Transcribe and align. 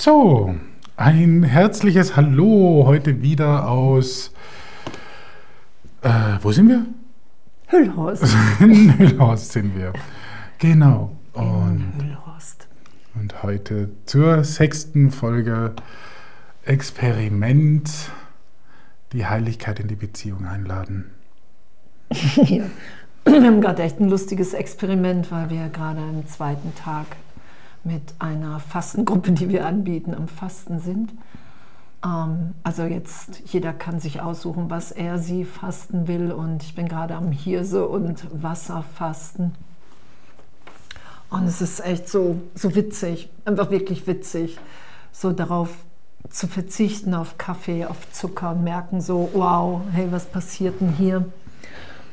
So, 0.00 0.54
ein 0.96 1.42
herzliches 1.42 2.16
Hallo 2.16 2.84
heute 2.86 3.20
wieder 3.22 3.68
aus. 3.68 4.32
Äh, 6.02 6.38
wo 6.42 6.52
sind 6.52 6.68
wir? 6.68 6.86
Hüllhorst. 7.70 8.24
In 8.60 8.98
Hüllhorst 8.98 9.52
sind 9.52 9.76
wir. 9.76 9.92
Genau. 10.58 11.16
Und, 11.32 11.92
Hüllhorst. 11.98 12.66
Und 13.14 13.42
heute 13.44 13.90
zur 14.06 14.42
sechsten 14.42 15.12
Folge 15.12 15.74
Experiment 16.64 18.10
die 19.12 19.26
Heiligkeit 19.26 19.80
in 19.80 19.88
die 19.88 19.94
Beziehung 19.94 20.46
einladen. 20.46 21.10
ja. 22.10 22.64
Wir 23.24 23.42
haben 23.42 23.60
gerade 23.60 23.82
echt 23.82 24.00
ein 24.00 24.08
lustiges 24.08 24.54
Experiment, 24.54 25.30
weil 25.30 25.50
wir 25.50 25.68
gerade 25.68 26.00
am 26.00 26.26
zweiten 26.26 26.74
Tag 26.74 27.06
mit 27.84 28.02
einer 28.18 28.58
Fastengruppe, 28.58 29.32
die 29.32 29.48
wir 29.48 29.66
anbieten, 29.66 30.14
am 30.14 30.26
Fasten 30.26 30.80
sind. 30.80 31.12
Ähm, 32.04 32.54
also 32.62 32.84
jetzt, 32.84 33.42
jeder 33.46 33.72
kann 33.72 34.00
sich 34.00 34.20
aussuchen, 34.20 34.70
was 34.70 34.92
er 34.92 35.18
sie 35.18 35.44
fasten 35.44 36.08
will. 36.08 36.32
Und 36.32 36.62
ich 36.62 36.74
bin 36.74 36.88
gerade 36.88 37.14
am 37.14 37.32
Hirse- 37.32 37.86
und 37.86 38.26
Wasserfasten. 38.42 39.54
Und 41.30 41.46
es 41.46 41.60
ist 41.60 41.84
echt 41.84 42.08
so, 42.08 42.40
so 42.54 42.74
witzig, 42.74 43.30
einfach 43.44 43.70
wirklich 43.70 44.06
witzig, 44.06 44.58
so 45.12 45.32
darauf 45.32 45.70
zu 46.28 46.48
verzichten 46.48 47.14
auf 47.14 47.38
Kaffee, 47.38 47.86
auf 47.86 48.10
Zucker 48.12 48.50
und 48.50 48.64
merken 48.64 49.00
so, 49.00 49.30
wow, 49.32 49.80
hey, 49.92 50.08
was 50.10 50.26
passiert 50.26 50.80
denn 50.80 50.92
hier? 50.92 51.24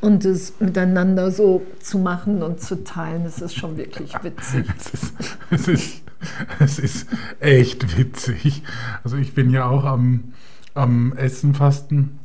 und 0.02 0.26
es 0.26 0.60
miteinander 0.60 1.32
so 1.32 1.64
zu 1.82 2.00
machen 2.00 2.44
und 2.44 2.62
zu 2.62 2.84
teilen, 2.84 3.24
das 3.24 3.42
ist 3.42 3.56
schon 3.56 3.78
wirklich 3.78 4.14
witzig. 4.24 4.66
es, 4.78 4.88
ist, 4.94 5.14
es, 5.52 5.68
ist, 5.68 6.02
es 6.60 6.80
ist 6.80 7.08
echt 7.40 7.98
witzig. 7.98 8.64
Also 9.04 9.18
ich 9.18 9.34
bin 9.34 9.50
ja 9.50 9.68
auch 9.68 9.86
am, 9.86 10.34
am 10.74 11.14
Essen 11.14 11.54
fasten 11.54 12.20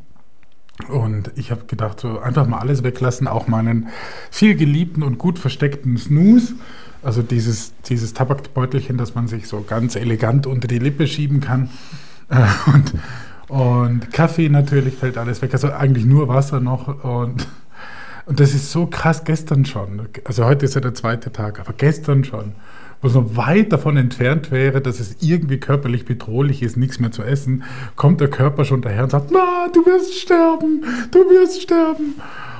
und 0.88 1.30
ich 1.36 1.50
habe 1.50 1.64
gedacht, 1.66 2.00
so 2.00 2.18
einfach 2.18 2.46
mal 2.46 2.58
alles 2.58 2.82
weglassen, 2.82 3.28
auch 3.28 3.46
meinen 3.46 3.88
viel 4.30 4.54
geliebten 4.54 5.02
und 5.02 5.18
gut 5.18 5.38
versteckten 5.38 5.96
Snooze. 5.98 6.54
Also 7.02 7.22
dieses, 7.22 7.74
dieses 7.88 8.14
Tabakbeutelchen, 8.14 8.96
das 8.96 9.14
man 9.14 9.26
sich 9.26 9.48
so 9.48 9.62
ganz 9.62 9.96
elegant 9.96 10.46
unter 10.46 10.68
die 10.68 10.78
Lippe 10.78 11.06
schieben 11.06 11.40
kann. 11.40 11.70
Und, 12.66 12.94
und 13.48 14.10
Kaffee 14.10 14.48
natürlich 14.48 14.94
fällt 14.94 15.18
alles 15.18 15.42
weg. 15.42 15.52
Also 15.52 15.70
eigentlich 15.70 16.06
nur 16.06 16.28
Wasser 16.28 16.60
noch 16.60 17.04
und 17.04 17.46
und 18.24 18.38
das 18.40 18.54
ist 18.54 18.70
so 18.70 18.86
krass 18.86 19.24
gestern 19.24 19.64
schon. 19.64 20.08
Also 20.24 20.44
heute 20.44 20.64
ist 20.64 20.74
ja 20.74 20.80
der 20.80 20.94
zweite 20.94 21.32
Tag, 21.32 21.58
aber 21.58 21.72
gestern 21.72 22.24
schon, 22.24 22.52
wo 23.02 23.08
es 23.08 23.14
noch 23.14 23.36
weit 23.36 23.72
davon 23.72 23.96
entfernt 23.96 24.50
wäre, 24.52 24.80
dass 24.80 25.00
es 25.00 25.16
irgendwie 25.20 25.58
körperlich 25.58 26.04
bedrohlich 26.04 26.62
ist, 26.62 26.76
nichts 26.76 27.00
mehr 27.00 27.10
zu 27.10 27.22
essen, 27.22 27.64
kommt 27.96 28.20
der 28.20 28.28
Körper 28.28 28.64
schon 28.64 28.80
daher 28.80 29.04
und 29.04 29.10
sagt, 29.10 29.30
na, 29.32 29.68
du 29.72 29.84
wirst 29.84 30.14
sterben, 30.14 30.84
du 31.10 31.18
wirst 31.18 31.62
sterben. 31.62 32.14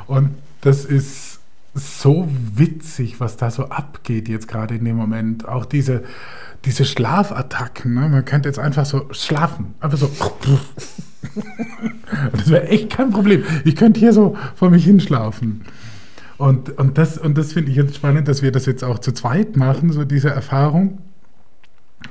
Und 0.09 0.31
das 0.61 0.85
ist 0.85 1.39
so 1.75 2.29
witzig, 2.55 3.21
was 3.21 3.37
da 3.37 3.51
so 3.51 3.67
abgeht 3.67 4.29
jetzt 4.29 4.49
gerade 4.49 4.75
in 4.75 4.85
dem 4.85 4.97
Moment. 4.97 5.49
Auch 5.49 5.65
diese, 5.65 6.03
diese 6.65 6.85
Schlafattacken. 6.85 7.95
Ne? 7.95 8.09
Man 8.09 8.25
könnte 8.25 8.49
jetzt 8.49 8.59
einfach 8.59 8.85
so 8.85 9.09
schlafen. 9.13 9.75
Einfach 9.81 9.99
so. 9.99 10.11
das 12.33 12.51
wäre 12.51 12.69
echt 12.69 12.91
kein 12.91 13.11
Problem. 13.11 13.45
Ich 13.65 13.77
könnte 13.77 14.01
hier 14.01 14.13
so 14.13 14.37
vor 14.55 14.71
mich 14.71 14.85
hinschlafen. 14.85 15.63
Und, 16.43 16.77
und 16.77 16.99
das, 16.99 17.19
und 17.19 17.39
das 17.39 17.53
finde 17.53 17.71
ich 17.71 17.77
jetzt 17.77 17.95
spannend, 17.95 18.27
dass 18.27 18.43
wir 18.43 18.51
das 18.51 18.67
jetzt 18.67 18.83
auch 18.83 18.99
zu 18.99 19.13
zweit 19.13 19.57
machen, 19.57 19.93
so 19.93 20.05
diese 20.05 20.31
Erfahrung. 20.31 20.99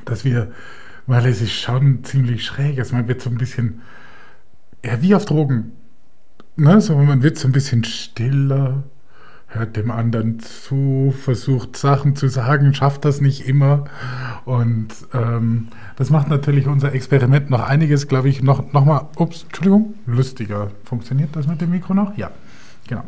Dass 0.06 0.24
wir, 0.24 0.53
weil 1.06 1.25
es 1.25 1.42
ist 1.42 1.52
schon 1.52 2.06
ziemlich 2.06 2.46
schräg, 2.46 2.80
also 2.80 2.96
man 2.96 3.09
wird 3.09 3.22
so 3.22 3.30
ein 3.30 3.38
bisschen, 3.38 3.81
ja, 4.86 5.02
wie 5.02 5.16
auf 5.16 5.25
Drogen. 5.25 5.74
Ne? 6.56 6.80
So, 6.80 6.96
man 6.97 7.24
wird 7.24 7.38
so 7.38 7.50
ein 7.50 7.52
bisschen 7.52 7.84
stiller, 7.84 8.84
hört 9.47 9.75
dem 9.75 9.91
anderen 9.91 10.40
zu, 10.40 11.14
versucht 11.14 11.75
Sachen 11.75 12.16
zu 12.16 12.30
sagen, 12.30 12.74
schafft 12.74 13.03
das 13.03 13.20
nicht 13.20 13.50
immer. 13.50 13.84
Und 14.46 14.94
ähm, 15.14 15.68
das 15.97 16.09
macht 16.09 16.30
natürlich 16.30 16.68
unser 16.68 16.94
Experiment 16.94 17.50
noch 17.50 17.68
einiges, 17.68 18.08
glaube 18.08 18.30
ich, 18.30 18.41
noch, 18.41 18.72
noch 18.72 18.86
mal, 18.86 19.09
ups, 19.18 19.44
Entschuldigung, 19.44 19.96
lustiger. 20.06 20.72
Funktioniert 20.86 21.36
das 21.36 21.47
mit 21.47 21.59
dem 21.59 21.72
Mikro 21.72 21.94
noch? 21.94 22.16
Ja, 22.18 22.31
genau. 22.88 23.03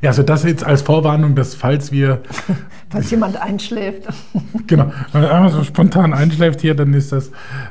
Ja, 0.00 0.10
also 0.10 0.22
das 0.22 0.44
jetzt 0.44 0.64
als 0.64 0.82
Vorwarnung, 0.82 1.34
dass 1.34 1.54
falls 1.54 1.90
wir... 1.90 2.22
falls 2.90 3.10
jemand 3.10 3.36
einschläft. 3.36 4.08
genau, 4.66 4.92
wenn 5.12 5.22
man 5.22 5.50
so 5.50 5.64
spontan 5.64 6.14
einschläft 6.14 6.60
hier, 6.60 6.74
dann 6.74 6.94
ist 6.94 7.12
das 7.12 7.30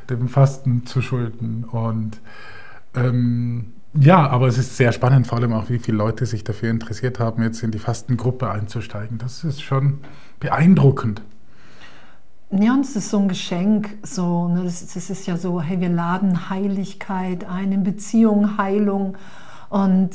dem 0.09 0.27
Fasten 0.27 0.85
zu 0.85 1.01
schulden. 1.01 1.63
Und 1.71 2.19
ähm, 2.95 3.73
ja, 3.93 4.27
aber 4.27 4.47
es 4.47 4.57
ist 4.57 4.77
sehr 4.77 4.91
spannend, 4.91 5.27
vor 5.27 5.37
allem 5.37 5.53
auch, 5.53 5.69
wie 5.69 5.79
viele 5.79 5.97
Leute 5.97 6.25
sich 6.25 6.43
dafür 6.43 6.69
interessiert 6.69 7.19
haben, 7.19 7.41
jetzt 7.41 7.63
in 7.63 7.71
die 7.71 7.79
Fastengruppe 7.79 8.49
einzusteigen. 8.49 9.17
Das 9.17 9.43
ist 9.43 9.61
schon 9.61 9.99
beeindruckend. 10.39 11.21
Ja, 12.51 12.73
und 12.73 12.81
es 12.81 12.95
ist 12.95 13.09
so 13.09 13.19
ein 13.19 13.27
Geschenk. 13.27 13.97
So, 14.03 14.47
ne, 14.47 14.63
das, 14.63 14.93
das, 14.93 15.09
ist 15.09 15.27
ja 15.27 15.35
so, 15.35 15.61
hey, 15.61 15.81
wir 15.81 15.89
laden 15.89 16.49
Heiligkeit 16.49 17.45
ein, 17.45 17.71
in 17.71 17.83
Beziehung, 17.83 18.57
Heilung. 18.57 19.17
Und 19.69 20.11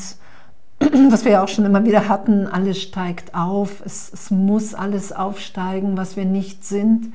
was 1.10 1.24
wir 1.24 1.32
ja 1.32 1.44
auch 1.44 1.48
schon 1.48 1.64
immer 1.64 1.84
wieder 1.84 2.08
hatten, 2.08 2.46
alles 2.46 2.80
steigt 2.80 3.34
auf. 3.34 3.82
Es, 3.84 4.10
es 4.12 4.30
muss 4.30 4.74
alles 4.74 5.12
aufsteigen, 5.12 5.96
was 5.96 6.16
wir 6.16 6.24
nicht 6.24 6.64
sind, 6.64 7.12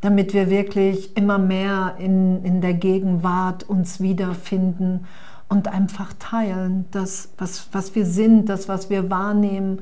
damit 0.00 0.34
wir 0.34 0.50
wirklich 0.50 1.16
immer 1.16 1.38
mehr 1.38 1.94
in, 1.98 2.44
in 2.44 2.60
der 2.60 2.74
Gegenwart 2.74 3.64
uns 3.64 4.00
wiederfinden 4.00 5.06
und 5.48 5.68
einfach 5.68 6.12
teilen, 6.18 6.86
das, 6.90 7.30
was, 7.38 7.68
was 7.72 7.94
wir 7.94 8.04
sind, 8.04 8.48
das, 8.48 8.68
was 8.68 8.90
wir 8.90 9.10
wahrnehmen, 9.10 9.80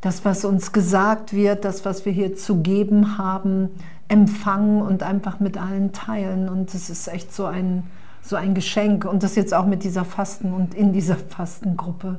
das, 0.00 0.24
was 0.24 0.44
uns 0.44 0.72
gesagt 0.72 1.32
wird, 1.32 1.64
das, 1.64 1.84
was 1.84 2.04
wir 2.04 2.12
hier 2.12 2.34
zu 2.34 2.56
geben 2.60 3.18
haben, 3.18 3.70
empfangen 4.08 4.82
und 4.82 5.02
einfach 5.02 5.38
mit 5.38 5.56
allen 5.56 5.92
teilen. 5.92 6.48
Und 6.48 6.74
es 6.74 6.90
ist 6.90 7.06
echt 7.06 7.32
so 7.32 7.46
ein, 7.46 7.84
so 8.20 8.34
ein 8.34 8.54
Geschenk. 8.54 9.04
Und 9.04 9.22
das 9.22 9.36
jetzt 9.36 9.54
auch 9.54 9.64
mit 9.64 9.84
dieser 9.84 10.04
Fasten 10.04 10.52
und 10.52 10.74
in 10.74 10.92
dieser 10.92 11.16
Fastengruppe. 11.28 12.18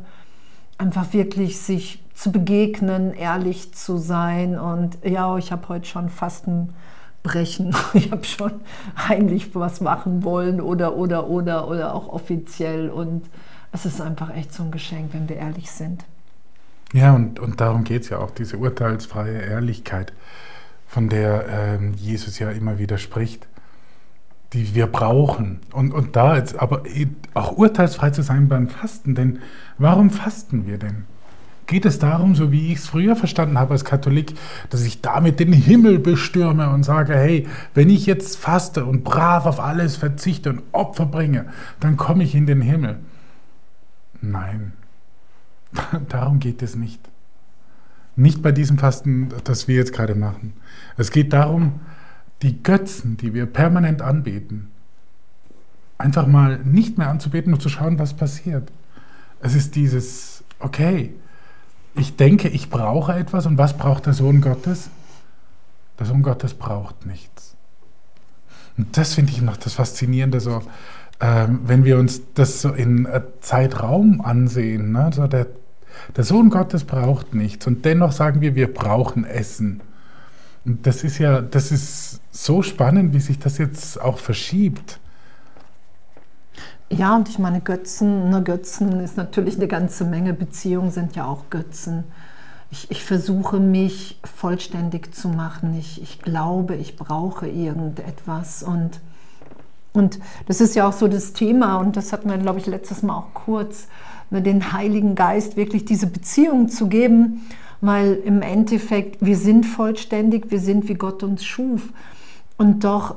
Einfach 0.83 1.13
wirklich 1.13 1.61
sich 1.61 2.03
zu 2.13 2.33
begegnen, 2.33 3.13
ehrlich 3.13 3.73
zu 3.73 3.97
sein. 3.97 4.59
Und 4.59 4.97
ja, 5.05 5.37
ich 5.37 5.53
habe 5.53 5.69
heute 5.69 5.87
schon 5.87 6.09
Fasten 6.09 6.73
brechen. 7.23 7.73
Ich 7.93 8.11
habe 8.11 8.25
schon 8.25 8.51
heimlich 8.97 9.55
was 9.55 9.79
machen 9.79 10.25
wollen 10.25 10.59
oder, 10.59 10.97
oder, 10.97 11.29
oder, 11.29 11.69
oder 11.69 11.95
auch 11.95 12.09
offiziell. 12.09 12.89
Und 12.89 13.29
es 13.71 13.85
ist 13.85 14.01
einfach 14.01 14.35
echt 14.35 14.53
so 14.53 14.63
ein 14.63 14.71
Geschenk, 14.71 15.13
wenn 15.13 15.29
wir 15.29 15.37
ehrlich 15.37 15.71
sind. 15.71 16.03
Ja, 16.91 17.13
und, 17.13 17.39
und 17.39 17.61
darum 17.61 17.85
geht 17.85 18.01
es 18.01 18.09
ja 18.09 18.17
auch, 18.17 18.31
diese 18.31 18.57
urteilsfreie 18.57 19.39
Ehrlichkeit, 19.39 20.11
von 20.85 21.07
der 21.07 21.47
ähm, 21.47 21.93
Jesus 21.93 22.39
ja 22.39 22.51
immer 22.51 22.77
wieder 22.77 22.97
spricht, 22.97 23.47
die 24.53 24.75
wir 24.75 24.87
brauchen. 24.87 25.59
Und, 25.71 25.93
und 25.93 26.15
da 26.15 26.37
jetzt 26.37 26.59
aber 26.59 26.83
auch 27.33 27.57
urteilsfrei 27.57 28.11
zu 28.11 28.21
sein 28.21 28.47
beim 28.47 28.67
Fasten, 28.67 29.15
denn 29.15 29.39
warum 29.77 30.09
fasten 30.09 30.67
wir 30.67 30.77
denn? 30.77 31.05
geht 31.65 31.85
es 31.85 31.99
darum, 31.99 32.35
so 32.35 32.51
wie 32.51 32.71
ich 32.71 32.79
es 32.79 32.87
früher 32.87 33.15
verstanden 33.15 33.57
habe 33.57 33.71
als 33.71 33.85
Katholik, 33.85 34.33
dass 34.69 34.83
ich 34.83 35.01
damit 35.01 35.39
den 35.39 35.53
Himmel 35.53 35.99
bestürme 35.99 36.69
und 36.69 36.83
sage, 36.83 37.15
hey, 37.15 37.47
wenn 37.73 37.89
ich 37.89 38.05
jetzt 38.05 38.37
faste 38.37 38.85
und 38.85 39.03
brav 39.03 39.45
auf 39.45 39.59
alles 39.59 39.95
verzichte 39.95 40.49
und 40.49 40.61
Opfer 40.71 41.05
bringe, 41.05 41.45
dann 41.79 41.97
komme 41.97 42.23
ich 42.23 42.35
in 42.35 42.45
den 42.45 42.61
Himmel. 42.61 42.99
Nein, 44.21 44.73
darum 46.09 46.39
geht 46.39 46.61
es 46.61 46.75
nicht. 46.75 46.99
Nicht 48.15 48.43
bei 48.43 48.51
diesem 48.51 48.77
Fasten, 48.77 49.29
das 49.43 49.67
wir 49.67 49.75
jetzt 49.75 49.93
gerade 49.93 50.15
machen. 50.15 50.53
Es 50.97 51.11
geht 51.11 51.33
darum, 51.33 51.79
die 52.43 52.61
Götzen, 52.61 53.17
die 53.17 53.33
wir 53.33 53.45
permanent 53.45 54.01
anbeten, 54.01 54.69
einfach 55.97 56.27
mal 56.27 56.59
nicht 56.59 56.97
mehr 56.97 57.09
anzubeten 57.09 57.53
und 57.53 57.61
zu 57.61 57.69
schauen, 57.69 57.99
was 57.99 58.13
passiert. 58.13 58.71
Es 59.39 59.55
ist 59.55 59.75
dieses, 59.75 60.43
okay, 60.59 61.13
ich 61.95 62.15
denke, 62.15 62.49
ich 62.49 62.69
brauche 62.69 63.13
etwas 63.13 63.45
und 63.45 63.57
was 63.57 63.77
braucht 63.77 64.05
der 64.05 64.13
Sohn 64.13 64.41
Gottes? 64.41 64.89
Der 65.99 66.05
Sohn 66.05 66.23
Gottes 66.23 66.53
braucht 66.53 67.05
nichts. 67.05 67.55
Und 68.77 68.97
das 68.97 69.13
finde 69.13 69.31
ich 69.31 69.41
noch 69.41 69.57
das 69.57 69.73
Faszinierende, 69.73 70.39
so, 70.39 70.61
ähm, 71.19 71.61
wenn 71.65 71.83
wir 71.83 71.97
uns 71.97 72.21
das 72.33 72.61
so 72.61 72.69
in 72.73 73.05
äh, 73.05 73.21
Zeitraum 73.41 74.21
ansehen. 74.21 74.91
Ne? 74.91 75.11
So 75.13 75.27
der, 75.27 75.47
Der 76.15 76.23
Sohn 76.23 76.49
Gottes 76.49 76.83
braucht 76.83 77.33
nichts 77.33 77.67
und 77.67 77.85
dennoch 77.85 78.11
sagen 78.11 78.41
wir, 78.41 78.55
wir 78.55 78.73
brauchen 78.73 79.25
Essen. 79.25 79.81
Das 80.65 81.03
ist 81.03 81.17
ja, 81.17 81.41
das 81.41 81.71
ist 81.71 82.21
so 82.31 82.61
spannend, 82.61 83.13
wie 83.13 83.19
sich 83.19 83.37
das 83.37 83.57
jetzt 83.57 83.99
auch 83.99 84.17
verschiebt. 84.17 84.99
Ja, 86.89 87.15
und 87.15 87.27
ich 87.27 87.39
meine, 87.39 87.59
Götzen, 87.59 88.29
ne, 88.29 88.43
Götzen 88.43 88.99
ist 88.99 89.17
natürlich 89.17 89.55
eine 89.57 89.67
ganze 89.67 90.05
Menge. 90.05 90.33
Beziehungen 90.33 90.91
sind 90.91 91.15
ja 91.15 91.25
auch 91.25 91.49
Götzen. 91.49 92.05
Ich, 92.71 92.89
ich 92.91 93.03
versuche 93.03 93.59
mich 93.59 94.19
vollständig 94.23 95.13
zu 95.13 95.27
machen. 95.27 95.77
Ich, 95.77 96.01
ich 96.01 96.19
glaube, 96.19 96.75
ich 96.75 96.95
brauche 96.95 97.47
irgendetwas. 97.47 98.63
Und, 98.63 99.01
und 99.91 100.19
das 100.47 100.61
ist 100.61 100.75
ja 100.75 100.87
auch 100.87 100.93
so 100.93 101.07
das 101.07 101.33
Thema, 101.33 101.77
und 101.77 101.97
das 101.97 102.13
hatten 102.13 102.29
wir, 102.29 102.37
glaube 102.37 102.59
ich, 102.59 102.67
letztes 102.67 103.03
Mal 103.03 103.17
auch 103.17 103.33
kurz, 103.33 103.87
ne, 104.29 104.41
den 104.41 104.71
Heiligen 104.71 105.15
Geist 105.15 105.57
wirklich 105.57 105.83
diese 105.83 106.07
Beziehung 106.07 106.69
zu 106.69 106.87
geben 106.87 107.41
weil 107.83 108.13
im 108.23 108.41
Endeffekt 108.41 109.25
wir 109.25 109.35
sind 109.35 109.65
vollständig, 109.65 110.49
wir 110.51 110.59
sind 110.59 110.87
wie 110.87 110.93
Gott 110.93 111.21
uns 111.21 111.43
schuf. 111.43 111.81
Und 112.57 112.85
doch 112.85 113.15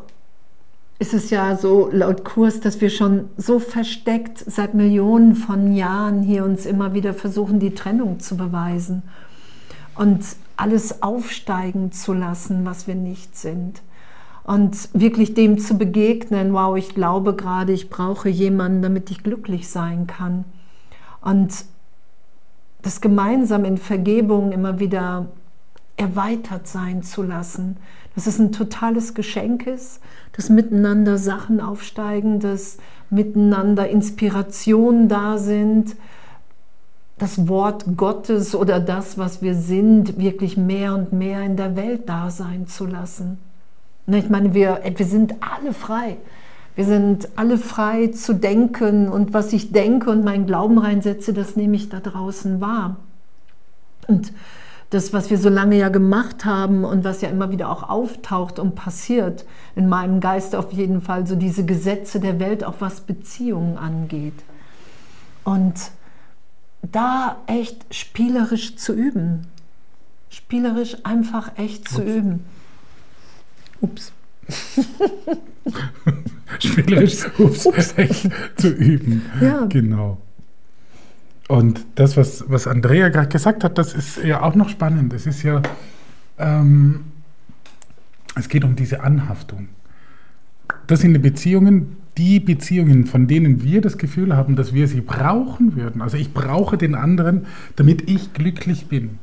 ist 0.98 1.14
es 1.14 1.30
ja 1.30 1.56
so 1.56 1.88
laut 1.92 2.24
Kurs, 2.24 2.58
dass 2.58 2.80
wir 2.80 2.90
schon 2.90 3.28
so 3.36 3.60
versteckt 3.60 4.38
seit 4.38 4.74
Millionen 4.74 5.36
von 5.36 5.72
Jahren 5.72 6.22
hier 6.22 6.44
uns 6.44 6.66
immer 6.66 6.94
wieder 6.94 7.14
versuchen, 7.14 7.60
die 7.60 7.74
Trennung 7.74 8.18
zu 8.18 8.36
beweisen 8.36 9.04
und 9.94 10.24
alles 10.56 11.00
aufsteigen 11.00 11.92
zu 11.92 12.12
lassen, 12.12 12.64
was 12.64 12.88
wir 12.88 12.96
nicht 12.96 13.36
sind. 13.36 13.82
Und 14.42 14.88
wirklich 14.92 15.34
dem 15.34 15.58
zu 15.58 15.78
begegnen, 15.78 16.52
wow, 16.52 16.76
ich 16.76 16.88
glaube 16.88 17.36
gerade, 17.36 17.72
ich 17.72 17.88
brauche 17.88 18.28
jemanden, 18.28 18.82
damit 18.82 19.12
ich 19.12 19.22
glücklich 19.22 19.68
sein 19.68 20.08
kann. 20.08 20.44
Und 21.20 21.52
das 22.86 23.00
gemeinsam 23.00 23.64
in 23.64 23.78
Vergebung 23.78 24.52
immer 24.52 24.78
wieder 24.78 25.26
erweitert 25.96 26.68
sein 26.68 27.02
zu 27.02 27.24
lassen, 27.24 27.78
dass 28.14 28.28
es 28.28 28.38
ein 28.38 28.52
totales 28.52 29.14
Geschenk 29.14 29.66
ist, 29.66 30.00
dass 30.36 30.50
miteinander 30.50 31.18
Sachen 31.18 31.60
aufsteigen, 31.60 32.38
dass 32.38 32.78
miteinander 33.10 33.88
Inspirationen 33.88 35.08
da 35.08 35.36
sind, 35.36 35.96
das 37.18 37.48
Wort 37.48 37.96
Gottes 37.96 38.54
oder 38.54 38.78
das, 38.78 39.18
was 39.18 39.42
wir 39.42 39.56
sind, 39.56 40.18
wirklich 40.20 40.56
mehr 40.56 40.94
und 40.94 41.12
mehr 41.12 41.42
in 41.42 41.56
der 41.56 41.74
Welt 41.74 42.08
da 42.08 42.30
sein 42.30 42.68
zu 42.68 42.86
lassen. 42.86 43.38
Ich 44.06 44.30
meine, 44.30 44.54
wir, 44.54 44.80
wir 44.94 45.06
sind 45.06 45.34
alle 45.40 45.72
frei. 45.72 46.18
Wir 46.76 46.84
sind 46.84 47.30
alle 47.36 47.56
frei 47.56 48.08
zu 48.08 48.34
denken 48.34 49.08
und 49.08 49.32
was 49.32 49.54
ich 49.54 49.72
denke 49.72 50.10
und 50.10 50.24
meinen 50.24 50.46
Glauben 50.46 50.78
reinsetze, 50.78 51.32
das 51.32 51.56
nehme 51.56 51.74
ich 51.74 51.88
da 51.88 52.00
draußen 52.00 52.60
wahr. 52.60 52.96
Und 54.06 54.32
das, 54.90 55.14
was 55.14 55.30
wir 55.30 55.38
so 55.38 55.48
lange 55.48 55.76
ja 55.78 55.88
gemacht 55.88 56.44
haben 56.44 56.84
und 56.84 57.02
was 57.02 57.22
ja 57.22 57.30
immer 57.30 57.50
wieder 57.50 57.70
auch 57.70 57.88
auftaucht 57.88 58.58
und 58.58 58.74
passiert, 58.74 59.46
in 59.74 59.88
meinem 59.88 60.20
Geist 60.20 60.54
auf 60.54 60.70
jeden 60.70 61.00
Fall, 61.00 61.26
so 61.26 61.34
diese 61.34 61.64
Gesetze 61.64 62.20
der 62.20 62.38
Welt, 62.38 62.62
auch 62.62 62.76
was 62.80 63.00
Beziehungen 63.00 63.78
angeht. 63.78 64.44
Und 65.44 65.90
da 66.82 67.38
echt 67.46 67.86
spielerisch 67.92 68.76
zu 68.76 68.92
üben. 68.92 69.46
Spielerisch 70.28 70.98
einfach 71.04 71.52
echt 71.56 71.88
zu 71.88 72.02
Ups. 72.02 72.10
üben. 72.10 72.44
Ups. 73.80 74.12
Spielerisch 76.58 77.26
ups, 77.38 77.66
ups. 77.66 77.94
zu 78.56 78.68
üben. 78.68 79.22
Ja. 79.40 79.66
Genau. 79.66 80.20
Und 81.48 81.84
das, 81.94 82.16
was, 82.16 82.44
was 82.48 82.66
Andrea 82.66 83.08
gerade 83.08 83.28
gesagt 83.28 83.62
hat, 83.62 83.78
das 83.78 83.94
ist 83.94 84.22
ja 84.24 84.42
auch 84.42 84.54
noch 84.54 84.68
spannend. 84.68 85.12
Es 85.12 85.26
ist 85.26 85.42
ja, 85.42 85.62
ähm, 86.38 87.04
es 88.34 88.48
geht 88.48 88.64
um 88.64 88.74
diese 88.74 89.02
Anhaftung. 89.02 89.68
Das 90.86 91.00
sind 91.00 91.14
die 91.14 91.20
Beziehungen, 91.20 91.96
die 92.16 92.40
Beziehungen, 92.40 93.06
von 93.06 93.26
denen 93.26 93.62
wir 93.62 93.80
das 93.80 93.98
Gefühl 93.98 94.36
haben, 94.36 94.56
dass 94.56 94.72
wir 94.72 94.88
sie 94.88 95.00
brauchen 95.00 95.76
würden. 95.76 96.02
Also 96.02 96.16
ich 96.16 96.32
brauche 96.32 96.78
den 96.78 96.94
anderen, 96.94 97.46
damit 97.76 98.08
ich 98.10 98.32
glücklich 98.32 98.86
bin. 98.86 99.18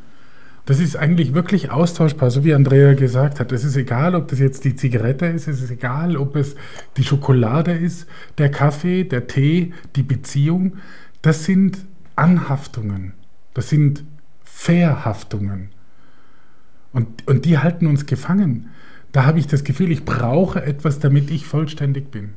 Das 0.66 0.80
ist 0.80 0.96
eigentlich 0.96 1.34
wirklich 1.34 1.72
austauschbar, 1.72 2.32
so 2.32 2.46
wie 2.46 2.54
Andrea 2.54 2.94
gesagt 2.94 3.40
hat. 3.40 3.52
Es 3.52 3.66
ist 3.66 3.76
egal, 3.76 4.16
ob 4.16 4.30
das 4.30 4.40
jetzt 4.40 4.64
die 4.64 4.76
Zigarette 4.76 5.26
ist, 5.26 5.48
es 5.48 5.62
ist 5.62 5.72
egal, 5.72 6.16
ob 6.16 6.38
es 6.38 6.56
die 6.96 7.04
Schokolade 7.04 7.74
ist, 7.74 8.08
der 8.38 8.50
Kaffee, 8.50 9.04
der 9.04 9.28
Tee, 9.28 9.74
die 9.98 10.04
Beziehung. 10.04 10.78
Das 11.22 11.44
sind 11.44 11.80
Anhaftungen, 12.16 13.14
das 13.54 13.70
sind 13.70 14.06
Verhaftungen. 14.44 15.70
Und, 16.94 17.28
und 17.28 17.44
die 17.44 17.58
halten 17.58 17.88
uns 17.88 18.06
gefangen. 18.06 18.70
Da 19.12 19.26
habe 19.26 19.40
ich 19.40 19.48
das 19.48 19.64
Gefühl, 19.64 19.92
ich 19.92 20.06
brauche 20.06 20.64
etwas, 20.64 21.00
damit 21.00 21.30
ich 21.30 21.46
vollständig 21.46 22.10
bin. 22.10 22.36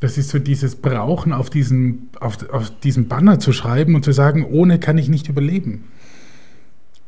Das 0.00 0.18
ist 0.18 0.28
so 0.28 0.38
dieses 0.38 0.76
Brauchen, 0.76 1.32
auf 1.32 1.48
diesen, 1.48 2.10
auf, 2.20 2.50
auf 2.50 2.70
diesen 2.80 3.08
Banner 3.08 3.38
zu 3.38 3.52
schreiben 3.52 3.94
und 3.94 4.04
zu 4.04 4.12
sagen, 4.12 4.44
ohne 4.44 4.78
kann 4.78 4.98
ich 4.98 5.08
nicht 5.08 5.28
überleben. 5.28 5.84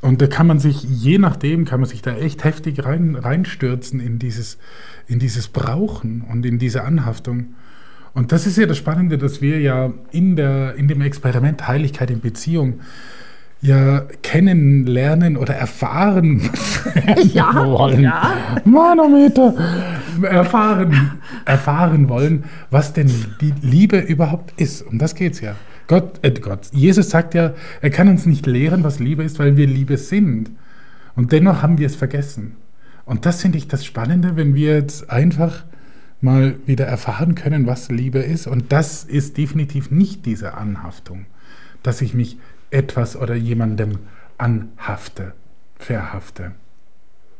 Und 0.00 0.20
da 0.22 0.26
kann 0.26 0.46
man 0.46 0.58
sich, 0.58 0.82
je 0.82 1.18
nachdem, 1.18 1.64
kann 1.64 1.80
man 1.80 1.88
sich 1.88 2.02
da 2.02 2.14
echt 2.16 2.44
heftig 2.44 2.84
rein, 2.84 3.16
reinstürzen 3.16 3.98
in 4.00 4.18
dieses, 4.18 4.58
in 5.08 5.18
dieses 5.18 5.48
Brauchen 5.48 6.22
und 6.30 6.44
in 6.44 6.58
diese 6.58 6.84
Anhaftung. 6.84 7.54
Und 8.12 8.32
das 8.32 8.46
ist 8.46 8.56
ja 8.56 8.66
das 8.66 8.78
Spannende, 8.78 9.18
dass 9.18 9.42
wir 9.42 9.60
ja 9.60 9.92
in, 10.10 10.36
der, 10.36 10.74
in 10.76 10.88
dem 10.88 11.00
Experiment 11.00 11.66
Heiligkeit 11.66 12.10
in 12.10 12.20
Beziehung 12.20 12.80
ja 13.60 14.04
kennenlernen 14.22 15.36
oder 15.36 15.54
erfahren 15.54 16.50
ja, 17.32 17.52
wollen. 17.66 18.02
Ja. 18.02 18.60
Manometer! 18.64 19.54
Erfahren, 20.22 21.20
erfahren 21.44 22.08
wollen, 22.08 22.44
was 22.70 22.92
denn 22.92 23.10
die 23.40 23.52
Liebe 23.60 23.98
überhaupt 23.98 24.58
ist. 24.58 24.82
Um 24.82 24.98
das 24.98 25.14
geht 25.14 25.34
es 25.34 25.40
ja. 25.40 25.56
Gott, 25.86 26.18
äh 26.22 26.32
Gott, 26.32 26.68
Jesus 26.72 27.10
sagt 27.10 27.34
ja, 27.34 27.54
er 27.80 27.90
kann 27.90 28.08
uns 28.08 28.26
nicht 28.26 28.46
lehren, 28.46 28.82
was 28.84 28.98
Liebe 28.98 29.22
ist, 29.22 29.38
weil 29.38 29.56
wir 29.56 29.66
Liebe 29.66 29.96
sind. 29.96 30.50
Und 31.14 31.32
dennoch 31.32 31.62
haben 31.62 31.78
wir 31.78 31.86
es 31.86 31.96
vergessen. 31.96 32.56
Und 33.04 33.24
das 33.24 33.40
finde 33.40 33.58
ich 33.58 33.68
das 33.68 33.84
Spannende, 33.84 34.36
wenn 34.36 34.54
wir 34.54 34.74
jetzt 34.74 35.10
einfach 35.10 35.64
mal 36.20 36.56
wieder 36.66 36.86
erfahren 36.86 37.34
können, 37.34 37.66
was 37.66 37.88
Liebe 37.88 38.18
ist. 38.18 38.46
Und 38.46 38.72
das 38.72 39.04
ist 39.04 39.36
definitiv 39.36 39.90
nicht 39.90 40.26
diese 40.26 40.54
Anhaftung, 40.54 41.26
dass 41.82 42.02
ich 42.02 42.14
mich 42.14 42.38
etwas 42.70 43.16
oder 43.16 43.34
jemandem 43.34 43.98
anhafte, 44.38 45.34
verhafte. 45.76 46.52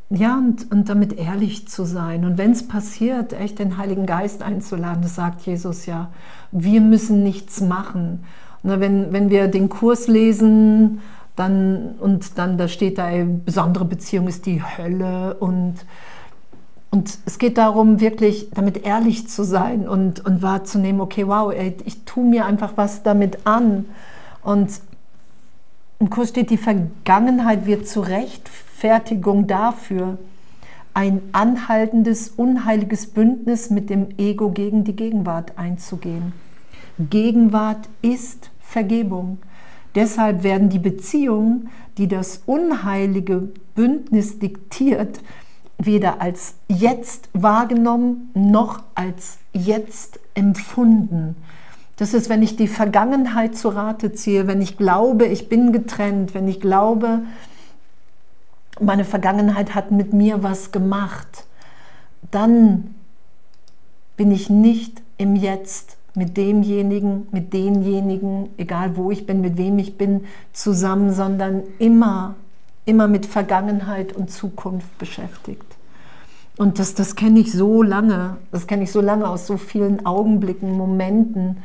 Ja, 0.09 0.39
und, 0.39 0.71
und 0.71 0.89
damit 0.89 1.19
ehrlich 1.19 1.67
zu 1.67 1.85
sein. 1.85 2.25
Und 2.25 2.39
wenn 2.39 2.53
es 2.53 2.69
passiert, 2.69 3.33
echt 3.33 3.59
den 3.59 3.77
Heiligen 3.77 4.07
Geist 4.07 4.43
einzuladen, 4.43 5.03
das 5.03 5.17
sagt 5.17 5.43
Jesus 5.43 5.87
ja, 5.87 6.11
wir 6.53 6.81
müssen 6.81 7.25
nichts 7.25 7.61
machen. 7.61 8.25
Und 8.63 8.81
wenn, 8.81 9.13
wenn 9.13 9.31
wir 9.31 9.49
den 9.49 9.69
Kurs 9.69 10.07
lesen, 10.07 11.01
dann, 11.35 11.97
und 12.01 12.39
dann 12.39 12.57
da 12.57 12.69
steht 12.69 12.99
da, 12.99 13.11
besondere 13.45 13.85
Beziehung 13.85 14.29
ist 14.29 14.47
die 14.47 14.63
Hölle 14.63 15.35
und, 15.35 15.75
und 16.91 17.19
es 17.27 17.39
geht 17.39 17.59
darum, 17.59 18.01
wirklich 18.01 18.49
damit 18.55 18.87
ehrlich 18.87 19.29
zu 19.29 19.45
sein 19.45 19.89
und, 19.89 20.25
und 20.25 20.41
wahrzunehmen, 20.41 21.01
okay, 21.01 21.27
wow, 21.27 21.53
ey, 21.53 21.77
ich 21.85 22.05
tue 22.05 22.25
mir 22.25 22.47
einfach 22.47 22.73
was 22.77 23.03
damit 23.03 23.47
an. 23.47 23.87
Und 24.43 24.71
im 25.99 26.11
Kurs 26.11 26.31
steht, 26.31 26.51
die 26.51 26.57
Vergangenheit 26.57 27.67
wird 27.67 27.87
zu 27.89 28.01
Rechtfertigung 28.77 29.47
dafür, 29.47 30.19
ein 30.93 31.23
anhaltendes, 31.33 32.29
unheiliges 32.29 33.07
Bündnis 33.07 33.71
mit 33.71 33.89
dem 33.89 34.09
Ego 34.19 34.51
gegen 34.51 34.85
die 34.85 34.95
Gegenwart 34.95 35.57
einzugehen. 35.57 36.33
Gegenwart 36.99 37.89
ist 38.03 38.51
Vergebung. 38.61 39.39
Deshalb 39.95 40.43
werden 40.43 40.69
die 40.69 40.79
Beziehungen, 40.79 41.71
die 41.97 42.07
das 42.07 42.43
unheilige 42.45 43.49
Bündnis 43.75 44.39
diktiert, 44.39 45.21
weder 45.79 46.21
als 46.21 46.57
jetzt 46.69 47.31
wahrgenommen 47.33 48.31
noch 48.35 48.83
als 48.95 49.39
jetzt 49.55 50.21
empfunden. 50.35 51.37
Das 51.97 52.13
ist, 52.13 52.29
wenn 52.29 52.43
ich 52.43 52.57
die 52.57 52.69
Vergangenheit 52.69 53.57
zu 53.57 53.71
Rate 53.71 54.13
ziehe, 54.13 54.47
wenn 54.47 54.61
ich 54.61 54.77
glaube, 54.77 55.25
ich 55.27 55.49
bin 55.49 55.73
getrennt, 55.73 56.35
wenn 56.35 56.47
ich 56.47 56.61
glaube, 56.61 57.23
meine 58.81 59.05
Vergangenheit 59.05 59.75
hat 59.75 59.91
mit 59.91 60.13
mir 60.13 60.43
was 60.43 60.73
gemacht, 60.73 61.47
dann 62.31 62.95
bin 64.17 64.31
ich 64.31 64.51
nicht 64.51 65.03
im 65.19 65.37
Jetzt 65.37 65.97
mit 66.15 66.37
demjenigen, 66.37 67.29
mit 67.31 67.53
denjenigen, 67.53 68.49
egal 68.57 68.97
wo 68.97 69.11
ich 69.11 69.27
bin, 69.27 69.43
mit 69.43 69.59
wem 69.59 69.79
ich 69.79 69.99
bin, 69.99 70.25
zusammen, 70.53 71.13
sondern 71.13 71.63
immer, 71.79 72.35
immer 72.87 73.07
mit 73.07 73.27
Vergangenheit 73.27 74.15
und 74.15 74.31
Zukunft 74.31 74.97
beschäftigt. 74.99 75.77
Und 76.57 76.79
das, 76.79 76.95
das 76.95 77.17
kenne 77.17 77.41
ich 77.41 77.53
so 77.53 77.83
lange, 77.83 78.39
das 78.51 78.67
kenne 78.67 78.85
ich 78.85 78.93
so 78.93 79.03
lange 79.03 79.29
aus 79.29 79.47
so 79.47 79.59
vielen 79.59 80.07
Augenblicken, 80.07 80.73
Momenten, 80.73 81.59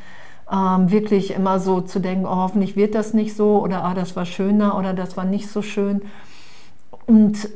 ähm, 0.51 0.91
wirklich 0.91 1.34
immer 1.34 1.62
so 1.62 1.80
zu 1.80 2.00
denken, 2.00 2.25
oh, 2.25 2.36
hoffentlich 2.36 2.75
wird 2.75 2.94
das 2.94 3.13
nicht 3.13 3.38
so 3.38 3.62
oder 3.62 3.86
ah, 3.86 3.94
das 3.94 4.18
war 4.18 4.25
schöner 4.25 4.77
oder 4.77 4.94
das 4.94 5.15
war 5.15 5.24
nicht 5.24 5.48
so 5.50 5.62
schön. 5.62 6.01
Und, 7.12 7.50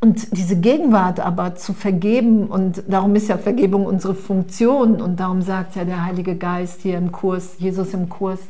und 0.00 0.36
diese 0.36 0.56
Gegenwart 0.56 1.20
aber 1.20 1.54
zu 1.54 1.72
vergeben, 1.74 2.48
und 2.48 2.82
darum 2.88 3.14
ist 3.14 3.28
ja 3.28 3.38
Vergebung 3.38 3.86
unsere 3.86 4.16
Funktion 4.16 5.00
und 5.00 5.20
darum 5.20 5.42
sagt 5.42 5.76
ja 5.76 5.84
der 5.84 6.04
Heilige 6.04 6.34
Geist 6.34 6.80
hier 6.80 6.98
im 6.98 7.12
Kurs, 7.12 7.54
Jesus 7.60 7.94
im 7.94 8.08
Kurs, 8.08 8.40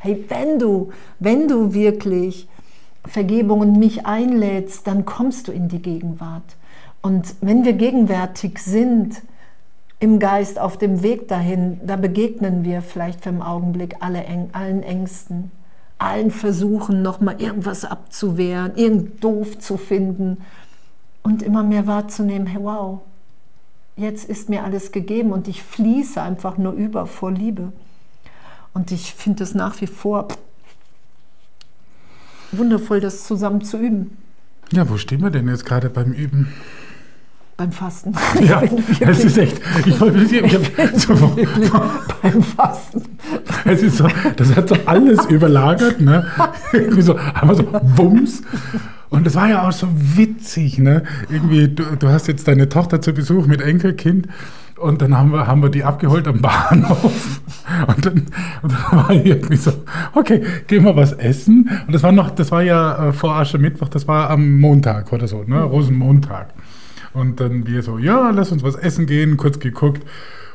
hey, 0.00 0.24
wenn 0.28 0.58
du, 0.58 0.90
wenn 1.18 1.48
du 1.48 1.74
wirklich 1.74 2.48
Vergebung 3.06 3.60
und 3.60 3.78
mich 3.78 4.06
einlädst, 4.06 4.86
dann 4.86 5.04
kommst 5.04 5.48
du 5.48 5.52
in 5.52 5.68
die 5.68 5.82
Gegenwart. 5.82 6.56
Und 7.02 7.34
wenn 7.42 7.66
wir 7.66 7.74
gegenwärtig 7.74 8.60
sind, 8.60 9.20
im 10.00 10.18
Geist 10.18 10.58
auf 10.58 10.78
dem 10.78 11.02
Weg 11.02 11.28
dahin, 11.28 11.78
da 11.84 11.96
begegnen 11.96 12.64
wir 12.64 12.80
vielleicht 12.80 13.22
für 13.22 13.28
einen 13.28 13.42
Augenblick 13.42 13.96
alle, 14.00 14.24
allen 14.52 14.82
Ängsten, 14.82 15.50
allen 15.98 16.30
Versuchen, 16.30 17.02
nochmal 17.02 17.40
irgendwas 17.40 17.84
abzuwehren, 17.84 18.72
irgend 18.76 19.22
doof 19.22 19.58
zu 19.58 19.76
finden 19.76 20.38
und 21.22 21.42
immer 21.42 21.62
mehr 21.62 21.86
wahrzunehmen, 21.86 22.46
hey 22.46 22.62
wow, 22.62 23.00
jetzt 23.96 24.28
ist 24.28 24.48
mir 24.48 24.64
alles 24.64 24.92
gegeben 24.92 25.32
und 25.32 25.48
ich 25.48 25.62
fließe 25.62 26.20
einfach 26.20 26.58
nur 26.58 26.72
über 26.72 27.06
vor 27.06 27.32
Liebe. 27.32 27.72
Und 28.72 28.90
ich 28.90 29.14
finde 29.14 29.44
es 29.44 29.54
nach 29.54 29.80
wie 29.80 29.86
vor 29.86 30.28
wundervoll, 32.52 33.00
das 33.00 33.24
zusammen 33.24 33.62
zu 33.62 33.78
üben. 33.78 34.16
Ja, 34.72 34.88
wo 34.88 34.96
stehen 34.96 35.22
wir 35.22 35.30
denn 35.30 35.48
jetzt 35.48 35.64
gerade 35.64 35.90
beim 35.90 36.12
Üben? 36.12 36.52
Beim 37.56 37.70
Fasten. 37.70 38.12
Ja, 38.40 38.62
es 39.00 39.24
ist 39.24 39.38
echt. 39.38 39.60
Ich 39.86 40.00
wollte 40.00 40.18
ich, 40.18 40.32
ich 40.32 40.52
so, 41.00 41.14
beim 42.22 42.42
Fasten. 42.42 43.02
Es 43.64 43.82
ist 43.82 43.98
so, 43.98 44.08
das 44.36 44.56
hat 44.56 44.68
so 44.68 44.76
alles 44.86 45.24
überlagert, 45.26 46.00
ne? 46.00 46.26
Irgendwie 46.72 47.02
so, 47.02 47.16
einmal 47.16 47.54
so 47.54 47.64
Wumms. 47.96 48.42
Und 49.10 49.24
das 49.24 49.36
war 49.36 49.48
ja 49.48 49.68
auch 49.68 49.72
so 49.72 49.86
witzig, 49.94 50.78
ne? 50.78 51.04
Irgendwie, 51.30 51.68
du, 51.68 51.84
du 51.96 52.08
hast 52.08 52.26
jetzt 52.26 52.48
deine 52.48 52.68
Tochter 52.68 53.00
zu 53.00 53.12
Besuch 53.12 53.46
mit 53.46 53.60
Enkelkind 53.60 54.26
und 54.76 55.00
dann 55.00 55.16
haben 55.16 55.30
wir, 55.30 55.46
haben 55.46 55.62
wir 55.62 55.70
die 55.70 55.84
abgeholt 55.84 56.26
am 56.26 56.40
Bahnhof. 56.40 57.40
Und 57.86 58.04
dann, 58.04 58.26
und 58.62 58.72
dann 58.72 58.98
war 58.98 59.10
ich 59.10 59.24
irgendwie 59.24 59.56
so, 59.56 59.72
okay, 60.14 60.42
gehen 60.66 60.84
wir 60.84 60.96
was 60.96 61.12
essen. 61.12 61.70
Und 61.86 61.94
das 61.94 62.02
war 62.02 62.10
noch, 62.10 62.30
das 62.30 62.50
war 62.50 62.62
ja 62.62 63.08
äh, 63.08 63.12
vor 63.12 63.36
Aschermittwoch, 63.36 63.88
das 63.88 64.08
war 64.08 64.30
am 64.30 64.58
Montag 64.58 65.12
oder 65.12 65.28
so, 65.28 65.44
ne? 65.44 65.62
Rosenmontag. 65.62 66.48
Und 67.14 67.40
dann 67.40 67.66
wir 67.66 67.82
so, 67.82 67.98
ja, 67.98 68.30
lass 68.30 68.52
uns 68.52 68.62
was 68.62 68.74
essen 68.74 69.06
gehen, 69.06 69.36
kurz 69.36 69.58
geguckt. 69.60 70.02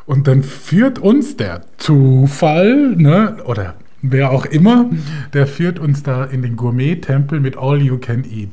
Und 0.05 0.27
dann 0.27 0.43
führt 0.43 0.99
uns 0.99 1.37
der 1.37 1.61
Zufall, 1.77 2.95
ne, 2.95 3.37
oder 3.45 3.75
wer 4.01 4.31
auch 4.31 4.45
immer, 4.45 4.89
der 5.33 5.47
führt 5.47 5.79
uns 5.79 6.03
da 6.03 6.25
in 6.25 6.41
den 6.41 6.55
Gourmet-Tempel 6.55 7.39
mit 7.39 7.57
All 7.57 7.81
You 7.81 7.97
Can 7.97 8.23
Eat. 8.23 8.49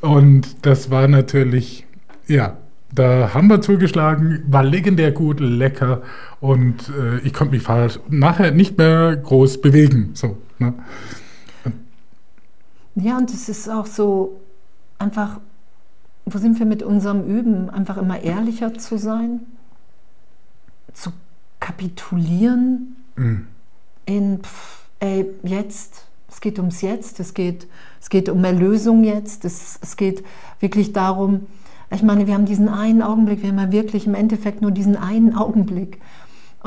Und 0.00 0.64
das 0.66 0.90
war 0.90 1.08
natürlich, 1.08 1.86
ja, 2.26 2.56
da 2.94 3.34
haben 3.34 3.48
wir 3.48 3.60
zugeschlagen, 3.60 4.42
war 4.46 4.64
legendär 4.64 5.12
gut, 5.12 5.40
lecker 5.40 6.02
und 6.40 6.88
äh, 6.88 7.18
ich 7.18 7.34
konnte 7.34 7.54
mich 7.54 7.66
nachher 8.08 8.52
nicht 8.52 8.78
mehr 8.78 9.16
groß 9.16 9.60
bewegen. 9.60 10.10
So, 10.14 10.38
ne? 10.58 10.74
Ja, 12.94 13.18
und 13.18 13.30
es 13.30 13.48
ist 13.48 13.68
auch 13.68 13.86
so 13.86 14.40
einfach 14.98 15.40
wo 16.34 16.38
sind 16.38 16.58
wir 16.58 16.66
mit 16.66 16.82
unserem 16.82 17.24
Üben? 17.24 17.70
Einfach 17.70 17.96
immer 17.96 18.20
ehrlicher 18.20 18.74
zu 18.74 18.98
sein, 18.98 19.40
zu 20.92 21.10
kapitulieren 21.60 22.96
mhm. 23.16 23.46
in, 24.04 24.40
pff, 24.42 24.88
ey, 25.00 25.26
jetzt, 25.42 26.06
es 26.28 26.40
geht 26.40 26.58
ums 26.58 26.80
Jetzt, 26.82 27.20
es 27.20 27.34
geht, 27.34 27.66
es 28.00 28.10
geht 28.10 28.28
um 28.28 28.44
Erlösung 28.44 29.04
jetzt, 29.04 29.44
es, 29.44 29.78
es 29.82 29.96
geht 29.96 30.24
wirklich 30.60 30.92
darum, 30.92 31.46
ich 31.90 32.02
meine, 32.02 32.26
wir 32.26 32.34
haben 32.34 32.44
diesen 32.44 32.68
einen 32.68 33.02
Augenblick, 33.02 33.42
wir 33.42 33.48
haben 33.48 33.58
ja 33.58 33.72
wirklich 33.72 34.06
im 34.06 34.14
Endeffekt 34.14 34.60
nur 34.60 34.70
diesen 34.70 34.96
einen 34.96 35.34
Augenblick. 35.34 36.00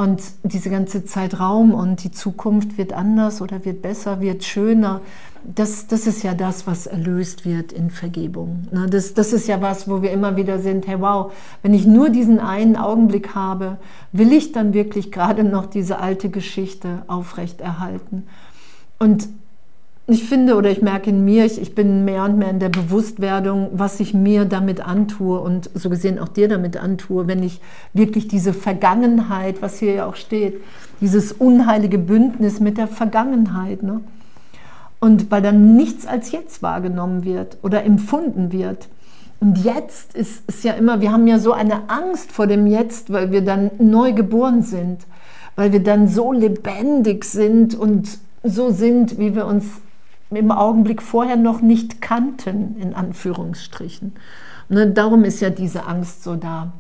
Und 0.01 0.23
diese 0.41 0.71
ganze 0.71 1.05
Zeitraum 1.05 1.75
und 1.75 2.03
die 2.03 2.09
Zukunft 2.09 2.79
wird 2.79 2.91
anders 2.91 3.39
oder 3.39 3.65
wird 3.65 3.83
besser, 3.83 4.19
wird 4.19 4.43
schöner. 4.43 5.01
Das, 5.43 5.85
das 5.85 6.07
ist 6.07 6.23
ja 6.23 6.33
das, 6.33 6.65
was 6.65 6.87
erlöst 6.87 7.45
wird 7.45 7.71
in 7.71 7.91
Vergebung. 7.91 8.67
Ne? 8.71 8.87
Das, 8.89 9.13
das 9.13 9.31
ist 9.31 9.47
ja 9.47 9.61
was, 9.61 9.87
wo 9.87 10.01
wir 10.01 10.09
immer 10.09 10.37
wieder 10.37 10.57
sind, 10.57 10.87
hey 10.87 10.99
wow, 10.99 11.31
wenn 11.61 11.75
ich 11.75 11.85
nur 11.85 12.09
diesen 12.09 12.39
einen 12.39 12.77
Augenblick 12.77 13.35
habe, 13.35 13.77
will 14.11 14.33
ich 14.33 14.51
dann 14.51 14.73
wirklich 14.73 15.11
gerade 15.11 15.43
noch 15.43 15.67
diese 15.67 15.99
alte 15.99 16.31
Geschichte 16.31 17.03
aufrechterhalten? 17.05 18.23
Und 18.97 19.29
ich 20.07 20.23
finde 20.25 20.55
oder 20.55 20.69
ich 20.69 20.81
merke 20.81 21.09
in 21.09 21.23
mir, 21.23 21.45
ich, 21.45 21.61
ich 21.61 21.75
bin 21.75 22.03
mehr 22.05 22.23
und 22.23 22.37
mehr 22.37 22.49
in 22.49 22.59
der 22.59 22.69
Bewusstwerdung, 22.69 23.69
was 23.73 23.99
ich 23.99 24.13
mir 24.13 24.45
damit 24.45 24.85
antue 24.85 25.39
und 25.39 25.69
so 25.73 25.89
gesehen 25.89 26.19
auch 26.19 26.27
dir 26.27 26.47
damit 26.47 26.75
antue, 26.75 27.27
wenn 27.27 27.43
ich 27.43 27.61
wirklich 27.93 28.27
diese 28.27 28.53
Vergangenheit, 28.53 29.61
was 29.61 29.79
hier 29.79 29.93
ja 29.93 30.05
auch 30.07 30.15
steht, 30.15 30.61
dieses 30.99 31.31
unheilige 31.31 31.97
Bündnis 31.97 32.59
mit 32.59 32.77
der 32.77 32.87
Vergangenheit, 32.87 33.83
ne? 33.83 34.01
und 34.99 35.31
weil 35.31 35.41
dann 35.41 35.75
nichts 35.75 36.05
als 36.05 36.31
jetzt 36.31 36.61
wahrgenommen 36.61 37.23
wird 37.23 37.57
oder 37.63 37.83
empfunden 37.83 38.51
wird. 38.51 38.87
Und 39.39 39.57
jetzt 39.57 40.13
ist, 40.13 40.47
ist 40.47 40.63
ja 40.63 40.73
immer, 40.73 41.01
wir 41.01 41.11
haben 41.11 41.25
ja 41.25 41.39
so 41.39 41.51
eine 41.51 41.89
Angst 41.89 42.31
vor 42.31 42.45
dem 42.45 42.67
Jetzt, 42.67 43.11
weil 43.11 43.31
wir 43.31 43.41
dann 43.41 43.71
neu 43.79 44.13
geboren 44.13 44.61
sind, 44.61 44.99
weil 45.55 45.71
wir 45.71 45.81
dann 45.81 46.07
so 46.07 46.31
lebendig 46.31 47.25
sind 47.25 47.73
und 47.73 48.19
so 48.43 48.69
sind, 48.69 49.17
wie 49.17 49.33
wir 49.35 49.47
uns 49.47 49.65
im 50.37 50.51
Augenblick 50.51 51.01
vorher 51.01 51.35
noch 51.35 51.61
nicht 51.61 52.01
kannten, 52.01 52.77
in 52.79 52.93
Anführungsstrichen. 52.93 54.13
Ne, 54.69 54.89
darum 54.89 55.23
ist 55.23 55.41
ja 55.41 55.49
diese 55.49 55.85
Angst 55.85 56.23
so 56.23 56.35
da. 56.35 56.73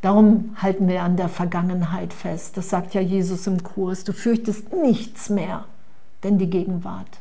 Darum 0.00 0.56
halten 0.56 0.88
wir 0.88 1.02
an 1.02 1.16
der 1.16 1.28
Vergangenheit 1.28 2.12
fest. 2.12 2.56
Das 2.56 2.70
sagt 2.70 2.94
ja 2.94 3.00
Jesus 3.00 3.46
im 3.46 3.62
Kurs. 3.62 4.04
Du 4.04 4.12
fürchtest 4.12 4.72
nichts 4.72 5.30
mehr, 5.30 5.64
denn 6.24 6.38
die 6.38 6.50
Gegenwart. 6.50 7.18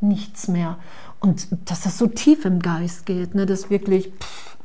Nichts 0.00 0.48
mehr. 0.48 0.78
Und 1.20 1.48
dass 1.68 1.82
das 1.82 1.98
so 1.98 2.06
tief 2.06 2.44
im 2.44 2.60
Geist 2.60 3.06
geht, 3.06 3.34
ne, 3.34 3.46
dass 3.46 3.70
wirklich 3.70 4.12
pff, 4.20 4.56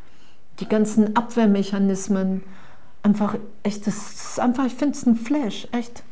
die 0.59 0.67
ganzen 0.67 1.15
Abwehrmechanismen 1.15 2.43
einfach 3.03 3.35
echt, 3.63 3.87
das 3.87 3.95
ist 3.95 4.39
einfach, 4.39 4.65
ich 4.65 4.75
finde 4.75 4.95
es 4.95 5.05
ein 5.05 5.15
Flash, 5.15 5.67
echt. 5.71 6.03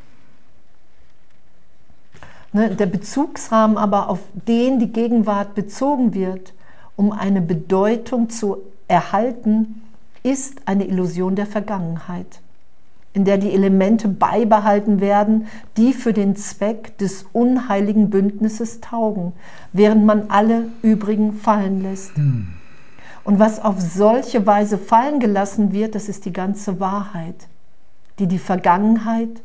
Ne, 2.58 2.76
der 2.76 2.88
Bezugsrahmen 2.88 3.78
aber, 3.78 4.10
auf 4.10 4.20
den 4.34 4.80
die 4.80 4.92
Gegenwart 4.92 5.54
bezogen 5.54 6.16
wird, 6.16 6.56
um 6.96 7.12
eine 7.12 7.40
Bedeutung 7.40 8.32
zu 8.32 8.58
erhalten, 8.88 9.84
ist 10.24 10.62
eine 10.66 10.88
Illusion 10.88 11.36
der 11.36 11.46
Vergangenheit, 11.46 12.42
in 13.14 13.26
der 13.26 13.38
die 13.38 13.52
Elemente 13.52 14.08
beibehalten 14.08 15.02
werden, 15.02 15.46
die 15.78 15.94
für 15.94 16.14
den 16.14 16.36
Zweck 16.36 16.98
des 16.98 17.28
unheiligen 17.32 18.10
Bündnisses 18.10 18.82
taugen, 18.82 19.34
während 19.72 20.04
man 20.04 20.32
alle 20.32 20.70
übrigen 20.82 21.34
fallen 21.34 21.84
lässt. 21.84 22.16
Hm. 22.16 22.48
Und 23.24 23.38
was 23.38 23.60
auf 23.60 23.80
solche 23.80 24.48
Weise 24.48 24.80
fallen 24.80 25.20
gelassen 25.20 25.74
wird, 25.74 25.94
das 25.94 26.10
ist 26.10 26.26
die 26.26 26.34
ganze 26.34 26.80
Wahrheit, 26.80 27.36
die 28.18 28.26
die 28.26 28.40
Vergangenheit 28.40 29.44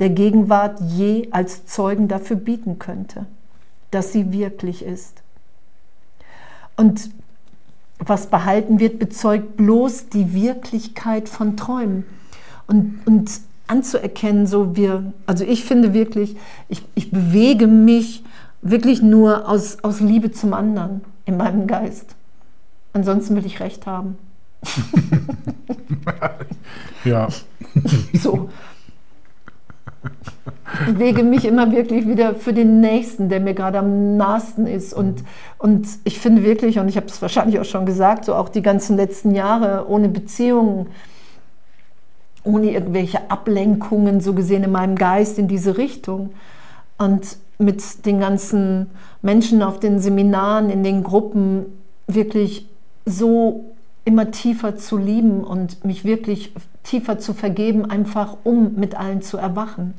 der 0.00 0.10
Gegenwart 0.10 0.80
je 0.80 1.28
als 1.30 1.66
Zeugen 1.66 2.08
dafür 2.08 2.36
bieten 2.36 2.78
könnte, 2.78 3.26
dass 3.90 4.12
sie 4.12 4.32
wirklich 4.32 4.84
ist. 4.84 5.22
Und 6.76 7.10
was 7.98 8.28
behalten 8.28 8.80
wird, 8.80 8.98
bezeugt 8.98 9.58
bloß 9.58 10.08
die 10.08 10.32
Wirklichkeit 10.32 11.28
von 11.28 11.56
Träumen. 11.56 12.04
Und, 12.66 13.00
und 13.04 13.30
anzuerkennen, 13.66 14.46
so 14.46 14.74
wir, 14.74 15.12
also 15.26 15.44
ich 15.44 15.64
finde 15.64 15.92
wirklich, 15.92 16.36
ich, 16.68 16.82
ich 16.94 17.10
bewege 17.10 17.66
mich 17.66 18.24
wirklich 18.62 19.02
nur 19.02 19.48
aus, 19.48 19.84
aus 19.84 20.00
Liebe 20.00 20.32
zum 20.32 20.54
anderen 20.54 21.02
in 21.26 21.36
meinem 21.36 21.66
Geist. 21.66 22.14
Ansonsten 22.92 23.36
will 23.36 23.46
ich 23.46 23.60
recht 23.60 23.86
haben. 23.86 24.16
ja. 27.04 27.28
So, 28.14 28.50
ich 30.02 30.94
bewege 30.94 31.22
mich 31.22 31.44
immer 31.44 31.72
wirklich 31.72 32.06
wieder 32.06 32.34
für 32.34 32.52
den 32.52 32.80
Nächsten, 32.80 33.28
der 33.28 33.40
mir 33.40 33.54
gerade 33.54 33.78
am 33.78 34.16
nahesten 34.16 34.66
ist. 34.66 34.94
Und, 34.94 35.24
und 35.58 35.86
ich 36.04 36.18
finde 36.18 36.42
wirklich, 36.42 36.78
und 36.78 36.88
ich 36.88 36.96
habe 36.96 37.06
es 37.06 37.20
wahrscheinlich 37.20 37.58
auch 37.60 37.64
schon 37.64 37.86
gesagt, 37.86 38.24
so 38.24 38.34
auch 38.34 38.48
die 38.48 38.62
ganzen 38.62 38.96
letzten 38.96 39.34
Jahre 39.34 39.88
ohne 39.88 40.08
Beziehungen, 40.08 40.86
ohne 42.44 42.72
irgendwelche 42.72 43.30
Ablenkungen, 43.30 44.20
so 44.20 44.32
gesehen 44.32 44.64
in 44.64 44.72
meinem 44.72 44.96
Geist 44.96 45.38
in 45.38 45.48
diese 45.48 45.76
Richtung. 45.76 46.30
Und 46.96 47.36
mit 47.58 48.06
den 48.06 48.20
ganzen 48.20 48.90
Menschen 49.20 49.62
auf 49.62 49.80
den 49.80 49.98
Seminaren, 49.98 50.70
in 50.70 50.82
den 50.82 51.02
Gruppen, 51.02 51.66
wirklich 52.06 52.66
so 53.04 53.64
immer 54.04 54.30
tiefer 54.30 54.76
zu 54.76 54.96
lieben 54.96 55.44
und 55.44 55.84
mich 55.84 56.04
wirklich 56.04 56.52
tiefer 56.82 57.18
zu 57.18 57.34
vergeben, 57.34 57.84
einfach 57.84 58.36
um 58.44 58.74
mit 58.76 58.94
allen 58.94 59.22
zu 59.22 59.36
erwachen. 59.36 59.94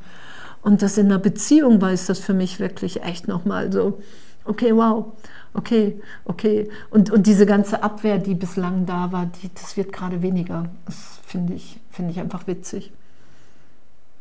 Und 0.62 0.82
das 0.82 0.98
in 0.98 1.08
einer 1.08 1.20
Beziehung 1.20 1.82
war, 1.82 1.92
ist 1.92 2.10
das 2.10 2.20
für 2.20 2.34
mich 2.34 2.60
wirklich 2.60 3.04
echt 3.04 3.28
nochmal 3.28 3.72
so, 3.72 4.00
okay, 4.46 4.76
wow, 4.76 5.14
okay, 5.54 6.00
okay. 6.26 6.70
Und, 6.90 7.10
und 7.10 7.26
diese 7.28 7.46
ganze 7.46 7.84
Abwehr, 7.84 8.18
die 8.18 8.36
bislang 8.36 8.86
da 8.86 9.12
war, 9.12 9.26
die, 9.26 9.50
das 9.54 9.78
wird 9.78 9.92
gerade 9.92 10.22
weniger. 10.22 10.70
Das 10.86 11.20
finde 11.26 11.54
ich, 11.54 11.80
find 11.90 12.12
ich 12.12 12.20
einfach 12.20 12.48
witzig. 12.48 12.92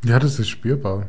Ja, 0.04 0.18
das 0.18 0.38
ist 0.38 0.48
spürbar. 0.48 1.06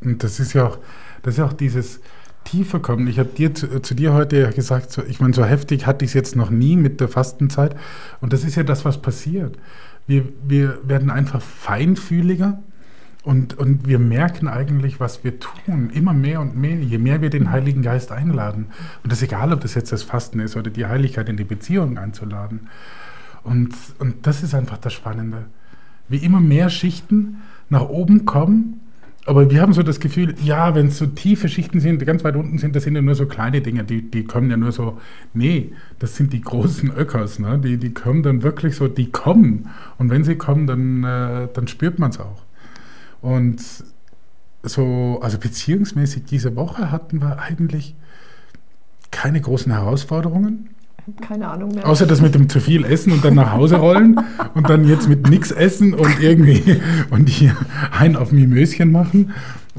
Und 0.00 0.24
das 0.24 0.40
ist 0.40 0.52
ja 0.52 0.66
auch, 0.66 0.78
das 1.22 1.34
ist 1.34 1.38
ja 1.38 1.46
auch 1.46 1.52
dieses 1.52 2.00
tiefer 2.44 2.80
kommen. 2.80 3.06
Ich 3.06 3.18
habe 3.18 3.28
dir 3.28 3.54
zu, 3.54 3.80
zu, 3.80 3.94
dir 3.94 4.12
heute 4.14 4.40
ja 4.40 4.50
gesagt, 4.50 4.90
so, 4.90 5.02
ich 5.02 5.20
meine, 5.20 5.34
so 5.34 5.44
heftig 5.44 5.86
hatte 5.86 6.04
ich 6.04 6.10
es 6.10 6.14
jetzt 6.14 6.36
noch 6.36 6.50
nie 6.50 6.76
mit 6.76 7.00
der 7.00 7.08
Fastenzeit. 7.08 7.76
Und 8.20 8.32
das 8.32 8.44
ist 8.44 8.56
ja 8.56 8.62
das, 8.62 8.84
was 8.84 9.00
passiert. 9.00 9.56
Wir, 10.10 10.24
wir 10.44 10.80
werden 10.88 11.08
einfach 11.08 11.40
feinfühliger 11.40 12.60
und, 13.22 13.56
und 13.56 13.86
wir 13.86 14.00
merken 14.00 14.48
eigentlich, 14.48 14.98
was 14.98 15.22
wir 15.22 15.38
tun, 15.38 15.88
immer 15.90 16.12
mehr 16.12 16.40
und 16.40 16.56
mehr, 16.56 16.74
je 16.74 16.98
mehr 16.98 17.22
wir 17.22 17.30
den 17.30 17.52
Heiligen 17.52 17.82
Geist 17.82 18.10
einladen. 18.10 18.66
Und 19.04 19.12
das 19.12 19.22
ist 19.22 19.28
egal, 19.28 19.52
ob 19.52 19.60
das 19.60 19.76
jetzt 19.76 19.92
das 19.92 20.02
Fasten 20.02 20.40
ist 20.40 20.56
oder 20.56 20.68
die 20.68 20.84
Heiligkeit 20.84 21.28
in 21.28 21.36
die 21.36 21.44
Beziehung 21.44 21.96
einzuladen. 21.96 22.68
Und, 23.44 23.72
und 24.00 24.26
das 24.26 24.42
ist 24.42 24.52
einfach 24.52 24.78
das 24.78 24.92
Spannende. 24.94 25.46
Wie 26.08 26.16
immer 26.16 26.40
mehr 26.40 26.70
Schichten 26.70 27.42
nach 27.68 27.88
oben 27.88 28.24
kommen, 28.24 28.80
aber 29.30 29.48
wir 29.48 29.62
haben 29.62 29.72
so 29.72 29.84
das 29.84 30.00
Gefühl, 30.00 30.34
ja, 30.42 30.74
wenn 30.74 30.88
es 30.88 30.98
so 30.98 31.06
tiefe 31.06 31.48
Schichten 31.48 31.78
sind, 31.78 32.00
die 32.00 32.04
ganz 32.04 32.24
weit 32.24 32.34
unten 32.34 32.58
sind, 32.58 32.74
das 32.74 32.82
sind 32.82 32.96
ja 32.96 33.00
nur 33.00 33.14
so 33.14 33.26
kleine 33.26 33.60
Dinge, 33.60 33.84
die, 33.84 34.10
die 34.10 34.24
kommen 34.24 34.50
ja 34.50 34.56
nur 34.56 34.72
so, 34.72 34.98
nee, 35.34 35.72
das 36.00 36.16
sind 36.16 36.32
die 36.32 36.40
großen 36.40 36.90
Öckers, 36.90 37.38
ne? 37.38 37.56
die, 37.60 37.76
die 37.76 37.94
kommen 37.94 38.24
dann 38.24 38.42
wirklich 38.42 38.74
so, 38.74 38.88
die 38.88 39.12
kommen. 39.12 39.70
Und 39.98 40.10
wenn 40.10 40.24
sie 40.24 40.34
kommen, 40.34 40.66
dann, 40.66 41.04
äh, 41.04 41.46
dann 41.54 41.68
spürt 41.68 42.00
man 42.00 42.10
es 42.10 42.18
auch. 42.18 42.42
Und 43.22 43.62
so, 44.64 45.20
also 45.22 45.38
beziehungsmäßig 45.38 46.24
diese 46.24 46.56
Woche 46.56 46.90
hatten 46.90 47.20
wir 47.20 47.38
eigentlich 47.38 47.94
keine 49.12 49.40
großen 49.40 49.70
Herausforderungen. 49.70 50.70
Keine 51.20 51.48
Ahnung 51.48 51.74
mehr. 51.74 51.86
Außer 51.86 52.06
das 52.06 52.20
mit 52.20 52.34
dem 52.34 52.48
zu 52.48 52.60
viel 52.60 52.84
Essen 52.84 53.12
und 53.12 53.24
dann 53.24 53.34
nach 53.34 53.52
Hause 53.52 53.76
rollen 53.76 54.20
und 54.54 54.68
dann 54.68 54.86
jetzt 54.86 55.08
mit 55.08 55.28
nichts 55.28 55.50
essen 55.50 55.94
und 55.94 56.20
irgendwie 56.20 56.80
und 57.10 57.28
hier 57.28 57.56
ein 57.96 58.16
auf 58.16 58.32
Mimöschen 58.32 58.92
machen. 58.92 59.32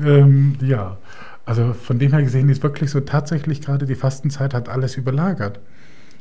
Ähm, 0.04 0.56
ja, 0.62 0.98
also 1.46 1.74
von 1.74 2.00
dem 2.00 2.12
her 2.12 2.24
gesehen 2.24 2.50
ist 2.50 2.64
wirklich 2.64 2.92
so 2.92 3.00
tatsächlich 3.02 3.62
gerade 3.62 3.86
die 3.86 3.96
Fastenzeit 3.96 4.54
hat 4.54 4.70
alles 4.70 4.96
überlagert. 4.96 5.60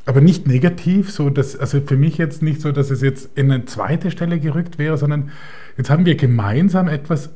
Aber 0.07 0.21
nicht 0.21 0.47
negativ, 0.47 1.11
so 1.11 1.30
dass, 1.30 1.57
also 1.57 1.80
für 1.83 1.97
mich 1.97 2.16
jetzt 2.16 2.42
nicht 2.42 2.61
so, 2.61 2.73
dass 2.73 2.90
es 2.90 3.02
jetzt 3.02 3.30
in 3.37 3.50
eine 3.50 3.66
zweite 3.66 4.11
Stelle 4.11 4.40
gerückt 4.40 4.78
wäre, 4.78 4.97
sondern 4.97 5.30
Jetzt 5.80 5.88
haben 5.88 6.04
wir 6.04 6.14
gemeinsam 6.14 6.88
etwas, 6.88 7.30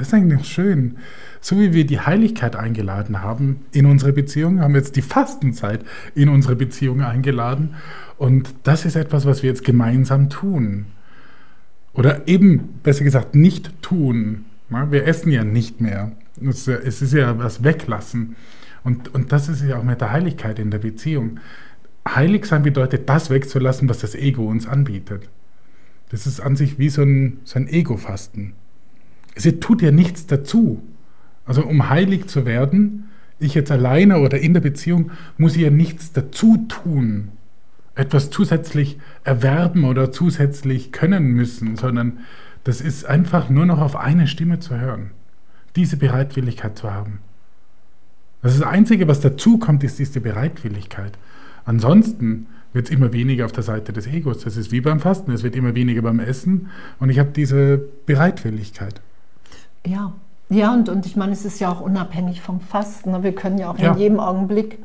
das 0.00 0.08
ist 0.08 0.14
eigentlich 0.14 0.48
schön, 0.48 0.96
so 1.42 1.58
wie 1.58 1.74
wir 1.74 1.86
die 1.86 2.00
Heiligkeit 2.00 2.56
eingeladen 2.56 3.20
haben 3.20 3.66
in 3.70 3.84
unsere 3.84 4.14
Beziehung, 4.14 4.60
haben 4.60 4.72
wir 4.72 4.80
jetzt 4.80 4.96
die 4.96 5.02
Fastenzeit 5.02 5.84
in 6.14 6.30
unsere 6.30 6.56
Beziehung 6.56 7.02
eingeladen. 7.02 7.74
Und 8.16 8.54
das 8.62 8.86
ist 8.86 8.96
etwas, 8.96 9.26
was 9.26 9.42
wir 9.42 9.50
jetzt 9.50 9.62
gemeinsam 9.62 10.30
tun. 10.30 10.86
Oder 11.92 12.26
eben, 12.26 12.80
besser 12.82 13.04
gesagt, 13.04 13.34
nicht 13.34 13.70
tun. 13.82 14.46
Wir 14.70 15.06
essen 15.06 15.32
ja 15.32 15.44
nicht 15.44 15.82
mehr. 15.82 16.12
Es 16.40 16.66
ist 16.66 17.12
ja 17.12 17.38
was 17.38 17.62
weglassen. 17.62 18.36
Und, 18.82 19.12
und 19.14 19.32
das 19.32 19.50
ist 19.50 19.62
ja 19.62 19.76
auch 19.76 19.84
mit 19.84 20.00
der 20.00 20.12
Heiligkeit 20.12 20.58
in 20.58 20.70
der 20.70 20.78
Beziehung. 20.78 21.40
Heilig 22.08 22.46
sein 22.46 22.62
bedeutet, 22.62 23.06
das 23.06 23.28
wegzulassen, 23.28 23.86
was 23.90 23.98
das 23.98 24.14
Ego 24.14 24.46
uns 24.46 24.66
anbietet. 24.66 25.28
Das 26.08 26.26
ist 26.26 26.40
an 26.40 26.56
sich 26.56 26.78
wie 26.78 26.88
so 26.88 27.02
ein, 27.02 27.40
so 27.44 27.58
ein 27.58 27.68
Ego-Fasten. 27.68 28.54
Es 29.34 29.48
tut 29.60 29.82
ja 29.82 29.90
nichts 29.90 30.26
dazu. 30.26 30.82
Also 31.44 31.64
um 31.64 31.88
heilig 31.88 32.26
zu 32.26 32.46
werden, 32.46 33.08
ich 33.38 33.54
jetzt 33.54 33.70
alleine 33.70 34.18
oder 34.20 34.38
in 34.38 34.54
der 34.54 34.60
Beziehung, 34.60 35.10
muss 35.38 35.56
ich 35.56 35.62
ja 35.62 35.70
nichts 35.70 36.12
dazu 36.12 36.66
tun, 36.68 37.28
etwas 37.94 38.30
zusätzlich 38.30 38.98
erwerben 39.24 39.84
oder 39.84 40.12
zusätzlich 40.12 40.92
können 40.92 41.32
müssen, 41.32 41.76
sondern 41.76 42.18
das 42.64 42.80
ist 42.80 43.06
einfach 43.06 43.48
nur 43.48 43.66
noch 43.66 43.80
auf 43.80 43.96
eine 43.96 44.26
Stimme 44.26 44.60
zu 44.60 44.78
hören. 44.78 45.12
Diese 45.76 45.96
Bereitwilligkeit 45.96 46.76
zu 46.76 46.92
haben. 46.92 47.20
Das, 48.42 48.58
das 48.58 48.66
Einzige, 48.66 49.08
was 49.08 49.20
dazu 49.20 49.58
kommt, 49.58 49.84
ist 49.84 49.98
diese 49.98 50.20
Bereitwilligkeit. 50.20 51.16
Ansonsten 51.64 52.46
wird 52.72 52.86
es 52.86 52.90
immer 52.90 53.12
weniger 53.12 53.44
auf 53.46 53.52
der 53.52 53.62
Seite 53.62 53.92
des 53.92 54.06
Egos. 54.06 54.44
Das 54.44 54.56
ist 54.56 54.72
wie 54.72 54.80
beim 54.80 55.00
Fasten, 55.00 55.32
es 55.32 55.42
wird 55.42 55.56
immer 55.56 55.74
weniger 55.74 56.02
beim 56.02 56.20
Essen 56.20 56.68
und 56.98 57.10
ich 57.10 57.18
habe 57.18 57.30
diese 57.30 57.80
Bereitwilligkeit. 58.06 59.00
Ja, 59.86 60.12
ja, 60.50 60.74
und, 60.74 60.88
und 60.88 61.06
ich 61.06 61.14
meine, 61.14 61.32
es 61.32 61.44
ist 61.44 61.60
ja 61.60 61.70
auch 61.70 61.80
unabhängig 61.80 62.42
vom 62.42 62.60
Fasten. 62.60 63.22
Wir 63.22 63.34
können 63.34 63.56
ja 63.56 63.70
auch 63.70 63.78
ja. 63.78 63.92
in 63.92 63.98
jedem 63.98 64.20
Augenblick, 64.20 64.78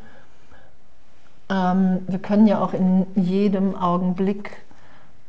ähm, 1.50 2.00
wir 2.08 2.20
können 2.20 2.46
ja 2.46 2.62
auch 2.62 2.74
in 2.74 3.08
jedem 3.16 3.76
Augenblick 3.76 4.58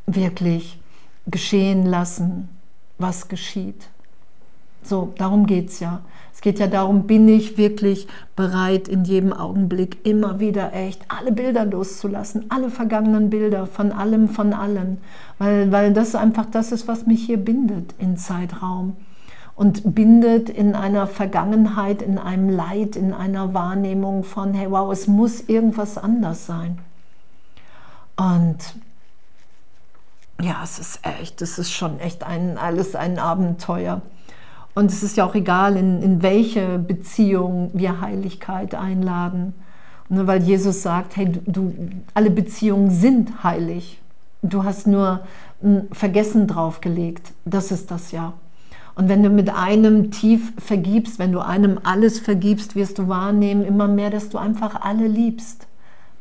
wirklich 0.06 0.78
geschehen 1.26 1.86
lassen, 1.86 2.50
was 2.98 3.28
geschieht. 3.28 3.88
So, 4.82 5.14
darum 5.16 5.46
geht 5.46 5.70
es 5.70 5.80
ja. 5.80 6.00
Es 6.34 6.42
geht 6.42 6.58
ja 6.58 6.66
darum, 6.66 7.06
bin 7.06 7.26
ich 7.28 7.56
wirklich 7.56 8.06
bereit, 8.36 8.88
in 8.88 9.04
jedem 9.04 9.32
Augenblick 9.32 10.04
immer 10.06 10.38
wieder 10.38 10.74
echt 10.74 11.00
alle 11.08 11.32
Bilder 11.32 11.64
loszulassen, 11.64 12.50
alle 12.50 12.68
vergangenen 12.68 13.30
Bilder 13.30 13.66
von 13.66 13.90
allem, 13.90 14.28
von 14.28 14.52
allen, 14.52 14.98
weil, 15.38 15.72
weil 15.72 15.94
das 15.94 16.14
einfach 16.14 16.44
das 16.44 16.72
ist, 16.72 16.86
was 16.86 17.06
mich 17.06 17.24
hier 17.24 17.38
bindet 17.38 17.94
in 17.98 18.18
Zeitraum 18.18 18.96
und 19.56 19.94
bindet 19.94 20.50
in 20.50 20.74
einer 20.74 21.06
Vergangenheit, 21.06 22.02
in 22.02 22.18
einem 22.18 22.50
Leid, 22.50 22.94
in 22.94 23.12
einer 23.12 23.54
Wahrnehmung 23.54 24.22
von, 24.22 24.52
hey, 24.52 24.70
wow, 24.70 24.92
es 24.92 25.08
muss 25.08 25.40
irgendwas 25.40 25.96
anders 25.96 26.46
sein. 26.46 26.78
Und 28.16 28.58
ja, 30.40 30.60
es 30.62 30.78
ist 30.78 31.00
echt, 31.02 31.40
es 31.40 31.58
ist 31.58 31.72
schon 31.72 31.98
echt 32.00 32.22
ein, 32.22 32.58
alles 32.58 32.94
ein 32.94 33.18
Abenteuer. 33.18 34.02
Und 34.74 34.92
es 34.92 35.02
ist 35.02 35.16
ja 35.16 35.24
auch 35.24 35.34
egal, 35.34 35.78
in, 35.78 36.02
in 36.02 36.22
welche 36.22 36.78
Beziehung 36.78 37.70
wir 37.72 38.02
Heiligkeit 38.02 38.74
einladen. 38.74 39.54
Und 40.10 40.26
weil 40.26 40.42
Jesus 40.42 40.82
sagt, 40.82 41.16
hey, 41.16 41.32
du, 41.32 41.40
du, 41.50 41.74
alle 42.12 42.28
Beziehungen 42.28 42.90
sind 42.90 43.42
heilig. 43.42 44.02
Du 44.42 44.64
hast 44.64 44.86
nur 44.86 45.20
ein 45.62 45.88
Vergessen 45.92 46.46
draufgelegt. 46.46 47.32
Das 47.46 47.70
ist 47.70 47.90
das 47.90 48.12
ja. 48.12 48.34
Und 48.96 49.10
wenn 49.10 49.22
du 49.22 49.28
mit 49.28 49.50
einem 49.50 50.10
tief 50.10 50.52
vergibst, 50.58 51.18
wenn 51.18 51.30
du 51.30 51.40
einem 51.40 51.78
alles 51.84 52.18
vergibst, 52.18 52.74
wirst 52.74 52.98
du 52.98 53.08
wahrnehmen 53.08 53.64
immer 53.64 53.88
mehr, 53.88 54.10
dass 54.10 54.30
du 54.30 54.38
einfach 54.38 54.80
alle 54.80 55.06
liebst. 55.06 55.66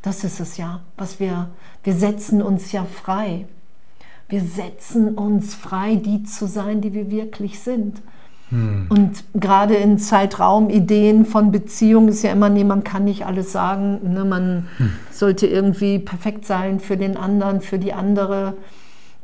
Das 0.01 0.23
ist 0.23 0.39
es 0.41 0.57
ja, 0.57 0.81
was 0.97 1.19
wir, 1.19 1.49
wir 1.83 1.93
setzen 1.93 2.41
uns 2.41 2.73
ja 2.73 2.83
frei. 2.83 3.47
Wir 4.27 4.41
setzen 4.41 5.15
uns 5.15 5.55
frei, 5.55 5.95
die 5.95 6.23
zu 6.23 6.47
sein, 6.47 6.81
die 6.81 6.93
wir 6.93 7.09
wirklich 7.09 7.59
sind. 7.59 8.01
Hm. 8.49 8.87
Und 8.89 9.23
gerade 9.33 9.75
in 9.75 9.97
Zeitraumideen 9.97 11.25
von 11.25 11.51
Beziehungen 11.51 12.09
ist 12.09 12.23
ja 12.23 12.31
immer, 12.31 12.49
nee, 12.49 12.65
man 12.65 12.83
kann 12.83 13.05
nicht 13.05 13.25
alles 13.25 13.53
sagen. 13.53 14.13
Ne? 14.13 14.25
Man 14.25 14.67
hm. 14.77 14.91
sollte 15.11 15.47
irgendwie 15.47 15.99
perfekt 15.99 16.45
sein 16.45 16.81
für 16.81 16.97
den 16.97 17.15
anderen, 17.15 17.61
für 17.61 17.79
die 17.79 17.93
andere. 17.93 18.55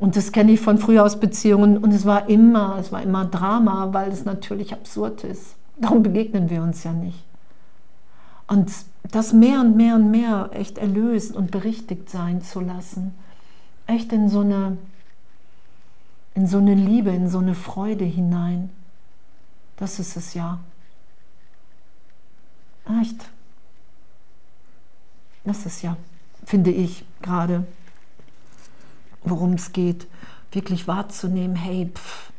Und 0.02 0.16
das 0.16 0.32
kenne 0.32 0.52
ich 0.52 0.60
von 0.60 0.80
früher 0.80 1.06
aus 1.06 1.20
Beziehungen. 1.20 1.78
Und 1.78 1.92
es 1.92 2.08
war 2.08 2.28
immer, 2.28 2.78
es 2.80 2.92
war 2.92 3.04
immer 3.04 3.24
Drama, 3.24 3.94
weil 3.94 4.12
es 4.12 4.26
natürlich 4.26 4.74
absurd 4.74 5.24
ist. 5.24 5.56
Darum 5.78 6.02
begegnen 6.02 6.50
wir 6.50 6.64
uns 6.64 6.84
ja 6.84 6.92
nicht. 6.92 7.24
Und 8.48 8.72
das 9.04 9.32
mehr 9.32 9.62
und 9.62 9.78
mehr 9.78 9.94
und 9.94 10.10
mehr 10.10 10.50
echt 10.54 10.80
erlöst 10.80 11.36
und 11.36 11.52
berichtigt 11.52 12.10
sein 12.10 12.42
zu 12.42 12.62
lassen. 12.62 13.14
Echt 13.86 14.12
in 14.12 14.28
so 14.28 14.40
eine, 14.40 14.80
in 16.34 16.48
so 16.48 16.58
eine 16.58 16.74
Liebe, 16.74 17.12
in 17.12 17.30
so 17.30 17.38
eine 17.38 17.54
Freude 17.54 18.06
hinein. 18.06 18.72
Das 19.78 20.00
ist 20.00 20.18
es 20.18 20.34
ja. 20.34 20.58
Echt. 23.00 23.30
Das 25.44 25.68
ist 25.68 25.84
ja, 25.84 25.96
finde 26.44 26.72
ich, 26.72 27.06
gerade, 27.22 27.66
worum 29.24 29.54
es 29.54 29.74
geht, 29.74 30.08
wirklich 30.52 30.88
wahrzunehmen, 30.88 31.56
hey, 31.56 31.90
pff, 31.94 32.32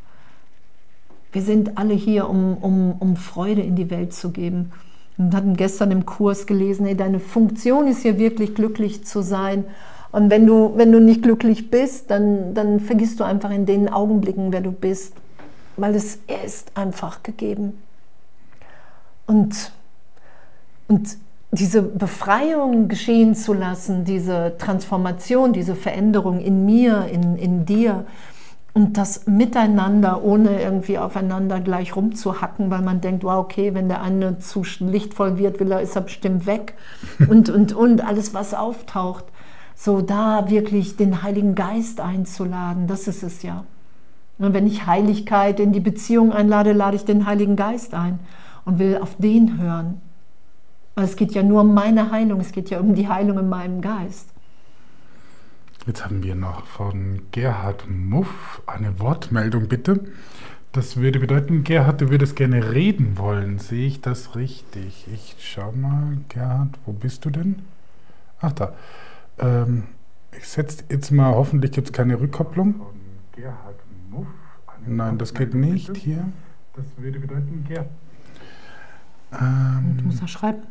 wir 1.33 1.43
sind 1.43 1.79
alle 1.79 1.95
hier, 1.95 2.29
um, 2.29 2.57
um, 2.59 2.93
um 2.99 3.17
Freude 3.17 3.63
in 3.63 3.75
die 3.75 3.91
Welt 3.91 4.13
zu 4.13 4.31
geben. 4.31 4.73
Und 5.17 5.35
hatten 5.35 5.57
gestern 5.57 5.91
im 5.91 6.05
Kurs 6.05 6.47
gelesen, 6.47 6.87
hey, 6.87 6.97
deine 6.97 7.21
Funktion 7.21 7.87
ist 7.87 8.03
hier 8.03 8.19
wirklich 8.19 8.55
glücklich 8.55 9.05
zu 9.05 9.23
sein. 9.23 9.65
Und 10.11 10.31
wenn 10.31 10.47
du, 10.47 10.73
wenn 10.77 10.93
du 10.93 11.01
nicht 11.01 11.23
glücklich 11.23 11.71
bist, 11.71 12.11
dann, 12.11 12.55
dann 12.55 12.81
vergisst 12.81 13.21
du 13.21 13.25
einfach 13.25 13.51
in 13.51 13.65
den 13.65 13.89
Augenblicken, 13.89 14.53
wer 14.53 14.61
du 14.61 14.73
bist 14.73 15.15
weil 15.77 15.95
es 15.95 16.19
ist 16.45 16.77
einfach 16.77 17.23
gegeben. 17.23 17.83
Und, 19.27 19.73
und 20.89 21.17
diese 21.53 21.83
Befreiung 21.83 22.89
geschehen 22.89 23.35
zu 23.35 23.53
lassen, 23.53 24.05
diese 24.05 24.55
Transformation, 24.59 25.53
diese 25.53 25.77
Veränderung 25.77 26.41
in 26.41 26.65
mir, 26.65 27.07
in, 27.13 27.37
in 27.37 27.67
dir, 27.67 28.07
und 28.75 28.97
das 28.97 29.27
miteinander, 29.27 30.25
ohne 30.25 30.63
irgendwie 30.63 30.99
aufeinander 30.99 31.61
gleich 31.61 31.95
rumzuhacken, 31.95 32.71
weil 32.71 32.81
man 32.81 33.03
denkt, 33.03 33.23
wow, 33.23 33.45
okay, 33.45 33.75
wenn 33.75 33.89
der 33.89 34.01
eine 34.01 34.39
zu 34.39 34.63
lichtvoll 34.81 35.37
wird, 35.37 35.61
will 35.61 35.71
er, 35.71 35.83
ist 35.83 35.95
er 35.95 36.03
bestimmt 36.03 36.47
weg. 36.47 36.75
Und, 37.29 37.51
und, 37.51 37.75
und 37.75 38.03
alles, 38.03 38.33
was 38.33 38.55
auftaucht. 38.55 39.27
So 39.75 40.01
da 40.01 40.49
wirklich 40.49 40.97
den 40.97 41.23
Heiligen 41.23 41.55
Geist 41.55 42.01
einzuladen, 42.01 42.87
das 42.87 43.09
ist 43.09 43.23
es 43.23 43.43
ja. 43.43 43.65
Und 44.39 44.55
wenn 44.55 44.67
ich 44.67 44.87
Heiligkeit 44.87 45.61
in 45.61 45.73
die 45.73 45.81
Beziehung 45.81 46.33
einlade, 46.33 46.73
lade 46.73 46.97
ich 46.97 47.05
den 47.05 47.27
Heiligen 47.27 47.57
Geist 47.57 47.93
ein 47.95 48.19
und 48.65 48.79
will 48.79 48.99
auf 49.01 49.17
den 49.19 49.61
hören. 49.61 50.01
Weil 50.95 51.05
es 51.05 51.17
geht 51.17 51.33
ja 51.33 51.43
nur 51.43 51.63
um 51.63 51.75
meine 51.75 52.11
Heilung, 52.11 52.41
es 52.41 52.53
geht 52.53 52.71
ja 52.71 52.81
um 52.81 52.95
die 52.95 53.09
Heilung 53.09 53.39
in 53.39 53.49
meinem 53.49 53.81
Geist. 53.81 54.29
Jetzt 55.87 56.05
haben 56.05 56.23
wir 56.23 56.35
noch 56.35 56.65
von 56.67 57.23
Gerhard 57.33 57.91
Muff 57.91 58.63
eine 58.67 59.01
Wortmeldung, 59.01 59.67
bitte. 59.69 60.01
Das 60.71 60.97
würde 60.97 61.19
bedeuten, 61.19 61.65
Gerhard, 61.65 62.01
du 62.01 62.11
würdest 62.11 62.37
gerne 62.37 62.73
reden 62.73 63.19
wollen. 63.19 63.59
Sehe 63.59 63.89
ich 63.89 64.01
das 64.01 64.37
richtig? 64.37 65.07
Ich 65.13 65.37
schau 65.41 65.73
mal, 65.73 66.19
Gerhard, 66.29 66.79
wo 66.87 66.93
bist 66.93 67.25
du 67.25 67.31
denn? 67.31 67.63
Ach, 68.41 68.53
da. 68.53 68.75
Ähm, 69.39 69.85
ich 70.37 70.47
setze 70.47 70.85
jetzt 70.89 71.11
mal, 71.11 71.35
hoffentlich 71.35 71.73
gibt 71.73 71.89
es 71.89 71.93
keine 71.93 72.21
Rückkopplung. 72.21 72.75
Von 72.77 72.87
Gerhard 73.33 73.81
Muff. 74.11 74.27
Nein, 74.87 75.19
das 75.19 75.35
geht 75.35 75.53
nicht 75.53 75.97
hier. 75.97 76.29
Das 76.75 76.85
würde 76.97 77.19
bedeuten, 77.19 77.65
Gerhard. 77.69 77.89
Ähm, 79.33 79.97
du 79.99 80.05
musst 80.05 80.23
da 80.23 80.29
schreiben. 80.29 80.63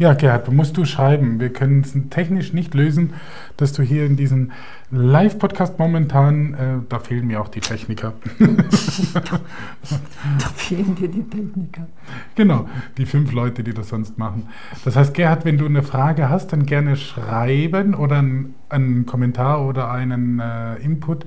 Ja, 0.00 0.14
Gerhard, 0.14 0.50
musst 0.50 0.78
du 0.78 0.86
schreiben. 0.86 1.40
Wir 1.40 1.52
können 1.52 1.82
es 1.82 1.94
technisch 2.08 2.54
nicht 2.54 2.72
lösen, 2.72 3.12
dass 3.58 3.74
du 3.74 3.82
hier 3.82 4.06
in 4.06 4.16
diesem 4.16 4.50
Live-Podcast 4.90 5.78
momentan, 5.78 6.54
äh, 6.54 6.58
da 6.88 7.00
fehlen 7.00 7.26
mir 7.26 7.38
auch 7.38 7.48
die 7.48 7.60
Techniker. 7.60 8.14
da 9.12 10.48
fehlen 10.56 10.94
dir 10.94 11.08
die 11.08 11.22
Techniker. 11.24 11.86
Genau, 12.34 12.66
die 12.96 13.04
fünf 13.04 13.30
Leute, 13.32 13.62
die 13.62 13.74
das 13.74 13.90
sonst 13.90 14.16
machen. 14.16 14.48
Das 14.86 14.96
heißt, 14.96 15.12
Gerhard, 15.12 15.44
wenn 15.44 15.58
du 15.58 15.66
eine 15.66 15.82
Frage 15.82 16.30
hast, 16.30 16.54
dann 16.54 16.64
gerne 16.64 16.96
schreiben 16.96 17.92
oder 17.94 18.20
einen, 18.20 18.54
einen 18.70 19.04
Kommentar 19.04 19.66
oder 19.66 19.90
einen 19.90 20.40
äh, 20.40 20.76
Input. 20.76 21.26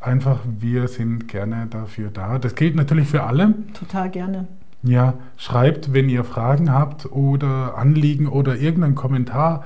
Einfach, 0.00 0.38
wir 0.60 0.86
sind 0.86 1.26
gerne 1.26 1.66
dafür 1.68 2.10
da. 2.12 2.38
Das 2.38 2.54
gilt 2.54 2.76
natürlich 2.76 3.08
für 3.08 3.24
alle. 3.24 3.52
Total 3.74 4.08
gerne. 4.08 4.46
Ja, 4.82 5.14
schreibt, 5.36 5.92
wenn 5.92 6.08
ihr 6.08 6.24
Fragen 6.24 6.72
habt 6.72 7.06
oder 7.12 7.76
Anliegen 7.78 8.26
oder 8.26 8.56
irgendeinen 8.56 8.96
Kommentar, 8.96 9.64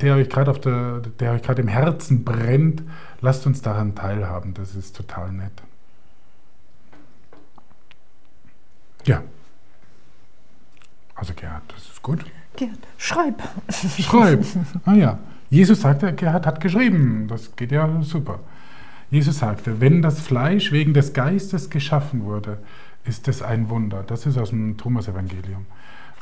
der 0.00 0.14
euch 0.14 0.30
gerade 0.30 0.50
auf 0.50 0.60
der, 0.60 1.00
der 1.20 1.32
euch 1.32 1.42
gerade 1.42 1.60
im 1.60 1.68
Herzen 1.68 2.24
brennt, 2.24 2.82
lasst 3.20 3.46
uns 3.46 3.60
daran 3.60 3.94
teilhaben. 3.94 4.54
Das 4.54 4.74
ist 4.74 4.96
total 4.96 5.32
nett. 5.32 5.52
Ja. 9.04 9.22
Also 11.14 11.34
Gerhard, 11.34 11.62
das 11.68 11.84
ist 11.84 12.02
gut. 12.02 12.24
Gerhard, 12.56 12.78
schreib. 12.96 13.42
Schreib. 13.70 14.44
Ah 14.84 14.94
ja. 14.94 15.18
Jesus 15.50 15.80
sagte, 15.80 16.14
Gerhard 16.14 16.46
hat 16.46 16.60
geschrieben. 16.60 17.26
Das 17.28 17.54
geht 17.56 17.72
ja 17.72 18.02
super. 18.02 18.40
Jesus 19.10 19.40
sagte, 19.40 19.80
wenn 19.80 20.00
das 20.00 20.20
Fleisch 20.20 20.70
wegen 20.70 20.94
des 20.94 21.12
Geistes 21.12 21.68
geschaffen 21.68 22.24
wurde, 22.24 22.58
ist 23.04 23.28
es 23.28 23.42
ein 23.42 23.68
Wunder. 23.68 24.02
Das 24.02 24.26
ist 24.26 24.38
aus 24.38 24.50
dem 24.50 24.76
Thomas-Evangelium. 24.76 25.66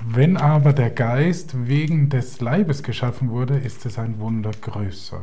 Wenn 0.01 0.37
aber 0.37 0.73
der 0.73 0.91
Geist 0.91 1.67
wegen 1.67 2.09
des 2.09 2.41
Leibes 2.41 2.83
geschaffen 2.83 3.31
wurde, 3.31 3.59
ist 3.59 3.85
es 3.85 3.99
ein 3.99 4.21
Wunder 4.21 4.53
größer. 4.53 5.23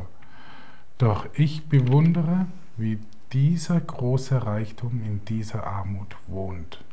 Doch 0.98 1.26
ich 1.34 1.66
bewundere, 1.66 2.46
wie 2.76 2.98
dieser 3.32 3.80
große 3.80 4.44
Reichtum 4.44 5.02
in 5.04 5.24
dieser 5.24 5.66
Armut 5.66 6.16
wohnt. 6.26 6.84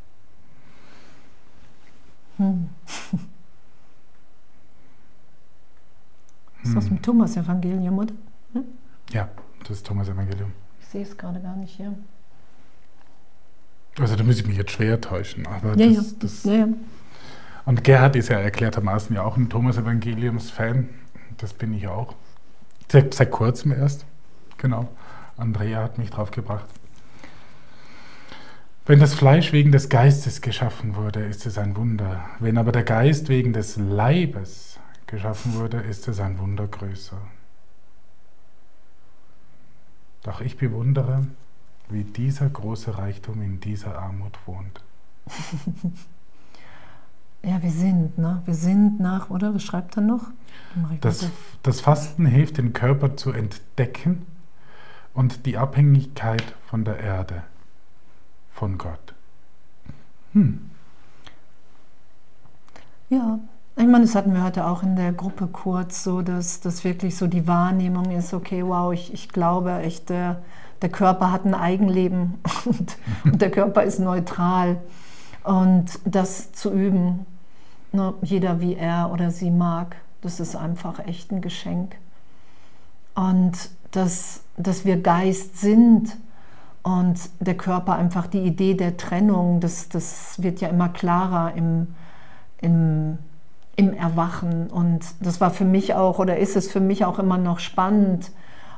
Hm. 2.38 2.70
Das 6.62 6.72
ist 6.72 6.78
aus 6.78 6.86
dem 6.88 7.02
Thomas-Evangelium, 7.02 8.00
oder? 8.00 8.14
Hm? 8.54 8.64
Ja, 9.12 9.30
das 9.60 9.72
ist 9.72 9.86
Thomas-Evangelium. 9.86 10.54
Ich 10.80 10.88
sehe 10.88 11.04
es 11.04 11.18
gerade 11.18 11.42
gar 11.42 11.58
nicht 11.58 11.76
hier. 11.76 11.94
Also 14.00 14.16
da 14.16 14.24
muss 14.24 14.40
ich 14.40 14.48
mich 14.48 14.58
jetzt 14.58 14.72
schwer 14.72 15.00
täuschen. 15.00 15.46
Aber 15.46 15.78
ja, 15.78 15.88
das, 15.88 15.96
ja. 15.96 16.18
Das 16.20 16.44
ja, 16.44 16.54
ja. 16.54 16.68
Und 17.66 17.84
Gerhard 17.84 18.16
ist 18.16 18.30
ja 18.30 18.40
erklärtermaßen 18.40 19.16
ja 19.16 19.24
auch 19.24 19.38
ein 19.38 19.50
Thomas-Evangeliums-Fan. 19.50 20.90
Das 21.38 21.54
bin 21.54 21.74
ich 21.74 21.88
auch. 21.88 22.16
Seit, 22.92 23.14
seit 23.14 23.32
kurzem 23.32 23.72
erst. 23.72 24.06
Genau. 24.58 24.90
Andrea 25.38 25.84
hat 25.84 25.98
mich 25.98 26.10
drauf 26.10 26.32
gebracht. 26.32 26.66
Wenn 28.86 29.00
das 29.00 29.14
Fleisch 29.14 29.54
wegen 29.54 29.72
des 29.72 29.88
Geistes 29.88 30.42
geschaffen 30.42 30.96
wurde, 30.96 31.22
ist 31.22 31.46
es 31.46 31.58
ein 31.58 31.78
Wunder. 31.78 32.26
Wenn 32.40 32.58
aber 32.58 32.74
der 32.74 32.84
Geist 32.84 33.30
wegen 33.30 33.54
des 33.54 33.78
Leibes 33.78 34.78
geschaffen 35.08 35.54
wurde, 35.54 35.78
ist 35.78 36.08
es 36.10 36.20
ein 36.20 36.38
Wunder 36.38 36.68
größer. 36.68 37.22
Doch 40.24 40.42
ich 40.42 40.58
bewundere, 40.58 41.28
wie 41.90 42.04
dieser 42.04 42.50
große 42.50 42.98
Reichtum 42.98 43.42
in 43.42 43.60
dieser 43.60 44.00
Armut 44.00 44.38
wohnt. 44.46 44.82
ja, 47.44 47.62
wir 47.62 47.72
sind, 47.72 48.18
ne? 48.18 48.42
Wir 48.46 48.56
sind 48.56 49.00
nach, 49.00 49.30
oder? 49.30 49.54
Was 49.54 49.64
schreibt 49.64 49.98
er 49.98 50.02
noch? 50.04 50.26
Das, 51.02 51.30
das 51.62 51.82
Fasten 51.82 52.26
hilft, 52.26 52.58
den 52.58 52.74
Körper 52.74 53.16
zu 53.16 53.32
entdecken 53.32 54.26
und 55.14 55.46
die 55.46 55.58
Abhängigkeit 55.58 56.56
von 56.68 56.84
der 56.84 57.00
Erde, 57.00 57.44
von 58.52 58.78
Gott. 58.78 59.14
Hm. 60.34 60.70
Ja, 63.10 63.40
ich 63.76 63.86
meine, 63.86 64.06
das 64.06 64.16
hatten 64.16 64.34
wir 64.34 64.44
heute 64.44 64.66
auch 64.66 64.84
in 64.84 64.96
der 64.96 65.14
Gruppe 65.14 65.48
kurz, 65.48 66.04
so 66.04 66.22
dass 66.22 66.62
das 66.62 66.84
wirklich 66.84 67.16
so 67.16 67.28
die 67.28 67.48
Wahrnehmung 67.48 68.12
ist, 68.12 68.34
okay, 68.34 68.64
wow, 68.66 68.94
ich, 68.94 69.14
ich 69.14 69.30
glaube 69.30 69.80
echt, 69.80 70.10
der, 70.10 70.42
der 70.84 70.90
Körper 70.90 71.32
hat 71.32 71.46
ein 71.46 71.56
Eigenleben 71.56 72.36
und, 72.66 72.98
und 73.24 73.42
der 73.42 73.50
Körper 73.50 73.84
ist 73.84 74.00
neutral. 74.00 74.78
Und 75.44 75.86
das 76.06 76.52
zu 76.54 76.72
üben, 76.72 77.26
ne, 77.92 78.14
jeder 78.22 78.62
wie 78.62 78.76
er 78.76 79.10
oder 79.12 79.32
sie 79.32 79.50
mag, 79.50 79.96
das 80.22 80.40
ist 80.40 80.56
einfach 80.56 81.00
echt 81.08 81.32
ein 81.32 81.42
Geschenk. 81.42 81.96
Und 83.16 83.72
dass, 83.92 84.44
dass 84.58 84.86
wir 84.86 85.02
Geist 85.02 85.58
sind 85.58 86.16
und 86.84 87.18
der 87.40 87.56
Körper 87.56 87.96
einfach 87.96 88.28
die 88.28 88.42
Idee 88.42 88.76
der 88.76 88.98
Trennung, 88.98 89.60
das, 89.60 89.90
das 89.90 90.42
wird 90.42 90.62
ja 90.62 90.68
immer 90.68 90.90
klarer 90.90 91.54
im, 91.56 91.88
im 92.62 93.18
im 93.76 93.94
Erwachen. 93.94 94.68
Und 94.68 95.04
das 95.20 95.42
war 95.42 95.52
für 95.52 95.66
mich 95.66 95.94
auch 95.96 96.20
oder 96.20 96.38
ist 96.38 96.56
es 96.56 96.72
für 96.72 96.80
mich 96.80 97.06
auch 97.06 97.20
immer 97.20 97.38
noch 97.38 97.60
spannend, 97.60 98.32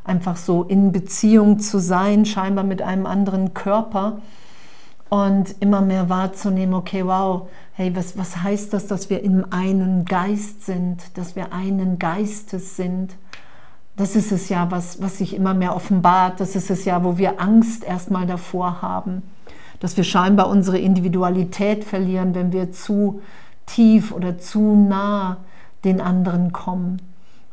einfach 0.05 0.37
so 0.37 0.63
in 0.63 0.91
Beziehung 0.91 1.59
zu 1.59 1.79
sein, 1.79 2.25
scheinbar 2.25 2.63
mit 2.63 2.81
einem 2.81 3.05
anderen 3.05 3.53
Körper 3.53 4.19
und 5.09 5.55
immer 5.59 5.81
mehr 5.81 6.09
wahrzunehmen, 6.09 6.73
okay, 6.73 7.05
wow, 7.05 7.47
hey, 7.73 7.95
was, 7.95 8.17
was 8.17 8.41
heißt 8.41 8.73
das, 8.73 8.87
dass 8.87 9.09
wir 9.09 9.23
in 9.23 9.51
einen 9.51 10.05
Geist 10.05 10.65
sind, 10.65 11.17
dass 11.17 11.35
wir 11.35 11.53
einen 11.53 11.99
Geistes 11.99 12.75
sind? 12.75 13.15
Das 13.97 14.15
ist 14.15 14.31
es 14.31 14.49
ja, 14.49 14.69
was, 14.71 15.01
was 15.01 15.17
sich 15.19 15.35
immer 15.35 15.53
mehr 15.53 15.75
offenbart. 15.75 16.39
Das 16.39 16.55
ist 16.55 16.69
es 16.69 16.85
ja, 16.85 17.03
wo 17.03 17.17
wir 17.17 17.39
Angst 17.39 17.83
erstmal 17.83 18.25
davor 18.25 18.81
haben, 18.81 19.23
dass 19.79 19.95
wir 19.95 20.03
scheinbar 20.03 20.49
unsere 20.49 20.79
Individualität 20.79 21.83
verlieren, 21.83 22.35
wenn 22.35 22.51
wir 22.51 22.71
zu 22.71 23.21
tief 23.65 24.11
oder 24.11 24.37
zu 24.37 24.75
nah 24.75 25.37
den 25.83 26.01
anderen 26.01 26.51
kommen 26.51 26.99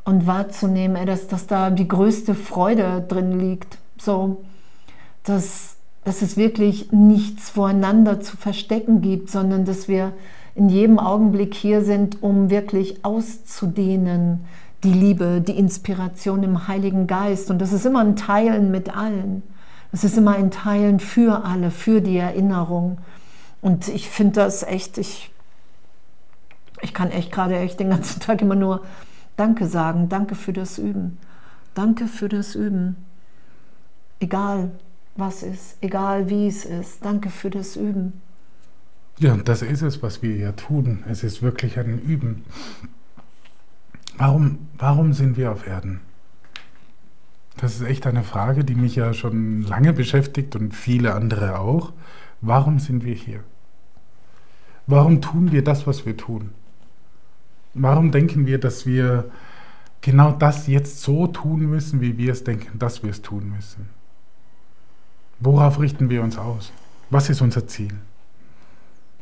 und 0.04 0.26
wahrzunehmen, 0.26 1.06
dass, 1.06 1.28
dass 1.28 1.46
da 1.46 1.70
die 1.70 1.88
größte 1.88 2.34
Freude 2.34 3.04
drin 3.06 3.38
liegt. 3.38 3.78
So, 3.98 4.42
dass, 5.24 5.76
dass 6.04 6.22
es 6.22 6.36
wirklich 6.36 6.90
nichts 6.92 7.50
voreinander 7.50 8.20
zu 8.20 8.36
verstecken 8.36 9.00
gibt, 9.00 9.30
sondern 9.30 9.64
dass 9.64 9.88
wir 9.88 10.12
in 10.54 10.68
jedem 10.68 10.98
Augenblick 10.98 11.54
hier 11.54 11.82
sind, 11.82 12.22
um 12.22 12.50
wirklich 12.50 13.04
auszudehnen, 13.04 14.44
die 14.84 14.92
Liebe, 14.92 15.40
die 15.40 15.56
Inspiration 15.56 16.42
im 16.42 16.66
Heiligen 16.66 17.06
Geist. 17.06 17.50
Und 17.50 17.60
das 17.60 17.72
ist 17.72 17.86
immer 17.86 18.00
ein 18.00 18.16
Teilen 18.16 18.70
mit 18.70 18.94
allen. 18.94 19.42
Es 19.92 20.02
ist 20.04 20.18
immer 20.18 20.32
ein 20.32 20.50
Teilen 20.50 20.98
für 20.98 21.44
alle, 21.44 21.70
für 21.70 22.00
die 22.00 22.16
Erinnerung. 22.16 22.98
Und 23.60 23.88
ich 23.88 24.10
finde 24.10 24.34
das 24.34 24.64
echt, 24.64 24.98
ich 24.98 25.32
ich 26.82 26.92
kann 26.92 27.10
echt 27.10 27.32
gerade 27.32 27.58
echt 27.58 27.80
den 27.80 27.90
ganzen 27.90 28.20
Tag 28.20 28.42
immer 28.42 28.56
nur 28.56 28.82
Danke 29.36 29.66
sagen, 29.66 30.08
danke 30.08 30.34
für 30.34 30.52
das 30.52 30.78
Üben, 30.78 31.18
danke 31.74 32.06
für 32.06 32.28
das 32.28 32.54
Üben. 32.54 32.96
Egal 34.20 34.70
was 35.16 35.42
ist, 35.42 35.76
egal 35.80 36.28
wie 36.30 36.46
es 36.46 36.64
ist, 36.64 37.04
danke 37.04 37.30
für 37.30 37.50
das 37.50 37.76
Üben. 37.76 38.20
Ja, 39.18 39.32
und 39.34 39.48
das 39.48 39.62
ist 39.62 39.82
es, 39.82 40.02
was 40.02 40.22
wir 40.22 40.36
ja 40.36 40.52
tun. 40.52 41.04
Es 41.08 41.22
ist 41.22 41.42
wirklich 41.42 41.78
ein 41.78 41.98
Üben. 41.98 42.44
Warum, 44.16 44.58
warum 44.78 45.12
sind 45.12 45.36
wir 45.36 45.52
auf 45.52 45.66
Erden? 45.66 46.00
Das 47.56 47.74
ist 47.74 47.82
echt 47.82 48.06
eine 48.06 48.22
Frage, 48.22 48.64
die 48.64 48.74
mich 48.74 48.96
ja 48.96 49.12
schon 49.12 49.62
lange 49.62 49.92
beschäftigt 49.92 50.56
und 50.56 50.74
viele 50.74 51.14
andere 51.14 51.58
auch. 51.58 51.92
Warum 52.40 52.78
sind 52.78 53.04
wir 53.04 53.14
hier? 53.14 53.40
Warum 54.86 55.20
tun 55.20 55.52
wir 55.52 55.62
das, 55.62 55.86
was 55.86 56.04
wir 56.06 56.16
tun? 56.16 56.50
Warum 57.74 58.10
denken 58.10 58.46
wir, 58.46 58.58
dass 58.58 58.86
wir 58.86 59.30
genau 60.00 60.32
das 60.32 60.66
jetzt 60.66 61.00
so 61.00 61.26
tun 61.26 61.70
müssen, 61.70 62.00
wie 62.00 62.18
wir 62.18 62.32
es 62.32 62.44
denken, 62.44 62.78
dass 62.78 63.02
wir 63.02 63.10
es 63.10 63.22
tun 63.22 63.52
müssen? 63.54 63.88
Worauf 65.40 65.80
richten 65.80 66.10
wir 66.10 66.22
uns 66.22 66.36
aus? 66.36 66.72
Was 67.10 67.30
ist 67.30 67.40
unser 67.40 67.66
Ziel? 67.66 67.94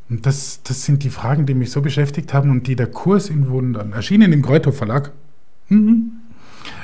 Und 0.09 0.27
das, 0.27 0.63
das 0.65 0.85
sind 0.85 1.05
die 1.05 1.11
Fragen, 1.11 1.47
die 1.47 1.55
mich 1.55 1.71
so 1.71 1.81
beschäftigt 1.81 2.35
haben 2.35 2.51
und 2.51 2.67
die 2.67 2.75
der 2.75 2.89
Kurs 2.89 3.31
in 3.31 3.49
Wundern, 3.49 3.93
erschienen 3.93 4.33
im 4.33 4.43
Kräuter 4.43 4.73
Verlag, 4.73 5.13
mhm. 5.69 6.13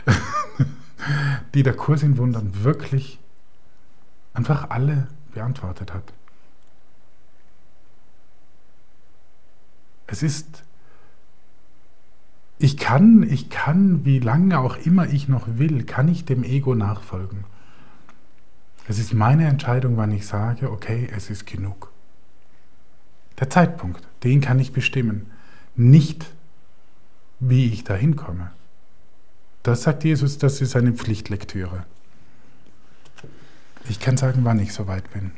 die 1.55 1.65
der 1.65 1.75
Kurs 1.75 2.05
in 2.05 2.19
Wundern 2.19 2.63
wirklich 2.63 3.19
einfach 4.33 4.71
alle 4.71 5.09
beantwortet 5.35 5.93
hat. 5.93 6.13
Es 10.07 10.23
ist, 10.23 10.63
ich 12.59 12.79
kann, 12.79 13.23
ich 13.23 13.51
kann, 13.51 14.05
wie 14.05 14.19
lange 14.19 14.59
auch 14.59 14.77
immer 14.77 15.07
ich 15.07 15.29
noch 15.29 15.47
will, 15.47 15.85
kann 15.85 16.09
ich 16.09 16.25
dem 16.25 16.43
Ego 16.43 16.75
nachfolgen. 16.75 17.45
Es 18.89 18.99
ist 18.99 19.13
meine 19.13 19.47
Entscheidung, 19.47 19.97
wann 19.97 20.13
ich 20.13 20.27
sage, 20.27 20.71
okay, 20.71 21.09
es 21.15 21.29
ist 21.29 21.47
genug. 21.47 21.91
Der 23.39 23.51
Zeitpunkt, 23.51 24.07
den 24.23 24.41
kann 24.41 24.59
ich 24.59 24.73
bestimmen, 24.73 25.31
nicht 25.75 26.27
wie 27.41 27.67
ich 27.67 27.85
dahin 27.85 28.17
komme. 28.17 28.51
Das 29.63 29.83
sagt 29.83 30.05
Jesus, 30.05 30.39
das 30.39 30.61
ist 30.61 30.77
eine 30.77 30.93
Pflichtlektüre. 30.93 31.85
Ich 33.89 34.01
kann 34.01 34.17
sagen, 34.17 34.41
wann 34.45 34.61
ich 34.61 34.73
soweit 34.73 35.13
bin. 35.13 35.33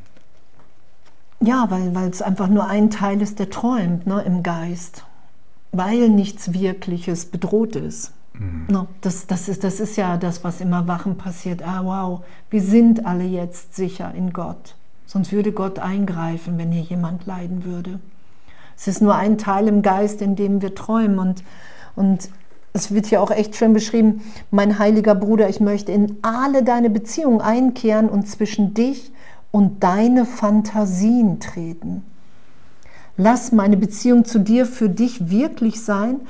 Ja, 1.40 1.70
weil, 1.70 1.96
es 2.08 2.22
einfach 2.22 2.48
nur 2.48 2.66
ein 2.66 2.90
Teil 2.90 3.22
ist, 3.22 3.38
der 3.38 3.50
träumt 3.50 4.06
ne, 4.06 4.22
im 4.22 4.42
Geist. 4.42 5.04
Weil 5.72 6.08
nichts 6.08 6.52
Wirkliches 6.52 7.26
bedroht 7.26 7.76
ist. 7.76 8.12
Mhm. 8.34 8.66
No, 8.70 8.86
das, 9.00 9.26
das, 9.26 9.48
ist, 9.48 9.64
das 9.64 9.80
ist 9.80 9.96
ja 9.96 10.16
das, 10.16 10.44
was 10.44 10.60
im 10.60 10.72
Erwachen 10.72 11.16
passiert. 11.16 11.62
Ah, 11.62 11.80
wow, 11.84 12.24
wir 12.50 12.62
sind 12.62 13.06
alle 13.06 13.24
jetzt 13.24 13.74
sicher 13.74 14.12
in 14.14 14.32
Gott. 14.32 14.76
Sonst 15.06 15.32
würde 15.32 15.52
Gott 15.52 15.78
eingreifen, 15.78 16.58
wenn 16.58 16.70
hier 16.70 16.82
jemand 16.82 17.26
leiden 17.26 17.64
würde. 17.64 17.98
Es 18.76 18.86
ist 18.86 19.02
nur 19.02 19.14
ein 19.14 19.38
Teil 19.38 19.66
im 19.66 19.82
Geist, 19.82 20.22
in 20.22 20.36
dem 20.36 20.62
wir 20.62 20.74
träumen. 20.74 21.18
Und, 21.18 21.42
und 21.96 22.30
es 22.72 22.92
wird 22.92 23.06
hier 23.06 23.22
auch 23.22 23.30
echt 23.30 23.56
schön 23.56 23.72
beschrieben, 23.72 24.22
mein 24.50 24.78
heiliger 24.78 25.14
Bruder, 25.14 25.48
ich 25.48 25.60
möchte 25.60 25.92
in 25.92 26.16
alle 26.22 26.62
deine 26.62 26.90
Beziehungen 26.90 27.40
einkehren 27.40 28.08
und 28.08 28.28
zwischen 28.28 28.74
dich 28.74 29.10
und 29.50 29.82
deine 29.82 30.26
Fantasien 30.26 31.40
treten. 31.40 32.04
Lass 33.20 33.50
meine 33.50 33.76
Beziehung 33.76 34.24
zu 34.24 34.38
dir 34.38 34.64
für 34.64 34.88
dich 34.88 35.28
wirklich 35.28 35.82
sein 35.82 36.20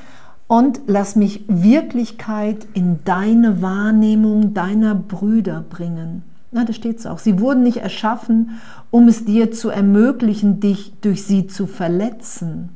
und 0.47 0.81
lass 0.87 1.17
mich 1.17 1.45
Wirklichkeit 1.47 2.67
in 2.73 3.05
deine 3.05 3.61
Wahrnehmung 3.61 4.55
deiner 4.55 4.95
Brüder 4.95 5.63
bringen. 5.69 6.23
Na, 6.51 6.65
da 6.65 6.73
steht 6.73 6.99
es 6.99 7.07
auch. 7.07 7.19
Sie 7.19 7.41
wurden 7.41 7.63
nicht 7.63 7.77
erschaffen, 7.77 8.59
um 8.91 9.07
es 9.07 9.27
dir 9.27 9.53
zu 9.53 9.69
ermöglichen, 9.69 10.61
dich 10.61 10.95
durch 11.03 11.25
sie 11.25 11.47
zu 11.47 11.67
verletzen. 11.67 12.71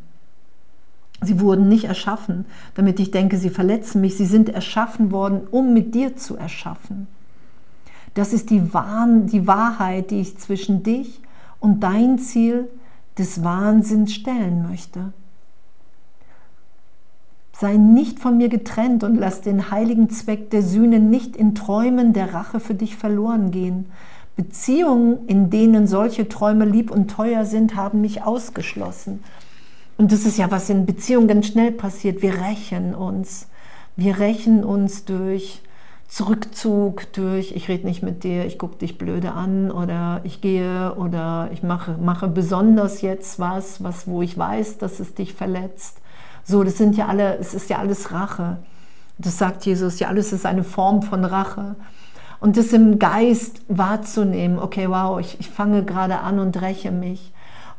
Sie 1.22 1.40
wurden 1.40 1.68
nicht 1.68 1.84
erschaffen, 1.84 2.44
damit 2.74 3.00
ich 3.00 3.12
denke, 3.12 3.38
sie 3.38 3.48
verletzen 3.48 4.02
mich. 4.02 4.18
Sie 4.18 4.26
sind 4.26 4.50
erschaffen 4.50 5.10
worden, 5.10 5.40
um 5.50 5.72
mit 5.72 5.94
dir 5.94 6.16
zu 6.16 6.36
erschaffen. 6.36 7.06
Das 8.12 8.34
ist 8.34 8.50
die, 8.50 8.74
Wahr 8.74 9.08
die 9.08 9.46
Wahrheit, 9.46 10.10
die 10.10 10.20
ich 10.20 10.36
zwischen 10.36 10.82
dich 10.82 11.22
und 11.60 11.80
dein 11.82 12.18
Ziel 12.18 12.68
des 13.18 13.42
Wahnsinns 13.42 14.14
stellen 14.14 14.66
möchte. 14.68 15.12
Sei 17.52 17.76
nicht 17.76 18.18
von 18.18 18.38
mir 18.38 18.48
getrennt 18.48 19.04
und 19.04 19.16
lass 19.16 19.40
den 19.40 19.70
heiligen 19.70 20.10
Zweck 20.10 20.50
der 20.50 20.62
Sühne 20.62 20.98
nicht 20.98 21.36
in 21.36 21.54
Träumen 21.54 22.12
der 22.12 22.34
Rache 22.34 22.58
für 22.60 22.74
dich 22.74 22.96
verloren 22.96 23.50
gehen. 23.50 23.86
Beziehungen, 24.36 25.26
in 25.28 25.50
denen 25.50 25.86
solche 25.86 26.28
Träume 26.28 26.64
lieb 26.64 26.90
und 26.90 27.10
teuer 27.10 27.44
sind, 27.44 27.76
haben 27.76 28.00
mich 28.00 28.22
ausgeschlossen. 28.22 29.22
Und 29.98 30.10
das 30.10 30.24
ist 30.24 30.38
ja, 30.38 30.50
was 30.50 30.70
in 30.70 30.86
Beziehungen 30.86 31.28
ganz 31.28 31.48
schnell 31.48 31.70
passiert. 31.70 32.22
Wir 32.22 32.40
rächen 32.40 32.94
uns. 32.94 33.48
Wir 33.94 34.18
rächen 34.18 34.64
uns 34.64 35.04
durch 35.04 35.60
Zurückzug, 36.12 37.10
durch 37.14 37.52
ich 37.52 37.68
rede 37.68 37.86
nicht 37.86 38.02
mit 38.02 38.22
dir, 38.22 38.44
ich 38.44 38.58
gucke 38.58 38.76
dich 38.76 38.98
blöde 38.98 39.32
an 39.32 39.70
oder 39.70 40.20
ich 40.24 40.42
gehe 40.42 40.94
oder 40.96 41.48
ich 41.54 41.62
mache, 41.62 41.96
mache 41.98 42.28
besonders 42.28 43.00
jetzt 43.00 43.40
was, 43.40 43.82
was, 43.82 44.06
wo 44.06 44.20
ich 44.20 44.36
weiß, 44.36 44.76
dass 44.76 45.00
es 45.00 45.14
dich 45.14 45.32
verletzt. 45.32 46.02
So, 46.44 46.64
das 46.64 46.76
sind 46.76 46.98
ja 46.98 47.06
alle, 47.06 47.38
es 47.38 47.54
ist 47.54 47.70
ja 47.70 47.78
alles 47.78 48.12
Rache. 48.12 48.58
Das 49.16 49.38
sagt 49.38 49.64
Jesus, 49.64 50.00
ja, 50.00 50.08
alles 50.08 50.34
ist 50.34 50.44
eine 50.44 50.64
Form 50.64 51.00
von 51.00 51.24
Rache. 51.24 51.76
Und 52.40 52.58
das 52.58 52.74
im 52.74 52.98
Geist 52.98 53.62
wahrzunehmen, 53.68 54.58
okay, 54.58 54.90
wow, 54.90 55.18
ich, 55.18 55.40
ich 55.40 55.48
fange 55.48 55.82
gerade 55.82 56.18
an 56.18 56.40
und 56.40 56.60
räche 56.60 56.90
mich 56.90 57.32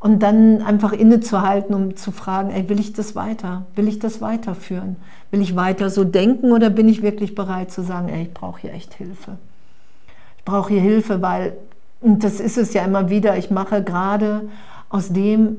und 0.03 0.19
dann 0.19 0.61
einfach 0.61 0.91
innezuhalten, 0.91 1.73
um 1.73 1.95
zu 1.95 2.11
fragen, 2.11 2.49
ey, 2.49 2.67
will 2.67 2.77
ich 2.77 2.91
das 2.91 3.15
weiter? 3.15 3.65
Will 3.73 3.87
ich 3.87 3.99
das 3.99 4.19
weiterführen? 4.19 4.97
Will 5.31 5.41
ich 5.41 5.55
weiter 5.55 5.89
so 5.89 6.03
denken 6.03 6.51
oder 6.51 6.69
bin 6.69 6.89
ich 6.89 7.01
wirklich 7.01 7.35
bereit 7.35 7.71
zu 7.71 7.83
sagen, 7.83 8.09
ey, 8.09 8.23
ich 8.23 8.33
brauche 8.33 8.59
hier 8.59 8.73
echt 8.73 8.93
Hilfe? 8.95 9.37
Ich 10.37 10.43
brauche 10.43 10.73
hier 10.73 10.81
Hilfe, 10.81 11.21
weil, 11.21 11.53
und 12.01 12.25
das 12.25 12.41
ist 12.41 12.57
es 12.57 12.73
ja 12.73 12.83
immer 12.83 13.09
wieder, 13.09 13.37
ich 13.37 13.49
mache 13.49 13.81
gerade 13.81 14.49
aus 14.89 15.13
dem, 15.13 15.55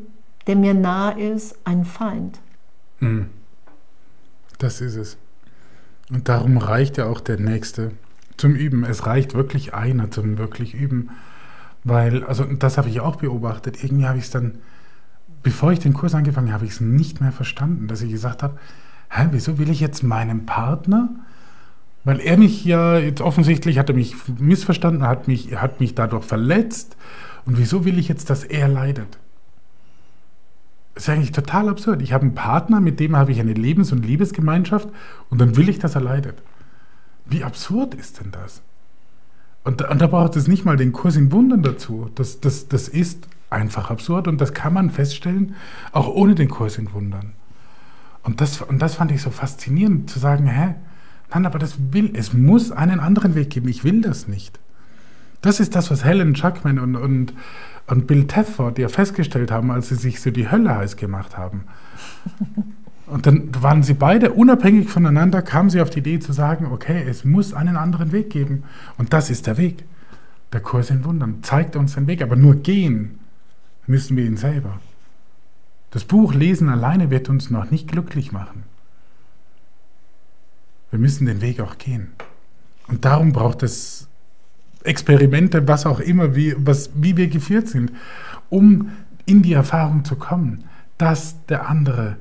der 0.46 0.56
mir 0.56 0.74
nah 0.74 1.12
ist, 1.12 1.56
einen 1.64 1.86
Feind. 1.86 2.38
Hm. 2.98 3.30
Das 4.58 4.82
ist 4.82 4.96
es. 4.96 5.16
Und 6.10 6.28
darum 6.28 6.58
reicht 6.58 6.98
ja 6.98 7.06
auch 7.06 7.20
der 7.20 7.40
Nächste 7.40 7.92
zum 8.36 8.54
Üben. 8.54 8.84
Es 8.84 9.06
reicht 9.06 9.32
wirklich 9.32 9.72
einer 9.72 10.10
zum 10.10 10.36
wirklich 10.36 10.74
Üben. 10.74 11.08
Weil, 11.84 12.24
also 12.24 12.44
das 12.44 12.78
habe 12.78 12.88
ich 12.88 13.00
auch 13.00 13.16
beobachtet. 13.16 13.84
Irgendwie 13.84 14.06
habe 14.06 14.18
ich 14.18 14.24
es 14.24 14.30
dann, 14.30 14.58
bevor 15.42 15.70
ich 15.70 15.78
den 15.78 15.92
Kurs 15.92 16.14
angefangen 16.14 16.48
habe, 16.48 16.54
habe 16.54 16.66
ich 16.66 16.72
es 16.72 16.80
nicht 16.80 17.20
mehr 17.20 17.32
verstanden, 17.32 17.86
dass 17.86 18.00
ich 18.00 18.10
gesagt 18.10 18.42
habe, 18.42 18.58
hä, 19.10 19.28
wieso 19.30 19.58
will 19.58 19.70
ich 19.70 19.80
jetzt 19.80 20.02
meinem 20.02 20.46
Partner, 20.46 21.10
weil 22.04 22.20
er 22.20 22.36
mich 22.38 22.64
ja, 22.64 22.98
jetzt 22.98 23.20
offensichtlich 23.20 23.78
hat 23.78 23.88
er 23.90 23.94
mich 23.94 24.16
missverstanden, 24.38 25.06
hat 25.06 25.28
mich, 25.28 25.56
hat 25.56 25.80
mich 25.80 25.94
dadurch 25.94 26.24
verletzt 26.24 26.96
und 27.44 27.58
wieso 27.58 27.84
will 27.84 27.98
ich 27.98 28.08
jetzt, 28.08 28.30
dass 28.30 28.44
er 28.44 28.68
leidet? 28.68 29.18
Das 30.94 31.04
ist 31.04 31.08
eigentlich 31.10 31.32
total 31.32 31.68
absurd. 31.68 32.02
Ich 32.02 32.12
habe 32.12 32.22
einen 32.22 32.34
Partner, 32.34 32.80
mit 32.80 33.00
dem 33.00 33.16
habe 33.16 33.32
ich 33.32 33.40
eine 33.40 33.52
Lebens- 33.52 33.92
und 33.92 34.06
Liebesgemeinschaft 34.06 34.88
und 35.28 35.40
dann 35.40 35.56
will 35.56 35.68
ich, 35.68 35.78
dass 35.78 35.96
er 35.96 36.02
leidet. 36.02 36.42
Wie 37.26 37.42
absurd 37.42 37.94
ist 37.94 38.20
denn 38.20 38.30
das? 38.30 38.62
Und, 39.64 39.82
und 39.82 40.00
da 40.00 40.06
braucht 40.06 40.36
es 40.36 40.46
nicht 40.46 40.64
mal 40.64 40.76
den 40.76 40.92
Kurs 40.92 41.16
in 41.16 41.32
Wundern 41.32 41.62
dazu. 41.62 42.10
Das, 42.14 42.40
das, 42.40 42.68
das 42.68 42.88
ist 42.88 43.26
einfach 43.50 43.90
absurd 43.90 44.28
und 44.28 44.40
das 44.40 44.52
kann 44.52 44.74
man 44.74 44.90
feststellen, 44.90 45.54
auch 45.92 46.08
ohne 46.08 46.34
den 46.34 46.48
Kurs 46.48 46.76
in 46.76 46.92
Wundern. 46.92 47.32
Und 48.22 48.40
das, 48.40 48.60
und 48.62 48.80
das 48.80 48.96
fand 48.96 49.10
ich 49.10 49.22
so 49.22 49.30
faszinierend, 49.30 50.10
zu 50.10 50.18
sagen, 50.18 50.46
hä, 50.46 50.74
nein, 51.32 51.46
aber 51.46 51.58
das 51.58 51.76
will, 51.92 52.10
es 52.14 52.32
muss 52.32 52.72
einen 52.72 53.00
anderen 53.00 53.34
Weg 53.34 53.50
geben, 53.50 53.68
ich 53.68 53.84
will 53.84 54.00
das 54.00 54.28
nicht. 54.28 54.58
Das 55.40 55.60
ist 55.60 55.74
das, 55.74 55.90
was 55.90 56.04
Helen 56.04 56.34
Chuckman 56.34 56.78
und, 56.78 56.96
und, 56.96 57.34
und 57.86 58.06
Bill 58.06 58.26
Tefford 58.26 58.78
ja 58.78 58.88
festgestellt 58.88 59.50
haben, 59.50 59.70
als 59.70 59.88
sie 59.88 59.96
sich 59.96 60.20
so 60.20 60.30
die 60.30 60.50
Hölle 60.50 60.74
heiß 60.74 60.96
gemacht 60.96 61.36
haben. 61.36 61.64
Und 63.06 63.26
dann 63.26 63.50
waren 63.62 63.82
sie 63.82 63.94
beide 63.94 64.32
unabhängig 64.32 64.88
voneinander, 64.88 65.42
kamen 65.42 65.68
sie 65.68 65.80
auf 65.80 65.90
die 65.90 65.98
Idee 65.98 66.20
zu 66.20 66.32
sagen, 66.32 66.66
okay, 66.66 67.04
es 67.06 67.24
muss 67.24 67.52
einen 67.52 67.76
anderen 67.76 68.12
Weg 68.12 68.30
geben. 68.30 68.64
Und 68.96 69.12
das 69.12 69.30
ist 69.30 69.46
der 69.46 69.58
Weg. 69.58 69.84
Der 70.52 70.60
Kurs 70.60 70.90
in 70.90 71.04
Wundern 71.04 71.42
zeigt 71.42 71.76
uns 71.76 71.94
den 71.94 72.06
Weg, 72.06 72.22
aber 72.22 72.36
nur 72.36 72.56
gehen 72.56 73.18
müssen 73.86 74.16
wir 74.16 74.24
ihn 74.24 74.36
selber. 74.36 74.80
Das 75.90 76.04
Buch 76.04 76.32
Lesen 76.32 76.68
alleine 76.68 77.10
wird 77.10 77.28
uns 77.28 77.50
noch 77.50 77.70
nicht 77.70 77.88
glücklich 77.88 78.32
machen. 78.32 78.64
Wir 80.90 80.98
müssen 80.98 81.26
den 81.26 81.40
Weg 81.40 81.60
auch 81.60 81.76
gehen. 81.76 82.12
Und 82.88 83.04
darum 83.04 83.32
braucht 83.32 83.62
es 83.62 84.08
Experimente, 84.84 85.66
was 85.66 85.86
auch 85.86 86.00
immer, 86.00 86.36
wie, 86.36 86.54
was, 86.58 86.90
wie 86.94 87.16
wir 87.16 87.28
geführt 87.28 87.68
sind, 87.68 87.92
um 88.50 88.92
in 89.26 89.42
die 89.42 89.54
Erfahrung 89.54 90.04
zu 90.04 90.16
kommen, 90.16 90.64
dass 90.98 91.44
der 91.46 91.68
andere 91.68 92.16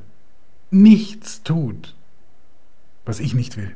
nichts 0.73 1.43
tut, 1.43 1.95
was 3.05 3.19
ich 3.19 3.33
nicht 3.33 3.57
will. 3.57 3.75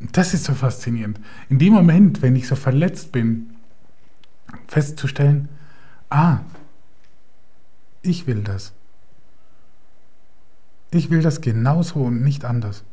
Das 0.00 0.34
ist 0.34 0.44
so 0.44 0.54
faszinierend. 0.54 1.20
In 1.48 1.58
dem 1.58 1.72
Moment, 1.72 2.22
wenn 2.22 2.36
ich 2.36 2.46
so 2.46 2.54
verletzt 2.54 3.12
bin, 3.12 3.56
festzustellen, 4.68 5.48
ah, 6.10 6.40
ich 8.02 8.26
will 8.26 8.42
das. 8.42 8.72
Ich 10.90 11.10
will 11.10 11.22
das 11.22 11.40
genauso 11.40 12.00
und 12.00 12.22
nicht 12.22 12.44
anders. 12.44 12.84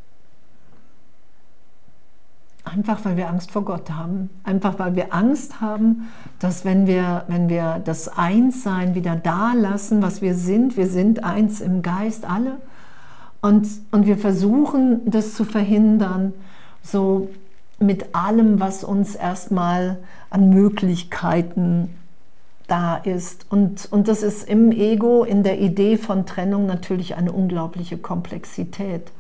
Einfach 2.63 3.03
weil 3.03 3.17
wir 3.17 3.29
Angst 3.29 3.51
vor 3.51 3.65
Gott 3.65 3.91
haben. 3.91 4.29
Einfach 4.43 4.79
weil 4.79 4.95
wir 4.95 5.13
Angst 5.13 5.59
haben, 5.59 6.09
dass 6.39 6.63
wenn 6.63 6.87
wir, 6.87 7.25
wenn 7.27 7.49
wir 7.49 7.81
das 7.83 8.07
Einssein 8.07 8.95
wieder 8.95 9.15
da 9.15 9.53
lassen, 9.53 10.01
was 10.01 10.21
wir 10.21 10.35
sind, 10.35 10.77
wir 10.77 10.87
sind 10.87 11.23
eins 11.23 11.59
im 11.61 11.81
Geist 11.81 12.25
alle, 12.25 12.57
und, 13.41 13.67
und 13.91 14.05
wir 14.05 14.17
versuchen 14.17 15.01
das 15.03 15.33
zu 15.33 15.43
verhindern, 15.43 16.31
so 16.81 17.29
mit 17.77 18.15
allem, 18.15 18.61
was 18.61 18.85
uns 18.85 19.15
erstmal 19.15 19.97
an 20.29 20.49
Möglichkeiten 20.49 21.89
da 22.67 22.95
ist. 22.95 23.45
Und, 23.49 23.91
und 23.91 24.07
das 24.07 24.23
ist 24.23 24.47
im 24.47 24.71
Ego, 24.71 25.25
in 25.25 25.43
der 25.43 25.59
Idee 25.59 25.97
von 25.97 26.25
Trennung 26.25 26.65
natürlich 26.65 27.15
eine 27.17 27.33
unglaubliche 27.33 27.97
Komplexität. 27.97 29.11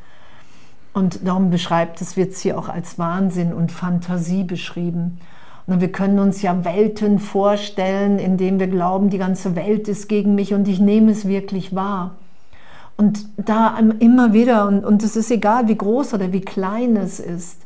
Und 0.93 1.27
darum 1.27 1.49
beschreibt 1.49 2.01
es, 2.01 2.17
wird 2.17 2.33
es 2.33 2.41
hier 2.41 2.57
auch 2.57 2.69
als 2.69 2.99
Wahnsinn 2.99 3.53
und 3.53 3.71
Fantasie 3.71 4.43
beschrieben. 4.43 5.19
Und 5.65 5.81
wir 5.81 5.91
können 5.91 6.19
uns 6.19 6.41
ja 6.41 6.65
Welten 6.65 7.19
vorstellen, 7.19 8.19
in 8.19 8.37
denen 8.37 8.59
wir 8.59 8.67
glauben, 8.67 9.09
die 9.09 9.17
ganze 9.17 9.55
Welt 9.55 9.87
ist 9.87 10.07
gegen 10.07 10.35
mich 10.35 10.53
und 10.53 10.67
ich 10.67 10.79
nehme 10.79 11.11
es 11.11 11.27
wirklich 11.27 11.73
wahr. 11.73 12.15
Und 12.95 13.27
da 13.37 13.77
immer 13.99 14.33
wieder, 14.33 14.67
und, 14.67 14.85
und 14.85 15.03
es 15.03 15.15
ist 15.15 15.31
egal, 15.31 15.67
wie 15.67 15.77
groß 15.77 16.13
oder 16.13 16.31
wie 16.31 16.41
klein 16.41 16.95
es 16.95 17.19
ist, 17.19 17.61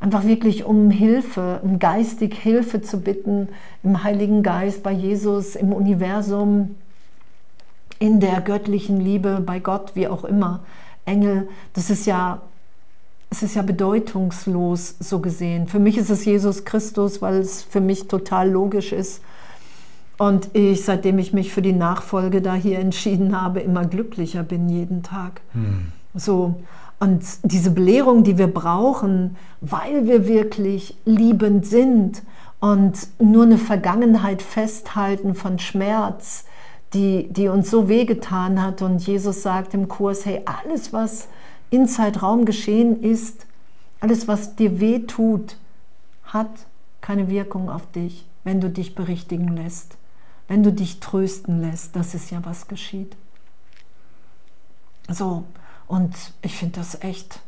einfach 0.00 0.24
wirklich 0.24 0.64
um 0.64 0.90
Hilfe, 0.90 1.60
um 1.62 1.78
geistig 1.78 2.34
Hilfe 2.34 2.82
zu 2.82 3.00
bitten 3.00 3.48
im 3.84 4.02
Heiligen 4.02 4.42
Geist, 4.42 4.82
bei 4.82 4.90
Jesus, 4.90 5.54
im 5.54 5.72
Universum, 5.72 6.74
in 8.00 8.18
der 8.18 8.40
göttlichen 8.40 9.00
Liebe, 9.00 9.40
bei 9.44 9.60
Gott, 9.60 9.92
wie 9.94 10.08
auch 10.08 10.24
immer. 10.24 10.60
Engel, 11.04 11.48
das 11.74 11.88
ist 11.90 12.06
ja 12.06 12.40
es 13.32 13.42
ist 13.42 13.54
ja 13.54 13.62
bedeutungslos 13.62 14.96
so 15.00 15.20
gesehen. 15.20 15.66
Für 15.66 15.78
mich 15.78 15.96
ist 15.96 16.10
es 16.10 16.26
Jesus 16.26 16.66
Christus, 16.66 17.22
weil 17.22 17.36
es 17.36 17.62
für 17.62 17.80
mich 17.80 18.06
total 18.06 18.50
logisch 18.50 18.92
ist. 18.92 19.22
Und 20.18 20.50
ich, 20.52 20.84
seitdem 20.84 21.18
ich 21.18 21.32
mich 21.32 21.50
für 21.50 21.62
die 21.62 21.72
Nachfolge 21.72 22.42
da 22.42 22.54
hier 22.54 22.78
entschieden 22.78 23.40
habe, 23.40 23.60
immer 23.60 23.86
glücklicher 23.86 24.42
bin 24.42 24.68
jeden 24.68 25.02
Tag. 25.02 25.40
Hm. 25.54 25.92
So. 26.14 26.56
Und 27.00 27.22
diese 27.42 27.70
Belehrung, 27.70 28.22
die 28.22 28.36
wir 28.36 28.48
brauchen, 28.48 29.36
weil 29.62 30.06
wir 30.06 30.28
wirklich 30.28 30.98
liebend 31.06 31.64
sind 31.64 32.22
und 32.60 33.08
nur 33.18 33.44
eine 33.44 33.56
Vergangenheit 33.56 34.42
festhalten 34.42 35.34
von 35.34 35.58
Schmerz, 35.58 36.44
die, 36.92 37.32
die 37.32 37.48
uns 37.48 37.70
so 37.70 37.88
wehgetan 37.88 38.62
hat. 38.62 38.82
Und 38.82 39.06
Jesus 39.06 39.42
sagt 39.42 39.72
im 39.72 39.88
Kurs, 39.88 40.26
hey, 40.26 40.42
alles, 40.44 40.92
was 40.92 41.28
in 41.72 41.88
Zeitraum 41.88 42.44
geschehen 42.44 43.02
ist, 43.02 43.46
alles, 43.98 44.28
was 44.28 44.56
dir 44.56 44.78
weh 44.78 45.00
tut, 45.00 45.56
hat 46.24 46.50
keine 47.00 47.28
Wirkung 47.28 47.70
auf 47.70 47.90
dich, 47.90 48.26
wenn 48.44 48.60
du 48.60 48.68
dich 48.68 48.94
berichtigen 48.94 49.56
lässt, 49.56 49.96
wenn 50.48 50.62
du 50.62 50.70
dich 50.70 51.00
trösten 51.00 51.62
lässt. 51.62 51.96
Das 51.96 52.14
ist 52.14 52.30
ja, 52.30 52.44
was 52.44 52.68
geschieht. 52.68 53.16
So, 55.08 55.44
und 55.88 56.14
ich 56.42 56.56
finde 56.56 56.78
das 56.78 57.02
echt, 57.02 57.40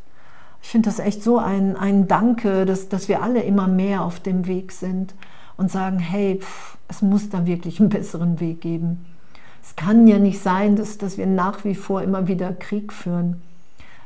ich 0.63 0.69
finde 0.69 0.89
das 0.89 0.97
echt 0.97 1.21
so 1.21 1.37
ein, 1.37 1.77
ein 1.77 2.07
Danke, 2.07 2.65
dass, 2.65 2.89
dass 2.89 3.07
wir 3.07 3.21
alle 3.21 3.43
immer 3.43 3.67
mehr 3.67 4.03
auf 4.03 4.19
dem 4.19 4.47
Weg 4.47 4.71
sind 4.71 5.13
und 5.55 5.69
sagen, 5.69 5.99
hey, 5.99 6.39
pff, 6.41 6.77
es 6.87 7.03
muss 7.03 7.29
da 7.29 7.45
wirklich 7.45 7.79
einen 7.79 7.89
besseren 7.89 8.39
Weg 8.39 8.61
geben. 8.61 9.05
Es 9.61 9.75
kann 9.75 10.07
ja 10.07 10.17
nicht 10.17 10.41
sein, 10.41 10.75
dass, 10.75 10.97
dass 10.97 11.19
wir 11.19 11.27
nach 11.27 11.63
wie 11.63 11.75
vor 11.75 12.01
immer 12.01 12.27
wieder 12.27 12.53
Krieg 12.53 12.91
führen 12.91 13.43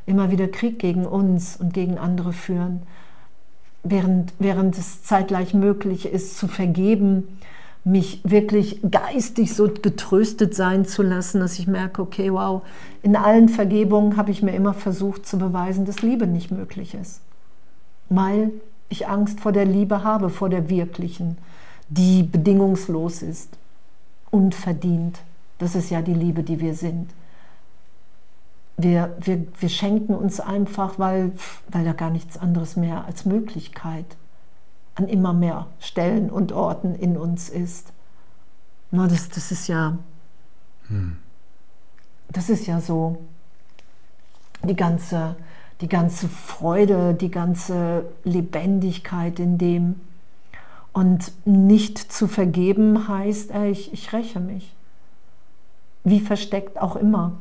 immer 0.10 0.32
wieder 0.32 0.48
Krieg 0.48 0.80
gegen 0.80 1.06
uns 1.06 1.56
und 1.56 1.74
gegen 1.74 1.98
andere 1.98 2.34
führen, 2.34 2.82
während, 3.84 4.34
während 4.40 4.78
es 4.78 5.04
zeitgleich 5.04 5.54
möglich 5.54 6.08
ist 6.08 6.38
zu 6.38 6.48
vergeben, 6.48 7.40
mich 7.86 8.22
wirklich 8.24 8.82
geistig 8.90 9.56
so 9.56 9.70
getröstet 9.70 10.54
sein 10.54 10.86
zu 10.86 11.02
lassen, 11.02 11.40
dass 11.40 11.60
ich 11.60 11.68
merke, 11.68 12.02
okay, 12.02 12.34
wow, 12.34 12.62
in 13.04 13.16
allen 13.16 13.48
Vergebungen 13.48 14.18
habe 14.18 14.32
ich 14.32 14.42
mir 14.42 14.54
immer 14.54 14.74
versucht 14.74 15.26
zu 15.26 15.38
beweisen, 15.38 15.86
dass 15.86 16.02
Liebe 16.02 16.28
nicht 16.28 16.52
möglich 16.52 16.94
ist. 16.94 17.22
Weil 18.10 18.52
ich 18.90 19.08
Angst 19.08 19.40
vor 19.40 19.52
der 19.52 19.66
Liebe 19.66 20.04
habe, 20.04 20.30
vor 20.30 20.50
der 20.50 20.70
wirklichen, 20.70 21.38
die 21.88 22.24
bedingungslos 22.24 23.22
ist, 23.22 23.58
unverdient. 24.30 25.20
Das 25.58 25.76
ist 25.76 25.90
ja 25.90 26.02
die 26.02 26.14
Liebe, 26.14 26.44
die 26.44 26.60
wir 26.60 26.74
sind 26.74 27.10
wir, 28.82 29.18
wir, 29.20 29.46
wir 29.60 29.70
schenken 29.70 30.16
uns 30.16 30.40
einfach, 30.40 30.98
weil, 31.00 31.34
weil 31.68 31.84
da 31.84 31.94
gar 31.94 32.10
nichts 32.10 32.38
anderes 32.38 32.78
mehr 32.78 33.06
als 33.06 33.26
Möglichkeit 33.26 34.06
an 34.96 35.08
immer 35.08 35.34
mehr 35.34 35.68
Stellen 35.80 36.30
und 36.30 36.52
Orten 36.52 36.96
in 36.96 37.18
uns 37.18 37.50
ist. 37.50 37.92
Na, 38.92 39.08
das, 39.08 39.30
das 39.30 39.52
ist 39.52 39.68
ja, 39.68 39.98
hm. 40.88 41.18
das 42.30 42.50
ist 42.50 42.68
ja 42.68 42.80
so 42.80 43.22
die 44.64 44.76
ganze, 44.76 45.36
die 45.82 45.88
ganze 45.88 46.28
Freude, 46.28 47.14
die 47.14 47.32
ganze 47.32 48.06
Lebendigkeit 48.24 49.40
in 49.40 49.58
dem. 49.58 50.00
Und 50.92 51.32
nicht 51.46 51.98
zu 51.98 52.28
vergeben 52.28 53.08
heißt, 53.08 53.52
ey, 53.52 53.72
ich, 53.72 53.94
ich 53.94 54.12
räche 54.12 54.40
mich. 54.40 54.74
Wie 56.04 56.20
versteckt 56.20 56.82
auch 56.82 56.96
immer. 56.96 57.34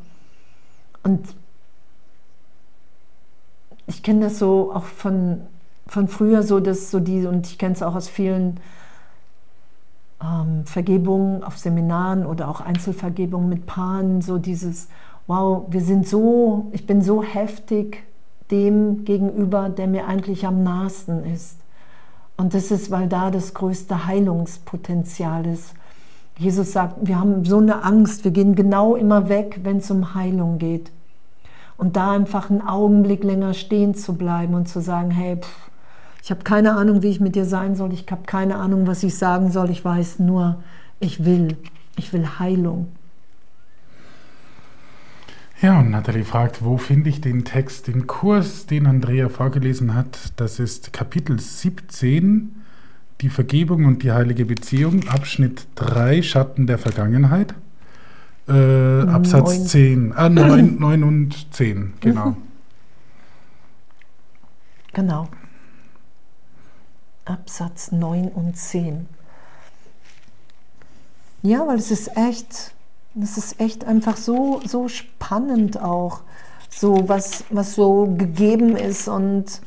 Und 1.09 1.35
ich 3.87 4.03
kenne 4.03 4.27
das 4.27 4.39
so 4.39 4.71
auch 4.75 4.85
von, 4.85 5.41
von 5.87 6.07
früher 6.07 6.43
so, 6.43 6.61
dass 6.61 6.91
so 6.91 7.01
die, 7.01 7.27
und 7.27 7.47
ich 7.47 7.57
kenne 7.57 7.73
es 7.73 7.83
auch 7.83 7.95
aus 7.95 8.11
vielen 8.11 8.61
ähm, 10.23 10.67
Vergebungen 10.67 11.43
auf 11.43 11.57
Seminaren 11.57 12.27
oder 12.27 12.49
auch 12.49 12.61
Einzelvergebungen 12.61 13.49
mit 13.49 13.65
Paaren, 13.65 14.21
so 14.21 14.37
dieses, 14.37 14.89
wow, 15.27 15.65
wir 15.71 15.81
sind 15.81 16.07
so, 16.07 16.69
ich 16.73 16.87
bin 16.87 17.01
so 17.01 17.23
heftig 17.23 18.05
dem 18.51 19.07
gegenüber, 19.07 19.71
der 19.71 19.87
mir 19.87 20.07
eigentlich 20.07 20.47
am 20.47 20.63
nahesten 20.63 21.25
ist. 21.25 21.57
Und 22.37 22.53
das 22.53 22.71
ist, 22.71 22.91
weil 22.91 23.09
da 23.09 23.31
das 23.31 23.55
größte 23.55 24.07
Heilungspotenzial 24.07 25.47
ist. 25.47 25.73
Jesus 26.37 26.73
sagt, 26.73 26.97
wir 27.01 27.19
haben 27.19 27.47
so 27.47 27.57
eine 27.57 27.83
Angst, 27.83 28.25
wir 28.25 28.31
gehen 28.31 28.55
genau 28.55 28.95
immer 28.95 29.31
weg, 29.31 29.61
wenn 29.63 29.79
es 29.79 29.91
um 29.91 30.15
Heilung 30.15 30.59
geht. 30.59 30.93
Und 31.79 31.97
da 31.97 32.13
einfach 32.13 32.51
einen 32.51 32.61
Augenblick 32.61 33.25
länger 33.25 33.55
stehen 33.55 33.95
zu 33.95 34.15
bleiben 34.15 34.53
und 34.53 34.69
zu 34.69 34.81
sagen, 34.81 35.11
hey, 35.11 35.37
pff, 35.37 35.71
ich 36.23 36.31
habe 36.31 36.45
keine 36.45 36.75
Ahnung, 36.75 37.03
wie 37.03 37.09
ich 37.09 37.21
mit 37.21 37.35
dir 37.35 37.47
sein 37.47 37.75
soll, 37.75 37.95
ich 37.95 38.05
habe 38.11 38.25
keine 38.27 38.57
Ahnung, 38.57 38.87
was 38.87 39.03
ich 39.03 39.17
sagen 39.17 39.51
soll, 39.51 39.71
ich 39.71 39.83
weiß 39.83 40.19
nur, 40.19 40.63
ich 41.01 41.25
will, 41.25 41.57
ich 41.97 42.13
will 42.13 42.39
Heilung. 42.39 42.89
Ja, 45.63 45.81
und 45.81 45.91
Nathalie 45.91 46.25
fragt, 46.25 46.63
wo 46.63 46.77
finde 46.77 47.09
ich 47.09 47.21
den 47.23 47.45
Text, 47.45 47.87
den 47.87 48.07
Kurs, 48.07 48.67
den 48.67 48.87
Andrea 48.87 49.31
vorgelesen 49.31 49.95
hat? 49.95 50.33
Das 50.37 50.61
ist 50.61 50.93
Kapitel 50.93 51.41
17 51.41 52.59
die 53.21 53.29
Vergebung 53.29 53.85
und 53.85 54.03
die 54.03 54.13
heilige 54.13 54.45
Beziehung, 54.45 55.09
Abschnitt 55.09 55.67
3, 55.75 56.23
Schatten 56.23 56.67
der 56.67 56.79
Vergangenheit. 56.79 57.55
Äh, 58.49 59.03
Absatz 59.09 59.59
9. 59.59 59.67
10, 59.67 60.13
äh, 60.13 60.29
9, 60.29 60.79
9 60.79 61.05
und 61.05 61.55
10, 61.55 61.95
genau. 62.01 62.37
Genau. 64.95 65.29
Absatz 67.25 67.93
9 67.93 68.29
und 68.29 68.57
10. 68.57 69.07
Ja, 71.43 71.67
weil 71.69 71.79
es 71.79 71.91
ist 71.91 72.17
echt, 72.17 72.73
es 73.21 73.37
ist 73.37 73.61
echt 73.61 73.85
einfach 73.85 74.17
so, 74.17 74.61
so 74.65 74.89
spannend 74.89 75.81
auch, 75.81 76.23
so 76.69 77.09
was, 77.09 77.45
was 77.51 77.75
so 77.75 78.07
gegeben 78.17 78.77
ist 78.77 79.09
und 79.09 79.61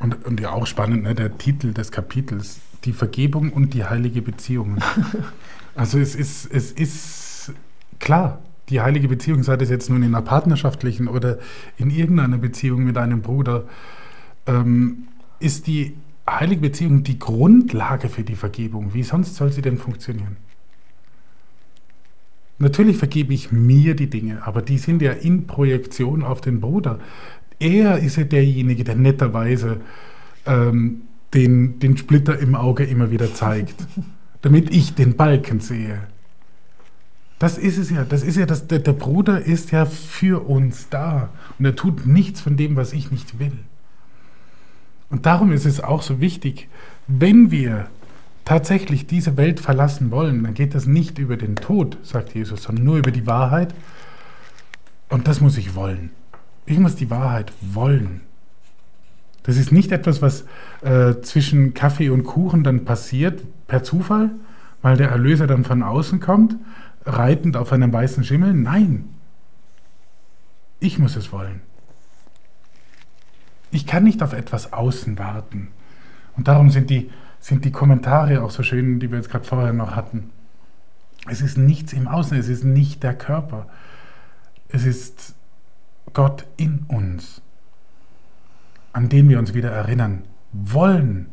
und, 0.00 0.24
und 0.24 0.40
ja 0.40 0.50
auch 0.50 0.66
spannend, 0.66 1.04
ne, 1.04 1.14
der 1.14 1.38
Titel 1.38 1.72
des 1.72 1.92
Kapitels, 1.92 2.58
die 2.84 2.92
Vergebung 2.92 3.52
und 3.52 3.72
die 3.72 3.84
heilige 3.84 4.20
Beziehung. 4.20 4.78
also 5.74 5.98
es 5.98 6.14
ist, 6.14 6.52
es 6.52 6.72
ist 6.72 7.52
klar, 7.98 8.40
die 8.68 8.80
heilige 8.80 9.08
Beziehung, 9.08 9.42
sei 9.42 9.56
das 9.56 9.70
jetzt 9.70 9.90
nun 9.90 10.02
in 10.02 10.14
einer 10.14 10.24
partnerschaftlichen 10.24 11.08
oder 11.08 11.38
in 11.76 11.90
irgendeiner 11.90 12.38
Beziehung 12.38 12.84
mit 12.84 12.96
einem 12.96 13.22
Bruder, 13.22 13.64
ähm, 14.46 15.08
ist 15.40 15.66
die 15.66 15.94
heilige 16.28 16.62
Beziehung 16.62 17.02
die 17.02 17.18
Grundlage 17.18 18.08
für 18.08 18.22
die 18.22 18.36
Vergebung. 18.36 18.94
Wie 18.94 19.02
sonst 19.02 19.34
soll 19.34 19.52
sie 19.52 19.62
denn 19.62 19.76
funktionieren? 19.76 20.36
Natürlich 22.58 22.96
vergebe 22.96 23.34
ich 23.34 23.50
mir 23.50 23.96
die 23.96 24.08
Dinge, 24.08 24.46
aber 24.46 24.62
die 24.62 24.78
sind 24.78 25.02
ja 25.02 25.12
in 25.12 25.46
Projektion 25.48 26.22
auf 26.22 26.40
den 26.40 26.60
Bruder 26.60 27.00
er 27.62 27.98
ist 27.98 28.16
ja 28.16 28.24
derjenige, 28.24 28.82
der 28.84 28.96
netterweise 28.96 29.80
ähm, 30.46 31.02
den, 31.32 31.78
den 31.78 31.96
Splitter 31.96 32.38
im 32.38 32.54
Auge 32.54 32.84
immer 32.84 33.10
wieder 33.10 33.32
zeigt, 33.32 33.86
damit 34.42 34.70
ich 34.74 34.94
den 34.94 35.16
Balken 35.16 35.60
sehe. 35.60 36.00
Das 37.38 37.58
ist 37.58 37.78
es 37.78 37.90
ja. 37.90 38.04
Das 38.04 38.22
ist 38.22 38.36
ja 38.36 38.46
das, 38.46 38.68
der, 38.68 38.78
der 38.78 38.92
Bruder 38.92 39.44
ist 39.44 39.72
ja 39.72 39.84
für 39.86 40.46
uns 40.46 40.88
da 40.90 41.30
und 41.58 41.64
er 41.64 41.74
tut 41.74 42.06
nichts 42.06 42.40
von 42.40 42.56
dem, 42.56 42.76
was 42.76 42.92
ich 42.92 43.10
nicht 43.10 43.38
will. 43.38 43.58
Und 45.10 45.26
darum 45.26 45.52
ist 45.52 45.66
es 45.66 45.80
auch 45.80 46.02
so 46.02 46.20
wichtig, 46.20 46.68
wenn 47.06 47.50
wir 47.50 47.88
tatsächlich 48.44 49.06
diese 49.06 49.36
Welt 49.36 49.60
verlassen 49.60 50.10
wollen, 50.10 50.42
dann 50.42 50.54
geht 50.54 50.74
das 50.74 50.86
nicht 50.86 51.18
über 51.18 51.36
den 51.36 51.56
Tod, 51.56 51.98
sagt 52.02 52.34
Jesus, 52.34 52.62
sondern 52.62 52.84
nur 52.84 52.96
über 52.96 53.10
die 53.10 53.26
Wahrheit. 53.26 53.74
Und 55.08 55.28
das 55.28 55.40
muss 55.40 55.58
ich 55.58 55.74
wollen. 55.74 56.10
Ich 56.64 56.78
muss 56.78 56.96
die 56.96 57.10
Wahrheit 57.10 57.52
wollen. 57.60 58.22
Das 59.42 59.56
ist 59.56 59.72
nicht 59.72 59.90
etwas, 59.90 60.22
was 60.22 60.44
äh, 60.82 61.20
zwischen 61.22 61.74
Kaffee 61.74 62.10
und 62.10 62.24
Kuchen 62.24 62.62
dann 62.62 62.84
passiert, 62.84 63.42
per 63.72 63.82
Zufall, 63.82 64.28
weil 64.82 64.98
der 64.98 65.08
Erlöser 65.08 65.46
dann 65.46 65.64
von 65.64 65.82
außen 65.82 66.20
kommt, 66.20 66.56
reitend 67.06 67.56
auf 67.56 67.72
einem 67.72 67.90
weißen 67.90 68.22
Schimmel. 68.22 68.52
Nein, 68.52 69.08
ich 70.78 70.98
muss 70.98 71.16
es 71.16 71.32
wollen. 71.32 71.62
Ich 73.70 73.86
kann 73.86 74.04
nicht 74.04 74.22
auf 74.22 74.34
etwas 74.34 74.74
außen 74.74 75.18
warten. 75.18 75.68
Und 76.36 76.48
darum 76.48 76.68
sind 76.68 76.90
die, 76.90 77.10
sind 77.40 77.64
die 77.64 77.72
Kommentare 77.72 78.42
auch 78.42 78.50
so 78.50 78.62
schön, 78.62 79.00
die 79.00 79.10
wir 79.10 79.16
jetzt 79.16 79.30
gerade 79.30 79.46
vorher 79.46 79.72
noch 79.72 79.96
hatten. 79.96 80.28
Es 81.26 81.40
ist 81.40 81.56
nichts 81.56 81.94
im 81.94 82.08
Außen, 82.08 82.36
es 82.36 82.48
ist 82.48 82.64
nicht 82.64 83.02
der 83.02 83.14
Körper. 83.14 83.68
Es 84.68 84.84
ist 84.84 85.34
Gott 86.12 86.44
in 86.58 86.84
uns, 86.88 87.40
an 88.92 89.08
den 89.08 89.30
wir 89.30 89.38
uns 89.38 89.54
wieder 89.54 89.70
erinnern 89.70 90.24
wollen 90.52 91.30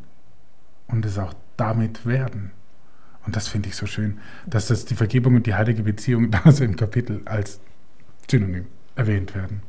und 0.88 1.04
es 1.04 1.18
auch 1.18 1.34
damit 1.60 2.06
werden. 2.06 2.52
Und 3.26 3.36
das 3.36 3.48
finde 3.48 3.70
ich 3.70 3.76
so 3.76 3.86
schön, 3.86 4.20
dass 4.48 4.68
das 4.68 4.86
die 4.86 4.96
Vergebung 4.96 5.36
und 5.36 5.46
die 5.46 5.56
heilige 5.56 5.84
Beziehung 5.84 6.32
da 6.44 6.52
so 6.52 6.64
im 6.64 6.76
Kapitel 6.76 7.22
als 7.26 7.60
Synonym 8.30 8.66
erwähnt 8.96 9.36
werden. 9.36 9.62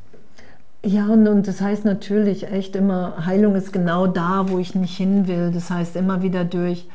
Ja, 0.83 1.07
und, 1.09 1.29
und 1.29 1.47
das 1.47 1.61
heißt 1.61 1.85
natürlich 1.85 2.51
echt 2.51 2.75
immer, 2.75 3.27
Heilung 3.27 3.55
ist 3.55 3.73
genau 3.73 4.07
da, 4.07 4.49
wo 4.49 4.59
ich 4.59 4.75
nicht 4.75 4.97
hin 4.97 5.29
will. 5.29 5.51
Das 5.53 5.71
heißt 5.71 5.95
immer 5.97 6.23
wieder 6.23 6.45
durch, 6.45 6.87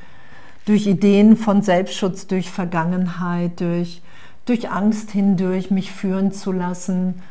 durch 0.66 0.88
Ideen 0.88 1.38
von 1.38 1.62
Selbstschutz, 1.62 2.26
durch 2.26 2.50
Vergangenheit, 2.50 3.60
durch, 3.60 4.02
durch 4.46 4.72
Angst 4.72 5.12
hindurch, 5.12 5.70
mich 5.70 5.91
führen 5.91 6.32
zu 6.32 6.52
lassen, 6.52 7.22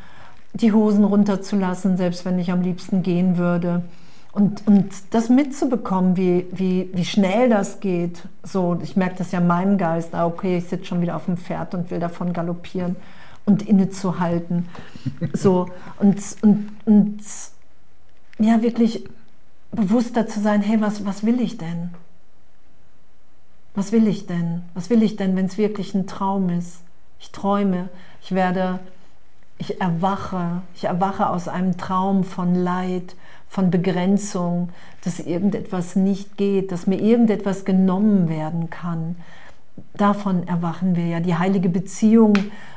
die 0.53 0.73
Hosen 0.73 1.03
runterzulassen, 1.03 1.97
selbst 1.97 2.25
wenn 2.25 2.39
ich 2.39 2.53
am 2.53 2.63
liebsten 2.63 3.03
gehen 3.03 3.37
würde. 3.37 3.83
Und, 4.35 4.67
und 4.67 4.93
das 5.11 5.29
mitzubekommen, 5.29 6.17
wie, 6.17 6.47
wie, 6.51 6.91
wie 6.93 7.05
schnell 7.05 7.49
das 7.49 7.79
geht. 7.79 8.25
So, 8.43 8.77
ich 8.83 8.97
merke 8.97 9.15
das 9.19 9.31
ja 9.31 9.39
in 9.39 9.47
meinem 9.47 9.79
Geist, 9.79 10.13
ah, 10.13 10.27
okay, 10.27 10.59
ich 10.59 10.65
sitze 10.65 10.87
schon 10.87 11.01
wieder 11.01 11.15
auf 11.15 11.27
dem 11.27 11.37
Pferd 11.37 11.73
und 11.73 11.93
will 11.93 12.01
davon 12.01 12.33
galoppieren 12.33 12.97
und 13.45 13.63
innezuhalten. 13.63 14.69
So, 15.35 15.69
und, 16.01 16.21
und, 16.43 16.69
und 16.85 17.21
ja, 18.41 18.61
wirklich 18.61 19.05
bewusster 19.71 20.27
zu 20.27 20.41
sein, 20.41 20.63
hey, 20.63 20.81
was, 20.81 21.07
was 21.07 21.25
will 21.25 21.41
ich 21.41 21.57
denn? 21.57 21.91
Was 23.77 23.93
will 23.93 24.09
ich 24.09 24.27
denn? 24.27 24.63
Was 24.75 24.91
will 24.91 25.05
ich 25.05 25.15
denn, 25.15 25.37
wenn 25.37 25.47
es 25.47 25.59
wirklich 25.59 25.95
ein 25.95 26.09
Traum 26.09 26.51
ist? 26.51 26.81
Ich 27.21 27.31
träume, 27.31 27.89
ich 28.21 28.33
werde, 28.33 28.81
ich 29.59 29.81
erwache, 29.81 30.63
ich 30.75 30.85
erwache 30.85 31.29
aus 31.29 31.47
einem 31.47 31.77
Traum 31.77 32.25
von 32.25 32.57
Leid, 32.57 33.15
von 33.55 33.71
Begrenzung, 33.71 34.71
dass 35.05 35.21
irgendetwas 35.21 35.95
nicht 35.95 36.37
geht, 36.37 36.73
dass 36.73 36.89
mir 36.89 37.01
irgendetwas 37.01 37.65
genommen 37.65 38.29
werden 38.29 38.69
kann, 38.69 39.15
davon 39.97 40.49
erwachen 40.49 40.97
wir 40.97 41.07
ja. 41.07 41.21
Die 41.21 41.37
heilige 41.37 41.69
Beziehung 41.69 42.33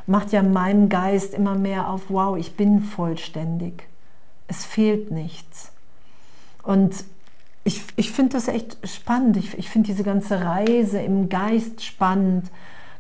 macht 0.06 0.34
ja 0.34 0.44
meinem 0.44 0.88
Geist 0.88 1.34
immer 1.34 1.56
mehr 1.56 1.90
auf, 1.90 2.04
wow, 2.10 2.38
ich 2.38 2.56
bin 2.56 2.82
vollständig. 2.82 3.88
Es 4.48 4.66
fehlt 4.66 5.10
nichts. 5.10 5.72
Und 6.62 7.06
ich, 7.64 7.82
ich 7.96 8.12
finde 8.12 8.34
das 8.34 8.48
echt 8.48 8.78
spannend. 8.88 9.36
Ich, 9.36 9.58
ich 9.58 9.72
finde 9.72 9.88
diese 9.88 10.04
ganze 10.04 10.42
Reise 10.42 11.00
im 11.00 11.28
Geist 11.28 11.84
spannend, 11.84 12.52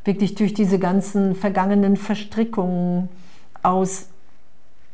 wirklich 0.03 0.34
durch 0.34 0.55
diese 0.55 0.80
ganzen 0.80 1.36
vergangenen 1.36 1.95
Verstrickungen 1.95 3.09
aus, 3.61 4.07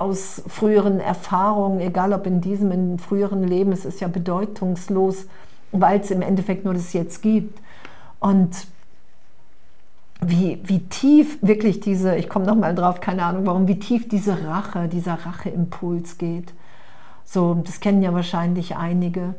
aus 0.04 0.43
früheren 0.47 0.99
Erfahrungen, 0.99 1.80
egal 1.80 2.12
ob 2.12 2.28
in 2.28 2.41
diesem, 2.41 2.72
in 2.72 2.99
früheren 2.99 3.43
Leben, 3.43 3.72
es 3.72 3.86
ist 3.86 4.01
ja 4.01 4.10
bedeutungslos, 4.10 5.28
weil 5.72 6.01
es 6.01 6.12
im 6.12 6.22
Endeffekt 6.22 6.66
nur 6.66 6.74
das 6.74 6.91
Jetzt 6.91 7.22
gibt. 7.22 7.62
Und 8.20 8.68
wie, 10.22 10.62
wie 10.64 10.80
tief 10.80 11.39
wirklich 11.41 11.80
diese, 11.80 12.16
ich 12.16 12.30
komme 12.30 12.45
nochmal 12.45 12.76
drauf, 12.76 12.99
keine 12.99 13.24
Ahnung 13.24 13.45
warum, 13.45 13.68
wie 13.68 13.80
tief 13.80 14.08
diese 14.10 14.45
Rache, 14.45 14.88
dieser 14.88 15.14
Racheimpuls 15.14 16.18
geht. 16.18 16.54
So, 17.24 17.56
das 17.64 17.80
kennen 17.80 18.01
ja 18.01 18.14
wahrscheinlich 18.14 18.76
einige. 18.76 19.36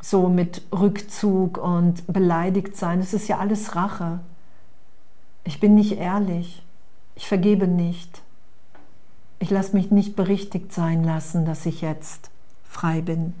So 0.00 0.28
mit 0.28 0.62
Rückzug 0.72 1.58
und 1.58 2.06
beleidigt 2.06 2.76
sein. 2.76 3.00
Das 3.00 3.12
ist 3.12 3.28
ja 3.28 3.38
alles 3.38 3.74
Rache. 3.74 4.20
Ich 5.44 5.60
bin 5.60 5.74
nicht 5.74 5.98
ehrlich. 5.98 6.62
Ich 7.14 7.26
vergebe 7.26 7.66
nicht. 7.66 8.22
Ich 9.38 9.50
lasse 9.50 9.76
mich 9.76 9.90
nicht 9.90 10.16
berichtigt 10.16 10.72
sein 10.72 11.04
lassen, 11.04 11.44
dass 11.44 11.66
ich 11.66 11.80
jetzt 11.80 12.30
frei 12.64 13.00
bin. 13.00 13.34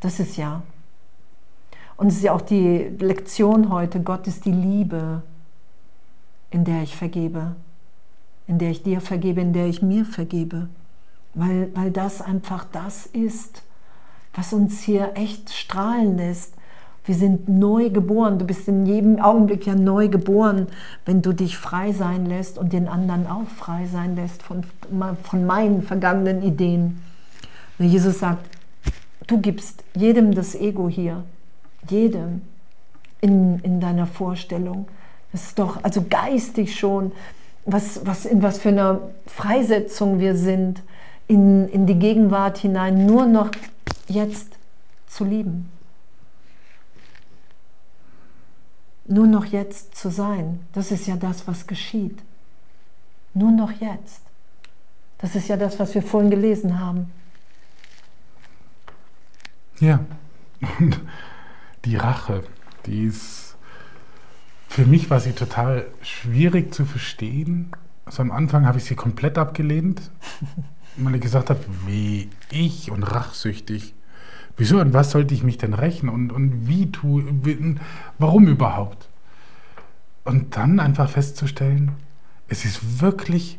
Das 0.00 0.18
ist 0.18 0.36
ja. 0.36 0.62
Und 1.96 2.08
es 2.08 2.16
ist 2.16 2.22
ja 2.22 2.32
auch 2.32 2.40
die 2.40 2.78
Lektion 2.98 3.70
heute, 3.70 4.00
Gott 4.00 4.26
ist 4.26 4.44
die 4.44 4.52
Liebe 4.52 5.22
in 6.52 6.64
der 6.64 6.82
ich 6.82 6.94
vergebe, 6.94 7.56
in 8.46 8.58
der 8.58 8.70
ich 8.70 8.82
dir 8.82 9.00
vergebe, 9.00 9.40
in 9.40 9.52
der 9.52 9.66
ich 9.66 9.82
mir 9.82 10.04
vergebe, 10.04 10.68
weil, 11.34 11.74
weil 11.74 11.90
das 11.90 12.20
einfach 12.20 12.64
das 12.70 13.06
ist, 13.06 13.62
was 14.34 14.52
uns 14.52 14.82
hier 14.82 15.12
echt 15.14 15.50
strahlen 15.50 16.16
lässt. 16.18 16.54
Wir 17.04 17.14
sind 17.14 17.48
neu 17.48 17.90
geboren. 17.90 18.38
Du 18.38 18.44
bist 18.44 18.68
in 18.68 18.86
jedem 18.86 19.18
Augenblick 19.18 19.66
ja 19.66 19.74
neu 19.74 20.08
geboren, 20.08 20.68
wenn 21.04 21.20
du 21.20 21.32
dich 21.32 21.56
frei 21.56 21.92
sein 21.92 22.26
lässt 22.26 22.58
und 22.58 22.72
den 22.72 22.86
anderen 22.88 23.26
auch 23.26 23.48
frei 23.48 23.86
sein 23.86 24.14
lässt 24.14 24.42
von, 24.42 24.62
von 25.22 25.46
meinen 25.46 25.82
vergangenen 25.82 26.42
Ideen. 26.42 27.02
Und 27.78 27.86
Jesus 27.86 28.20
sagt, 28.20 28.46
du 29.26 29.40
gibst 29.40 29.82
jedem 29.94 30.34
das 30.34 30.54
Ego 30.54 30.88
hier, 30.88 31.24
jedem 31.88 32.42
in, 33.20 33.58
in 33.60 33.80
deiner 33.80 34.06
Vorstellung. 34.06 34.86
Das 35.32 35.44
ist 35.44 35.58
doch 35.58 35.82
also 35.82 36.04
geistig 36.08 36.78
schon, 36.78 37.10
was, 37.64 38.04
was, 38.04 38.26
in 38.26 38.42
was 38.42 38.58
für 38.58 38.68
einer 38.68 39.00
Freisetzung 39.26 40.20
wir 40.20 40.36
sind, 40.36 40.82
in, 41.26 41.68
in 41.68 41.86
die 41.86 41.98
Gegenwart 41.98 42.58
hinein, 42.58 43.06
nur 43.06 43.26
noch 43.26 43.50
jetzt 44.08 44.56
zu 45.06 45.24
lieben. 45.24 45.68
Nur 49.06 49.26
noch 49.26 49.44
jetzt 49.44 49.94
zu 49.94 50.10
sein, 50.10 50.60
das 50.72 50.90
ist 50.90 51.06
ja 51.06 51.16
das, 51.16 51.46
was 51.48 51.66
geschieht. 51.66 52.18
Nur 53.34 53.50
noch 53.50 53.72
jetzt. 53.72 54.22
Das 55.18 55.34
ist 55.34 55.48
ja 55.48 55.56
das, 55.56 55.78
was 55.78 55.94
wir 55.94 56.02
vorhin 56.02 56.30
gelesen 56.30 56.78
haben. 56.78 57.10
Ja, 59.80 60.00
und 60.78 61.00
die 61.84 61.96
Rache, 61.96 62.44
die 62.86 63.04
ist 63.04 63.52
für 64.72 64.86
mich 64.86 65.10
war 65.10 65.20
sie 65.20 65.32
total 65.32 65.86
schwierig 66.00 66.72
zu 66.72 66.86
verstehen. 66.86 67.72
Also 68.06 68.22
am 68.22 68.30
Anfang 68.30 68.64
habe 68.66 68.78
ich 68.78 68.84
sie 68.84 68.94
komplett 68.94 69.36
abgelehnt, 69.36 70.10
weil 70.96 71.16
ich 71.16 71.20
gesagt 71.20 71.50
habe, 71.50 71.60
wie 71.84 72.30
ich 72.50 72.90
und 72.90 73.02
rachsüchtig. 73.02 73.92
Wieso 74.56 74.80
und 74.80 74.92
was 74.92 75.10
sollte 75.10 75.34
ich 75.34 75.42
mich 75.42 75.58
denn 75.58 75.74
rächen 75.74 76.08
und, 76.08 76.30
und 76.30 76.68
wie 76.68 76.90
tue, 76.92 77.24
warum 78.18 78.46
überhaupt? 78.48 79.08
Und 80.24 80.56
dann 80.56 80.78
einfach 80.78 81.08
festzustellen, 81.08 81.92
es 82.48 82.64
ist 82.64 83.00
wirklich, 83.00 83.58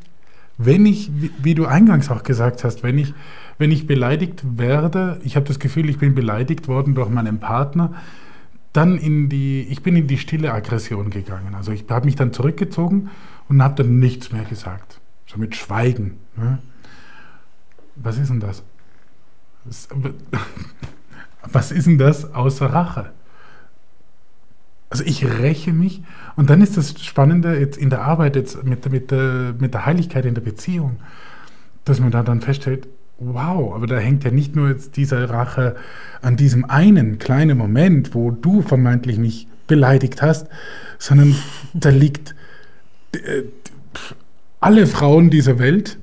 wenn 0.58 0.86
ich, 0.86 1.12
wie, 1.42 1.56
du 1.56 1.66
eingangs 1.66 2.10
auch 2.10 2.24
gesagt 2.24 2.64
hast, 2.64 2.84
wenn 2.84 2.98
ich, 2.98 3.14
wenn 3.58 3.72
ich 3.72 3.88
beleidigt 3.88 4.44
werde, 4.58 5.20
ich 5.24 5.36
habe 5.36 5.48
das 5.48 5.60
Gefühl, 5.60 5.90
ich 5.90 5.98
bin 5.98 6.16
beleidigt 6.16 6.68
worden 6.68 6.96
durch 6.96 7.10
meinen 7.10 7.40
Partner, 7.40 7.94
dann 8.72 8.98
in 8.98 9.30
die, 9.30 9.62
ich 9.70 9.84
bin 9.84 9.96
in 9.96 10.08
die 10.08 10.18
stille 10.18 10.54
Aggression 10.54 11.10
gegangen. 11.10 11.56
Also 11.56 11.72
ich 11.72 11.86
habe 11.90 12.06
mich 12.06 12.16
dann 12.16 12.34
zurückgezogen 12.34 13.10
und 13.50 13.62
habe 13.62 13.84
dann 13.84 14.00
nichts 14.00 14.32
mehr 14.32 14.44
gesagt. 14.44 15.00
So 15.28 15.38
mit 15.38 15.56
Schweigen. 15.56 16.18
Ne? 16.36 16.60
Was 17.96 18.18
ist 18.18 18.30
denn 18.30 18.40
das? 18.40 18.64
Was 21.52 21.72
ist 21.72 21.88
denn 21.88 21.98
das 21.98 22.34
außer 22.34 22.68
Rache? 22.68 23.12
Also 24.90 25.04
ich 25.06 25.26
räche 25.26 25.74
mich 25.74 26.04
und 26.36 26.50
dann 26.50 26.62
ist 26.62 26.78
das 26.78 27.04
Spannende 27.04 27.60
jetzt 27.60 27.78
in 27.78 27.90
der 27.90 28.04
Arbeit, 28.04 28.36
jetzt 28.36 28.64
mit, 28.64 28.90
mit, 28.92 29.12
mit 29.12 29.74
der 29.74 29.86
Heiligkeit 29.86 30.26
in 30.26 30.36
der 30.36 30.42
Beziehung, 30.42 30.98
dass 31.84 32.00
man 32.00 32.12
da 32.12 32.22
dann 32.22 32.42
feststellt, 32.42 32.88
wow, 33.18 33.74
aber 33.74 33.88
da 33.88 33.98
hängt 33.98 34.24
ja 34.24 34.32
nicht 34.32 34.56
nur 34.56 34.70
jetzt 34.70 34.96
diese 34.96 35.30
Rache 35.30 35.76
an 36.22 36.38
diesem 36.38 36.66
einen 36.66 37.18
kleinen 37.18 37.58
Moment, 37.58 38.14
wo 38.14 38.32
du 38.32 38.62
vermeintlich 38.62 39.18
mich 39.18 39.48
beleidigt 39.68 40.22
hast, 40.22 40.48
sondern 41.00 41.36
da 41.74 41.90
liegt 41.90 42.36
äh, 43.14 43.44
alle 44.60 44.88
Frauen 44.88 45.30
dieser 45.30 45.60
Welt 45.60 45.98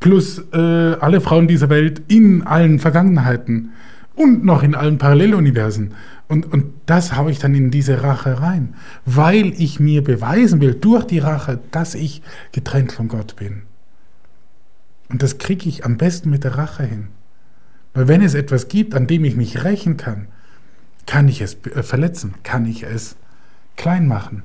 plus 0.00 0.38
äh, 0.52 0.56
alle 1.00 1.20
Frauen 1.20 1.48
dieser 1.48 1.68
Welt 1.70 2.02
in 2.08 2.42
allen 2.42 2.78
Vergangenheiten 2.78 3.72
und 4.14 4.44
noch 4.44 4.62
in 4.62 4.74
allen 4.74 4.98
Paralleluniversen. 4.98 5.94
Und, 6.28 6.52
und 6.52 6.72
das 6.86 7.12
habe 7.12 7.30
ich 7.30 7.38
dann 7.38 7.54
in 7.54 7.70
diese 7.70 8.02
Rache 8.02 8.40
rein, 8.40 8.74
weil 9.04 9.52
ich 9.60 9.78
mir 9.78 10.02
beweisen 10.02 10.60
will 10.60 10.74
durch 10.74 11.04
die 11.04 11.20
Rache, 11.20 11.60
dass 11.70 11.94
ich 11.94 12.22
getrennt 12.52 12.92
von 12.92 13.08
Gott 13.08 13.36
bin. 13.36 13.62
Und 15.08 15.22
das 15.22 15.38
kriege 15.38 15.68
ich 15.68 15.84
am 15.84 15.96
besten 15.96 16.30
mit 16.30 16.42
der 16.42 16.58
Rache 16.58 16.82
hin. 16.82 17.08
Weil 17.94 18.08
wenn 18.08 18.22
es 18.22 18.34
etwas 18.34 18.68
gibt, 18.68 18.94
an 18.94 19.06
dem 19.06 19.24
ich 19.24 19.36
mich 19.36 19.62
rächen 19.64 19.96
kann, 19.96 20.26
kann 21.06 21.28
ich 21.28 21.40
es 21.40 21.54
äh, 21.66 21.82
verletzen, 21.82 22.34
kann 22.42 22.66
ich 22.66 22.82
es 22.82 23.16
klein 23.76 24.08
machen. 24.08 24.42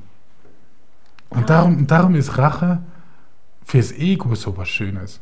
Und 1.29 1.49
darum, 1.49 1.87
darum 1.87 2.15
ist 2.15 2.37
Rache 2.37 2.83
fürs 3.65 3.91
Ego 3.93 4.35
so 4.35 4.55
was 4.57 4.69
Schönes. 4.69 5.21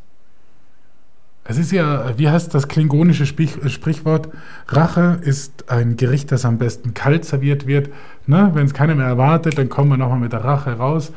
Es 1.49 1.57
ist 1.57 1.71
ja, 1.71 2.15
wie 2.15 2.29
heißt 2.29 2.53
das 2.53 2.67
klingonische 2.67 3.25
Sprichwort? 3.25 4.29
Rache 4.67 5.19
ist 5.23 5.71
ein 5.71 5.97
Gericht, 5.97 6.31
das 6.31 6.45
am 6.45 6.59
besten 6.59 6.93
kalt 6.93 7.25
serviert 7.25 7.65
wird. 7.65 7.89
Ne? 8.27 8.51
Wenn 8.53 8.67
es 8.67 8.75
keiner 8.75 8.93
mehr 8.93 9.07
erwartet, 9.07 9.57
dann 9.57 9.67
kommen 9.67 9.89
wir 9.89 9.97
nochmal 9.97 10.19
mit 10.19 10.31
der 10.31 10.43
Rache 10.43 10.73
raus. 10.73 11.11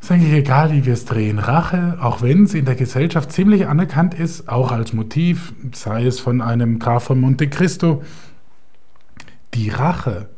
Ist 0.00 0.10
eigentlich 0.10 0.32
egal, 0.32 0.72
wie 0.72 0.86
wir 0.86 0.94
es 0.94 1.04
drehen. 1.04 1.38
Rache, 1.38 1.98
auch 2.00 2.22
wenn 2.22 2.44
es 2.44 2.54
in 2.54 2.64
der 2.64 2.74
Gesellschaft 2.74 3.30
ziemlich 3.32 3.68
anerkannt 3.68 4.14
ist, 4.14 4.48
auch 4.48 4.72
als 4.72 4.94
Motiv, 4.94 5.52
sei 5.74 6.06
es 6.06 6.18
von 6.18 6.40
einem 6.40 6.78
Graf 6.78 7.04
von 7.04 7.20
Monte 7.20 7.50
Cristo, 7.50 8.02
die 9.52 9.68
Rache 9.68 10.30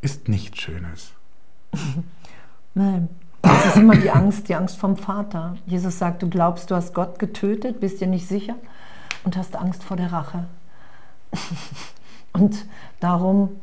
ist 0.00 0.28
nichts 0.28 0.58
Schönes. 0.58 1.12
Nein. 2.74 3.08
Das 3.42 3.66
ist 3.66 3.76
immer 3.76 3.96
die 3.96 4.10
Angst, 4.10 4.48
die 4.48 4.54
Angst 4.54 4.78
vom 4.78 4.96
Vater. 4.96 5.56
Jesus 5.66 5.98
sagt, 5.98 6.22
du 6.22 6.28
glaubst, 6.28 6.70
du 6.70 6.74
hast 6.74 6.94
Gott 6.94 7.18
getötet, 7.18 7.80
bist 7.80 8.00
dir 8.00 8.06
nicht 8.06 8.26
sicher 8.28 8.56
und 9.24 9.36
hast 9.36 9.56
Angst 9.56 9.84
vor 9.84 9.96
der 9.96 10.12
Rache. 10.12 10.46
Und 12.32 12.66
darum 13.00 13.60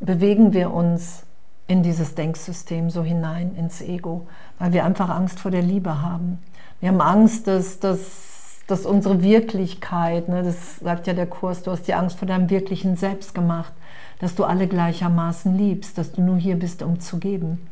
bewegen 0.00 0.52
wir 0.52 0.72
uns 0.72 1.22
in 1.66 1.82
dieses 1.82 2.14
Denksystem 2.14 2.90
so 2.90 3.02
hinein, 3.02 3.54
ins 3.54 3.80
Ego, 3.80 4.26
weil 4.58 4.72
wir 4.72 4.84
einfach 4.84 5.08
Angst 5.08 5.40
vor 5.40 5.50
der 5.50 5.62
Liebe 5.62 6.02
haben. 6.02 6.38
Wir 6.80 6.90
haben 6.90 7.00
Angst, 7.00 7.46
dass, 7.46 7.78
dass, 7.78 8.60
dass 8.66 8.84
unsere 8.84 9.22
Wirklichkeit, 9.22 10.28
ne, 10.28 10.42
das 10.42 10.78
sagt 10.80 11.06
ja 11.06 11.14
der 11.14 11.26
Kurs, 11.26 11.62
du 11.62 11.70
hast 11.70 11.86
die 11.86 11.94
Angst 11.94 12.18
vor 12.18 12.28
deinem 12.28 12.50
wirklichen 12.50 12.96
Selbst 12.96 13.34
gemacht, 13.34 13.72
dass 14.18 14.34
du 14.34 14.44
alle 14.44 14.66
gleichermaßen 14.66 15.56
liebst, 15.56 15.96
dass 15.96 16.12
du 16.12 16.20
nur 16.20 16.36
hier 16.36 16.56
bist, 16.56 16.82
um 16.82 17.00
zu 17.00 17.18
geben. 17.18 17.66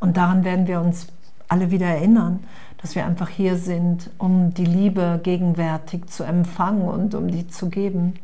Und 0.00 0.16
daran 0.16 0.44
werden 0.44 0.66
wir 0.66 0.80
uns 0.80 1.08
alle 1.48 1.70
wieder 1.70 1.86
erinnern, 1.86 2.40
dass 2.78 2.94
wir 2.94 3.06
einfach 3.06 3.28
hier 3.28 3.56
sind, 3.56 4.10
um 4.18 4.52
die 4.52 4.64
Liebe 4.64 5.20
gegenwärtig 5.22 6.06
zu 6.06 6.24
empfangen 6.24 6.88
und 6.88 7.14
um 7.14 7.28
die 7.28 7.48
zu 7.48 7.68
geben. 7.68 8.14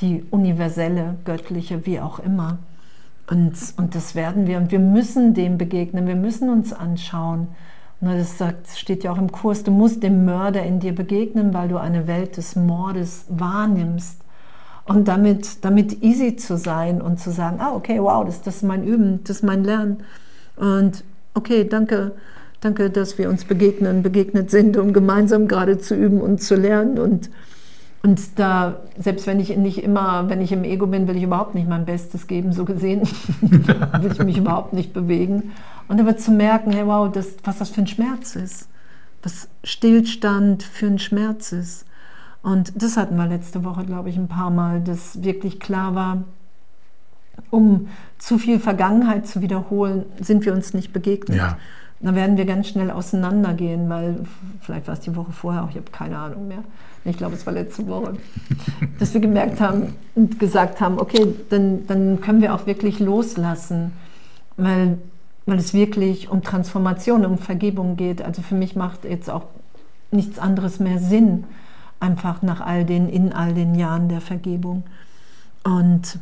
Die 0.00 0.24
universelle, 0.30 1.16
göttliche, 1.24 1.84
wie 1.84 2.00
auch 2.00 2.18
immer. 2.18 2.58
Und, 3.30 3.54
und 3.76 3.94
das 3.94 4.14
werden 4.14 4.46
wir. 4.46 4.56
Und 4.58 4.70
wir 4.70 4.78
müssen 4.78 5.34
dem 5.34 5.58
begegnen, 5.58 6.06
wir 6.06 6.16
müssen 6.16 6.48
uns 6.48 6.72
anschauen. 6.72 7.48
Und 8.00 8.08
das 8.08 8.38
sagt, 8.38 8.68
steht 8.68 9.04
ja 9.04 9.12
auch 9.12 9.18
im 9.18 9.32
Kurs, 9.32 9.64
du 9.64 9.72
musst 9.72 10.02
dem 10.02 10.24
Mörder 10.24 10.62
in 10.62 10.78
dir 10.78 10.94
begegnen, 10.94 11.52
weil 11.52 11.68
du 11.68 11.78
eine 11.78 12.06
Welt 12.06 12.36
des 12.36 12.54
Mordes 12.54 13.26
wahrnimmst. 13.28 14.20
Und 14.84 15.08
damit, 15.08 15.64
damit 15.64 16.02
easy 16.02 16.36
zu 16.36 16.56
sein 16.56 17.02
und 17.02 17.20
zu 17.20 17.30
sagen, 17.30 17.60
ah, 17.60 17.74
okay, 17.74 18.00
wow, 18.00 18.24
das, 18.24 18.40
das 18.40 18.56
ist 18.56 18.62
mein 18.62 18.84
Üben, 18.84 19.22
das 19.24 19.38
ist 19.38 19.42
mein 19.42 19.64
Lernen. 19.64 19.98
Und 20.58 21.04
okay, 21.34 21.64
danke, 21.64 22.12
danke, 22.60 22.90
dass 22.90 23.18
wir 23.18 23.28
uns 23.28 23.44
begegnen, 23.44 24.02
begegnet 24.02 24.50
sind, 24.50 24.76
um 24.76 24.92
gemeinsam 24.92 25.48
gerade 25.48 25.78
zu 25.78 25.94
üben 25.94 26.20
und 26.20 26.42
zu 26.42 26.56
lernen. 26.56 26.98
Und, 26.98 27.30
und 28.02 28.20
da, 28.38 28.80
selbst 28.98 29.26
wenn 29.26 29.40
ich 29.40 29.56
nicht 29.56 29.82
immer, 29.82 30.28
wenn 30.28 30.40
ich 30.40 30.52
im 30.52 30.64
Ego 30.64 30.86
bin, 30.86 31.06
will 31.08 31.16
ich 31.16 31.22
überhaupt 31.22 31.54
nicht 31.54 31.68
mein 31.68 31.84
Bestes 31.84 32.26
geben, 32.26 32.52
so 32.52 32.64
gesehen, 32.64 33.02
will 33.40 34.12
ich 34.12 34.18
mich 34.18 34.38
überhaupt 34.38 34.72
nicht 34.72 34.92
bewegen. 34.92 35.52
Und 35.86 36.00
aber 36.00 36.16
zu 36.16 36.32
merken, 36.32 36.72
hey, 36.72 36.86
wow, 36.86 37.10
das, 37.10 37.36
was 37.44 37.58
das 37.58 37.70
für 37.70 37.82
ein 37.82 37.86
Schmerz 37.86 38.36
ist, 38.36 38.68
was 39.22 39.48
Stillstand 39.64 40.62
für 40.62 40.86
ein 40.86 40.98
Schmerz 40.98 41.52
ist. 41.52 41.86
Und 42.42 42.72
das 42.80 42.96
hatten 42.96 43.16
wir 43.16 43.26
letzte 43.26 43.64
Woche, 43.64 43.84
glaube 43.84 44.10
ich, 44.10 44.16
ein 44.16 44.28
paar 44.28 44.50
Mal, 44.50 44.80
dass 44.80 45.22
wirklich 45.22 45.60
klar 45.60 45.94
war, 45.94 46.24
um 47.50 47.88
zu 48.18 48.38
viel 48.38 48.58
Vergangenheit 48.58 49.26
zu 49.26 49.40
wiederholen, 49.40 50.04
sind 50.20 50.44
wir 50.44 50.52
uns 50.52 50.74
nicht 50.74 50.92
begegnet. 50.92 51.38
Ja. 51.38 51.58
Dann 52.00 52.14
werden 52.14 52.36
wir 52.36 52.44
ganz 52.44 52.68
schnell 52.68 52.90
auseinandergehen, 52.90 53.88
weil 53.88 54.20
vielleicht 54.60 54.86
war 54.86 54.94
es 54.94 55.00
die 55.00 55.16
Woche 55.16 55.32
vorher 55.32 55.64
auch, 55.64 55.70
ich 55.70 55.76
habe 55.76 55.90
keine 55.90 56.18
Ahnung 56.18 56.46
mehr. 56.46 56.62
Ich 57.04 57.16
glaube, 57.16 57.34
es 57.34 57.44
war 57.46 57.52
letzte 57.52 57.86
Woche, 57.88 58.14
dass 58.98 59.14
wir 59.14 59.20
gemerkt 59.20 59.60
haben 59.60 59.94
und 60.14 60.38
gesagt 60.38 60.80
haben, 60.80 61.00
okay, 61.00 61.34
dann, 61.50 61.86
dann 61.86 62.20
können 62.20 62.40
wir 62.40 62.54
auch 62.54 62.66
wirklich 62.66 63.00
loslassen, 63.00 63.92
weil, 64.56 64.98
weil 65.46 65.58
es 65.58 65.74
wirklich 65.74 66.28
um 66.28 66.42
Transformation, 66.42 67.24
um 67.24 67.38
Vergebung 67.38 67.96
geht. 67.96 68.22
Also 68.22 68.42
für 68.42 68.54
mich 68.54 68.76
macht 68.76 69.04
jetzt 69.04 69.28
auch 69.30 69.44
nichts 70.10 70.38
anderes 70.38 70.78
mehr 70.78 70.98
Sinn, 70.98 71.44
einfach 71.98 72.42
nach 72.42 72.60
all 72.60 72.84
den, 72.84 73.08
in 73.08 73.32
all 73.32 73.54
den 73.54 73.74
Jahren 73.74 74.08
der 74.08 74.20
Vergebung. 74.20 74.84
Und 74.84 74.88
und 75.64 76.18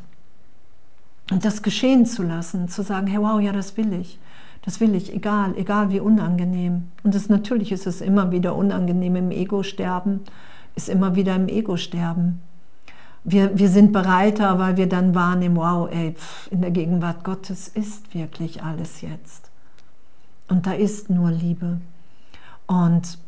das 1.29 1.63
geschehen 1.63 2.07
zu 2.07 2.23
lassen, 2.23 2.69
zu 2.69 2.83
sagen, 2.83 3.07
hey, 3.07 3.21
wow, 3.21 3.41
ja, 3.41 3.53
das 3.53 3.77
will 3.77 3.93
ich. 3.93 4.19
Das 4.63 4.81
will 4.81 4.95
ich, 4.95 5.15
egal, 5.15 5.57
egal 5.57 5.91
wie 5.91 6.01
unangenehm. 6.01 6.89
Und 7.05 7.15
das, 7.15 7.29
natürlich 7.29 7.73
ist 7.73 7.87
es 7.87 8.01
immer 8.01 8.33
wieder 8.33 8.57
unangenehm 8.57 9.17
im 9.17 9.31
Ego-Sterben, 9.31 10.21
ist 10.75 10.89
immer 10.89 11.15
wieder 11.15 11.37
im 11.37 11.49
Ego-Sterben. 11.49 12.41
Wir, 13.23 13.59
wir 13.59 13.69
sind 13.69 13.93
bereiter, 13.93 14.59
weil 14.59 14.77
wir 14.77 14.89
dann 14.89 15.15
wahrnehmen, 15.15 15.57
wow, 15.57 15.89
ey, 15.91 16.15
pf, 16.15 16.51
in 16.51 16.63
der 16.63 16.71
Gegenwart 16.71 17.25
Gottes 17.25 17.69
ist 17.69 18.15
wirklich 18.15 18.63
alles 18.63 19.01
jetzt. 19.01 19.51
Und 20.49 20.67
da 20.67 20.73
ist 20.73 21.11
nur 21.11 21.31
Liebe. 21.31 21.81
Und 22.67 23.19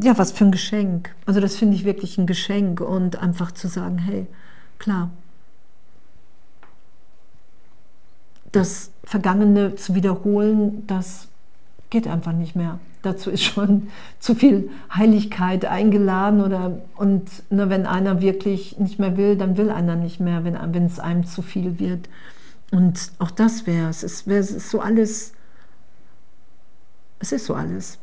ja, 0.00 0.16
was 0.18 0.32
für 0.32 0.44
ein 0.44 0.52
Geschenk. 0.52 1.14
Also 1.26 1.40
das 1.40 1.56
finde 1.56 1.74
ich 1.74 1.84
wirklich 1.84 2.18
ein 2.18 2.26
Geschenk 2.26 2.80
und 2.80 3.20
einfach 3.20 3.52
zu 3.52 3.66
sagen, 3.66 3.98
hey, 3.98 4.26
klar, 4.78 5.10
das 8.52 8.90
Vergangene 9.04 9.74
zu 9.74 9.94
wiederholen, 9.94 10.86
das 10.86 11.28
geht 11.90 12.06
einfach 12.06 12.32
nicht 12.32 12.56
mehr. 12.56 12.78
Dazu 13.02 13.30
ist 13.30 13.42
schon 13.42 13.88
zu 14.18 14.34
viel 14.34 14.70
Heiligkeit 14.92 15.64
eingeladen 15.64 16.42
oder 16.42 16.78
und 16.96 17.30
ne, 17.50 17.70
wenn 17.70 17.86
einer 17.86 18.20
wirklich 18.20 18.78
nicht 18.78 18.98
mehr 18.98 19.16
will, 19.16 19.36
dann 19.36 19.56
will 19.56 19.70
einer 19.70 19.96
nicht 19.96 20.20
mehr, 20.20 20.44
wenn, 20.44 20.84
es 20.84 20.98
einem 20.98 21.26
zu 21.26 21.42
viel 21.42 21.78
wird. 21.78 22.08
Und 22.70 23.12
auch 23.18 23.30
das 23.30 23.66
wäre 23.66 23.88
es. 23.88 24.02
Es, 24.02 24.26
wär, 24.26 24.40
es 24.40 24.50
ist 24.50 24.70
so 24.70 24.80
alles. 24.80 25.32
Es 27.18 27.32
ist 27.32 27.46
so 27.46 27.54
alles. 27.54 27.98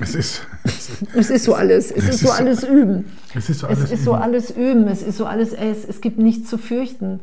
Es 0.00 0.14
ist, 0.14 0.46
es 1.14 1.30
ist 1.30 1.44
so 1.44 1.54
alles. 1.54 1.90
Es, 1.90 2.04
es 2.04 2.14
ist 2.14 2.20
so 2.20 2.30
alles 2.30 2.64
üben. 2.64 3.04
Es 3.34 3.48
ist 3.48 3.60
so 3.60 3.66
alles, 3.66 3.80
es 3.84 3.90
ist 3.92 4.04
so 4.04 4.14
alles 4.14 4.50
üben. 4.50 4.88
Es 4.88 5.02
ist 5.02 5.16
so 5.16 5.26
alles, 5.26 5.52
es, 5.52 5.84
es 5.84 6.00
gibt 6.00 6.18
nichts 6.18 6.48
zu 6.48 6.58
fürchten. 6.58 7.20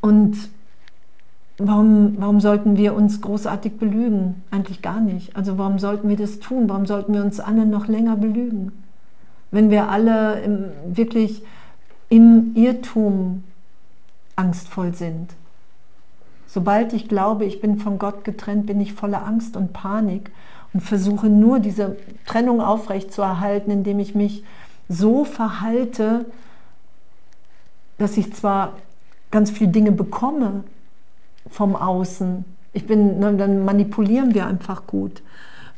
Und 0.00 0.36
Warum, 1.62 2.14
warum 2.18 2.40
sollten 2.40 2.78
wir 2.78 2.94
uns 2.94 3.20
großartig 3.20 3.76
belügen? 3.76 4.42
Eigentlich 4.50 4.80
gar 4.80 5.00
nicht. 5.00 5.36
Also 5.36 5.58
warum 5.58 5.78
sollten 5.78 6.08
wir 6.08 6.16
das 6.16 6.38
tun? 6.38 6.70
Warum 6.70 6.86
sollten 6.86 7.12
wir 7.12 7.22
uns 7.22 7.38
alle 7.38 7.66
noch 7.66 7.86
länger 7.86 8.16
belügen? 8.16 8.72
Wenn 9.50 9.68
wir 9.68 9.90
alle 9.90 10.40
im, 10.40 10.64
wirklich 10.86 11.42
im 12.08 12.52
Irrtum 12.54 13.44
angstvoll 14.36 14.94
sind. 14.94 15.34
Sobald 16.46 16.94
ich 16.94 17.08
glaube, 17.08 17.44
ich 17.44 17.60
bin 17.60 17.78
von 17.78 17.98
Gott 17.98 18.24
getrennt, 18.24 18.64
bin 18.64 18.80
ich 18.80 18.94
voller 18.94 19.26
Angst 19.26 19.54
und 19.54 19.74
Panik 19.74 20.30
und 20.72 20.80
versuche 20.80 21.28
nur 21.28 21.60
diese 21.60 21.96
Trennung 22.24 22.62
aufrechtzuerhalten, 22.62 23.70
indem 23.70 23.98
ich 23.98 24.14
mich 24.14 24.44
so 24.88 25.24
verhalte, 25.24 26.24
dass 27.98 28.16
ich 28.16 28.32
zwar 28.32 28.72
ganz 29.30 29.50
viele 29.50 29.70
Dinge 29.70 29.92
bekomme, 29.92 30.64
vom 31.50 31.76
Außen. 31.76 32.44
Ich 32.72 32.86
bin, 32.86 33.18
ne, 33.18 33.36
dann 33.36 33.64
manipulieren 33.64 34.34
wir 34.34 34.46
einfach 34.46 34.86
gut. 34.86 35.22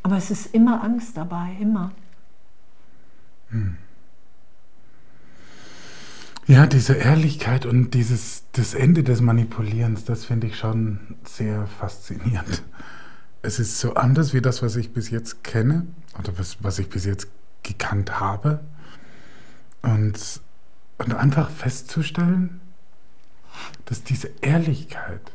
Aber 0.03 0.17
es 0.17 0.31
ist 0.31 0.55
immer 0.55 0.83
Angst 0.83 1.17
dabei, 1.17 1.57
immer. 1.61 1.93
Hm. 3.51 3.77
Ja, 6.47 6.67
diese 6.67 6.95
Ehrlichkeit 6.95 7.67
und 7.67 7.95
dieses 7.95 8.45
das 8.53 8.75
Ende 8.75 9.05
des 9.05 9.21
Manipulierens, 9.21 10.05
das 10.05 10.25
finde 10.25 10.49
ich 10.49 10.59
schon 10.59 10.99
sehr 11.25 11.67
faszinierend. 11.67 12.63
Es 13.43 13.59
ist 13.59 13.79
so 13.79 13.95
anders 13.95 14.35
wie 14.35 14.41
das, 14.41 14.63
was 14.63 14.77
ich 14.77 14.93
bis 14.93 15.11
jetzt 15.11 15.45
kenne 15.45 15.87
oder 16.19 16.37
was, 16.39 16.59
was 16.63 16.79
ich 16.79 16.89
bis 16.89 17.05
jetzt 17.05 17.29
gekannt 17.63 18.21
habe. 18.21 18.61
Und, 19.83 20.41
und 20.99 21.15
einfach 21.15 21.51
festzustellen, 21.51 22.61
dass 23.85 24.03
diese 24.03 24.31
Ehrlichkeit, 24.41 25.33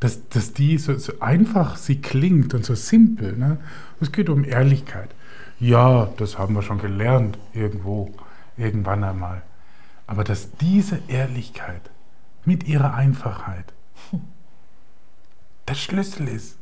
dass, 0.00 0.28
dass 0.30 0.54
die 0.54 0.78
so, 0.78 0.96
so 0.96 1.20
einfach 1.20 1.76
sie 1.76 2.00
klingt 2.00 2.54
und 2.54 2.64
so 2.64 2.74
simpel. 2.74 3.36
Ne? 3.36 3.58
Es 4.00 4.10
geht 4.12 4.30
um 4.30 4.44
Ehrlichkeit. 4.44 5.10
Ja, 5.58 6.06
das 6.16 6.38
haben 6.38 6.54
wir 6.54 6.62
schon 6.62 6.78
gelernt 6.78 7.38
irgendwo, 7.52 8.12
irgendwann 8.56 9.04
einmal. 9.04 9.42
Aber 10.06 10.24
dass 10.24 10.52
diese 10.56 11.00
Ehrlichkeit 11.06 11.90
mit 12.44 12.66
ihrer 12.66 12.94
Einfachheit 12.94 13.72
der 15.68 15.74
Schlüssel 15.74 16.28
ist 16.28 16.56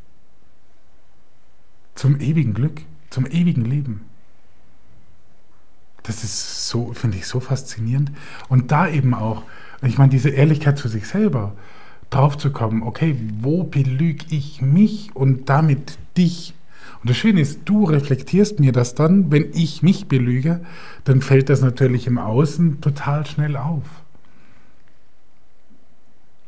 zum 1.95 2.21
ewigen 2.21 2.55
Glück, 2.55 2.83
zum 3.11 3.27
ewigen 3.27 3.65
Leben. 3.65 4.05
Das 6.03 6.25
ist 6.25 6.69
so, 6.69 6.93
finde 6.93 7.19
ich, 7.19 7.27
so 7.27 7.41
faszinierend. 7.41 8.11
Und 8.49 8.71
da 8.73 8.89
eben 8.89 9.15
auch, 9.15 9.45
ich 9.83 9.99
meine, 9.99 10.11
diese 10.11 10.31
Ehrlichkeit 10.31 10.79
zu 10.79 10.89
sich 10.89 11.07
selber, 11.07 11.55
drauf 12.11 12.39
zu 12.39 12.51
kommen, 12.51 12.83
okay, 12.83 13.17
wo 13.41 13.65
belüge 13.65 14.25
ich 14.31 14.63
mich 14.63 15.11
und 15.15 15.49
damit 15.49 15.99
dich? 16.17 16.55
Und 17.03 17.11
das 17.11 17.17
Schöne 17.17 17.41
ist, 17.41 17.61
du 17.65 17.85
reflektierst 17.85 18.61
mir 18.61 18.73
das 18.73 18.95
dann, 18.95 19.31
wenn 19.31 19.51
ich 19.53 19.83
mich 19.83 20.09
belüge, 20.09 20.61
dann 21.05 21.21
fällt 21.21 21.49
das 21.49 21.61
natürlich 21.61 22.07
im 22.07 22.19
Außen 22.19 22.81
total 22.81 23.27
schnell 23.27 23.57
auf. 23.57 23.85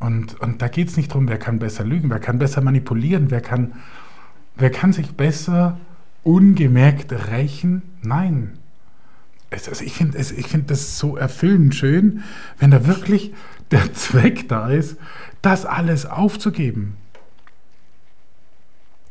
Und, 0.00 0.40
und 0.40 0.62
da 0.62 0.68
geht 0.68 0.88
es 0.88 0.96
nicht 0.96 1.10
darum, 1.10 1.28
wer 1.28 1.38
kann 1.38 1.58
besser 1.58 1.84
lügen, 1.84 2.10
wer 2.10 2.20
kann 2.20 2.38
besser 2.38 2.62
manipulieren, 2.62 3.30
wer 3.30 3.42
kann, 3.42 3.74
wer 4.56 4.70
kann 4.70 4.92
sich 4.92 5.12
besser 5.12 5.78
ungemerkt 6.22 7.12
rächen. 7.30 7.82
Nein. 8.02 8.58
Es, 9.50 9.68
also 9.68 9.84
ich 9.84 9.92
finde 9.92 10.22
find 10.22 10.70
das 10.70 10.98
so 10.98 11.16
erfüllend 11.16 11.74
schön, 11.74 12.22
wenn 12.58 12.70
da 12.70 12.86
wirklich 12.86 13.34
der 13.70 13.92
Zweck 13.94 14.48
da 14.48 14.68
ist, 14.68 14.96
das 15.42 15.66
alles 15.66 16.06
aufzugeben. 16.06 16.96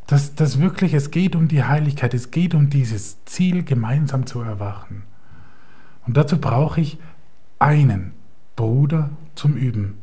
Dass 0.08 0.36
das 0.36 0.60
wirklich, 0.60 0.94
es 0.94 1.12
geht 1.12 1.36
um 1.36 1.48
die 1.48 1.64
Heiligkeit, 1.64 2.14
es 2.14 2.32
geht 2.32 2.56
um 2.56 2.70
dieses 2.70 3.24
Ziel, 3.26 3.64
gemeinsam 3.64 4.26
zu 4.26 4.42
erwachen. 4.42 5.04
Und 6.08 6.18
dazu 6.18 6.40
brauche 6.40 6.82
ich 6.82 6.98
einen 7.60 8.14
Bruder 8.56 9.12
zum 9.36 9.56
Üben 9.56 10.00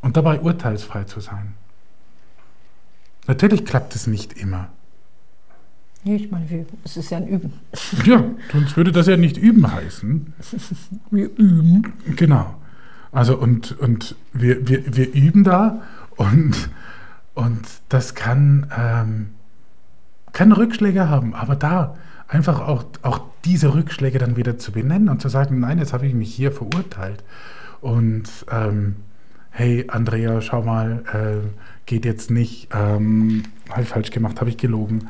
und 0.00 0.16
dabei 0.16 0.40
urteilsfrei 0.40 1.04
zu 1.04 1.20
sein. 1.20 1.54
Natürlich 3.26 3.64
klappt 3.64 3.94
es 3.94 4.06
nicht 4.06 4.32
immer. 4.34 4.68
Nee, 6.04 6.16
ich 6.16 6.30
meine, 6.30 6.66
es 6.84 6.96
ist 6.98 7.10
ja 7.10 7.18
ein 7.18 7.26
Üben. 7.26 7.52
Ja, 8.04 8.22
sonst 8.52 8.76
würde 8.76 8.92
das 8.92 9.06
ja 9.06 9.16
nicht 9.16 9.38
üben 9.38 9.70
heißen. 9.70 10.34
Wir 11.10 11.30
üben. 11.36 11.94
Genau. 12.16 12.54
Also 13.14 13.38
und, 13.38 13.78
und 13.78 14.16
wir, 14.32 14.66
wir, 14.68 14.96
wir 14.96 15.12
üben 15.14 15.44
da 15.44 15.82
und, 16.16 16.68
und 17.34 17.62
das 17.88 18.16
kann, 18.16 18.66
ähm, 18.76 19.30
kann 20.32 20.50
Rückschläge 20.50 21.08
haben, 21.08 21.32
aber 21.32 21.54
da 21.54 21.94
einfach 22.26 22.60
auch, 22.60 22.84
auch 23.02 23.20
diese 23.44 23.72
Rückschläge 23.72 24.18
dann 24.18 24.36
wieder 24.36 24.58
zu 24.58 24.72
benennen 24.72 25.08
und 25.08 25.22
zu 25.22 25.28
sagen, 25.28 25.60
nein, 25.60 25.78
jetzt 25.78 25.92
habe 25.92 26.06
ich 26.06 26.14
mich 26.14 26.34
hier 26.34 26.50
verurteilt. 26.50 27.22
Und 27.80 28.28
ähm, 28.50 28.96
hey 29.50 29.84
Andrea, 29.86 30.40
schau 30.40 30.62
mal, 30.62 31.04
äh, 31.12 31.48
geht 31.86 32.04
jetzt 32.04 32.32
nicht, 32.32 32.68
ähm, 32.74 33.44
habe 33.70 33.82
ich 33.82 33.88
falsch 33.88 34.10
gemacht, 34.10 34.40
habe 34.40 34.50
ich 34.50 34.56
gelogen. 34.56 35.08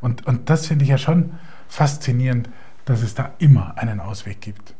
Und, 0.00 0.26
und 0.26 0.48
das 0.48 0.68
finde 0.68 0.84
ich 0.84 0.90
ja 0.90 0.98
schon 0.98 1.32
faszinierend, 1.68 2.48
dass 2.86 3.02
es 3.02 3.14
da 3.14 3.32
immer 3.38 3.76
einen 3.76 4.00
Ausweg 4.00 4.40
gibt. 4.40 4.74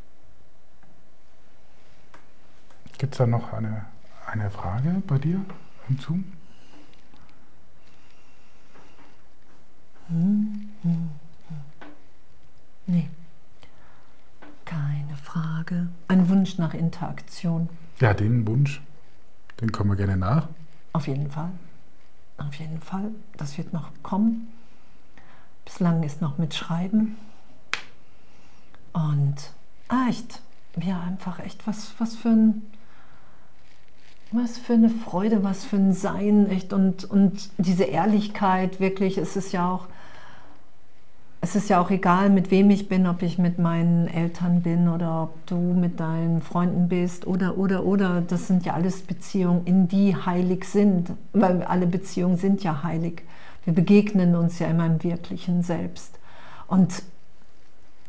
Gibt 3.03 3.15
es 3.15 3.19
da 3.19 3.27
noch 3.27 3.53
eine, 3.53 3.85
eine 4.29 4.49
Frage 4.49 5.03
bei 5.09 5.19
dir 5.19 5.45
im 5.89 5.99
Zoom? 5.99 6.25
Nee. 12.87 13.11
Keine 14.65 15.17
Frage. 15.17 15.89
Ein 16.07 16.29
Wunsch 16.29 16.59
nach 16.59 16.75
Interaktion. 16.75 17.69
Ja, 17.99 18.15
den 18.15 18.47
Wunsch 18.47 18.81
den 19.61 19.73
kommen 19.73 19.91
wir 19.91 19.97
gerne 19.97 20.17
nach. 20.17 20.47
Auf 20.93 21.09
jeden 21.09 21.29
Fall. 21.29 21.51
Auf 22.39 22.55
jeden 22.55 22.81
Fall. 22.81 23.11
Das 23.37 23.59
wird 23.59 23.73
noch 23.73 23.91
kommen. 24.05 24.47
Bislang 25.65 26.05
ist 26.05 26.21
noch 26.21 26.39
mit 26.39 26.55
Schreiben. 26.55 27.17
Und 28.93 29.51
ah, 29.89 30.07
echt, 30.09 30.41
ja, 30.81 31.01
einfach 31.01 31.41
echt 31.41 31.67
was, 31.67 31.95
was 31.99 32.15
für 32.15 32.29
ein, 32.29 32.63
was 34.33 34.59
für 34.59 34.75
eine 34.75 34.91
Freude, 34.91 35.45
was 35.45 35.65
für 35.65 35.77
ein 35.77 35.93
Sein, 35.93 36.49
echt. 36.51 36.73
Und, 36.73 37.05
und 37.05 37.51
diese 37.59 37.85
Ehrlichkeit, 37.85 38.81
wirklich, 38.81 39.19
es 39.19 39.37
ist 39.37 39.53
ja 39.53 39.71
auch, 39.71 39.87
es 41.41 41.57
ist 41.57 41.69
ja 41.69 41.81
auch 41.81 41.91
egal, 41.91 42.31
mit 42.31 42.51
wem 42.51 42.71
ich 42.71 42.89
bin, 42.89 43.07
ob 43.07 43.23
ich 43.23 43.37
mit 43.37 43.59
meinen 43.59 44.07
Eltern 44.07 44.63
bin 44.63 44.89
oder 44.89 45.25
ob 45.25 45.47
du 45.47 45.57
mit 45.57 45.99
deinen 45.99 46.41
Freunden 46.41 46.89
bist 46.89 47.27
oder, 47.27 47.59
oder, 47.59 47.85
oder. 47.85 48.21
Das 48.21 48.47
sind 48.47 48.65
ja 48.65 48.75
alles 48.75 49.03
Beziehungen, 49.03 49.67
in 49.67 49.89
die 49.89 50.15
heilig 50.15 50.65
sind, 50.65 51.11
weil 51.33 51.63
alle 51.63 51.87
Beziehungen 51.87 52.37
sind 52.37 52.63
ja 52.63 52.83
heilig. 52.85 53.23
Wir 53.65 53.75
begegnen 53.75 54.37
uns 54.37 54.59
ja 54.61 54.69
immer 54.69 54.87
im 54.87 55.03
wirklichen 55.03 55.63
Selbst. 55.63 56.19
Und 56.69 57.03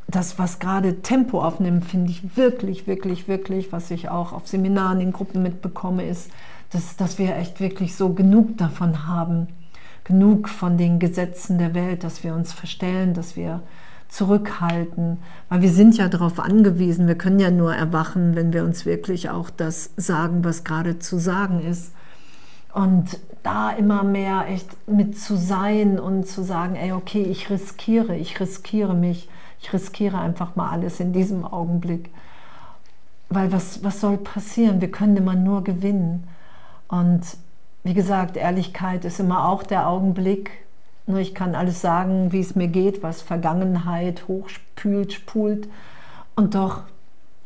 das, 0.08 0.38
was 0.38 0.60
gerade 0.60 1.01
Tempo 1.01 1.41
aufnimmt, 1.41 1.86
finde 1.86 2.12
ich 2.12 2.38
wirklich, 2.38 2.88
wirklich, 2.88 3.28
wirklich, 3.28 3.72
was 3.72 3.91
ich 3.91 4.10
auch 4.10 4.34
auf 4.34 4.47
Seminaren 4.47 5.01
in 5.01 5.14
Gruppen 5.14 5.41
mitbekomme, 5.41 6.06
ist, 6.06 6.30
dass, 6.72 6.95
dass 6.97 7.18
wir 7.18 7.36
echt 7.36 7.60
wirklich 7.60 7.95
so 7.95 8.10
genug 8.10 8.58
davon 8.58 9.08
haben 9.08 9.47
genug 10.04 10.49
von 10.49 10.78
den 10.78 10.99
Gesetzen 10.99 11.58
der 11.58 11.74
Welt, 11.74 12.04
dass 12.04 12.24
wir 12.24 12.34
uns 12.34 12.54
verstellen, 12.54 13.14
dass 13.14 13.36
wir 13.36 13.62
zurückhalten, 14.10 15.18
weil 15.49 15.62
wir 15.62 15.72
sind 15.72 15.97
ja 15.97 16.08
darauf 16.08 16.39
angewiesen, 16.39 17.08
wir 17.08 17.18
können 17.18 17.39
ja 17.39 17.49
nur 17.49 17.74
erwachen, 17.74 18.36
wenn 18.36 18.54
wir 18.54 18.64
uns 18.64 18.86
wirklich 18.86 19.30
auch 19.30 19.49
das 19.49 19.91
sagen, 19.97 20.43
was 20.43 20.64
gerade 20.64 20.99
zu 20.99 21.18
sagen 21.18 21.66
ist. 21.66 21.93
Und 22.74 23.20
da 23.43 23.72
immer 23.72 24.04
mehr 24.04 24.45
echt 24.47 24.68
mit 24.88 25.18
zu 25.18 25.36
sein 25.36 25.99
und 25.99 26.28
zu 26.28 26.43
sagen, 26.43 26.76
ey, 26.76 26.91
okay, 26.91 27.24
ich 27.24 27.49
riskiere, 27.49 28.16
ich 28.16 28.39
riskiere 28.39 28.93
mich, 28.93 29.30
ich 29.64 29.72
riskiere 29.72 30.20
einfach 30.20 30.57
mal 30.57 30.70
alles 30.70 30.99
in 30.99 31.14
diesem 31.14 31.45
Augenblick. 31.45 32.09
Weil 33.30 33.51
was, 33.53 33.82
was 33.84 34.01
soll 34.01 34.18
passieren? 34.18 34.82
Wir 34.82 34.91
können 34.91 35.16
immer 35.16 35.36
nur 35.36 35.64
gewinnen. 35.64 36.28
Und 36.89 37.22
wie 37.84 37.93
gesagt, 37.93 38.36
Ehrlichkeit 38.36 39.05
ist 39.05 39.22
immer 39.22 39.47
auch 39.47 39.64
der 39.64 39.88
Augenblick. 39.88 40.51
Nur 41.07 41.20
ich 41.20 41.34
kann 41.34 41.55
alles 41.55 41.82
sagen, 41.82 42.34
wie 42.34 42.41
es 42.41 42.55
mir 42.55 42.68
geht, 42.68 43.03
was 43.03 43.22
Vergangenheit 43.22 44.28
hochspült, 44.28 45.14
spult. 45.14 45.70
Und 46.36 46.55
doch 46.55 46.82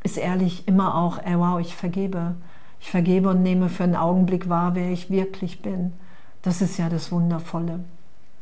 ist 0.04 0.18
ehrlich 0.18 0.68
immer 0.68 0.96
auch, 0.96 1.20
ey, 1.24 1.38
wow, 1.38 1.60
ich 1.60 1.76
vergebe. 1.76 2.36
Ich 2.80 2.90
vergebe 2.90 3.30
und 3.30 3.44
nehme 3.44 3.70
für 3.70 3.84
einen 3.84 3.96
Augenblick 3.96 4.50
wahr, 4.50 4.74
wer 4.74 4.92
ich 4.92 5.12
wirklich 5.12 5.62
bin. 5.62 5.94
Das 6.42 6.62
ist 6.62 6.78
ja 6.78 6.90
das 6.90 7.12
Wundervolle. 7.12 7.80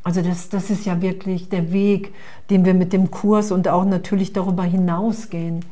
Also 0.06 0.22
das, 0.22 0.48
das 0.50 0.70
ist 0.70 0.86
ja 0.86 1.02
wirklich 1.02 1.48
der 1.48 1.72
Weg, 1.72 2.14
den 2.48 2.64
wir 2.64 2.74
mit 2.74 2.92
dem 2.92 3.10
Kurs 3.10 3.50
und 3.50 3.66
auch 3.66 3.84
natürlich 3.84 4.32
darüber 4.32 4.62
hinausgehen. 4.62 5.64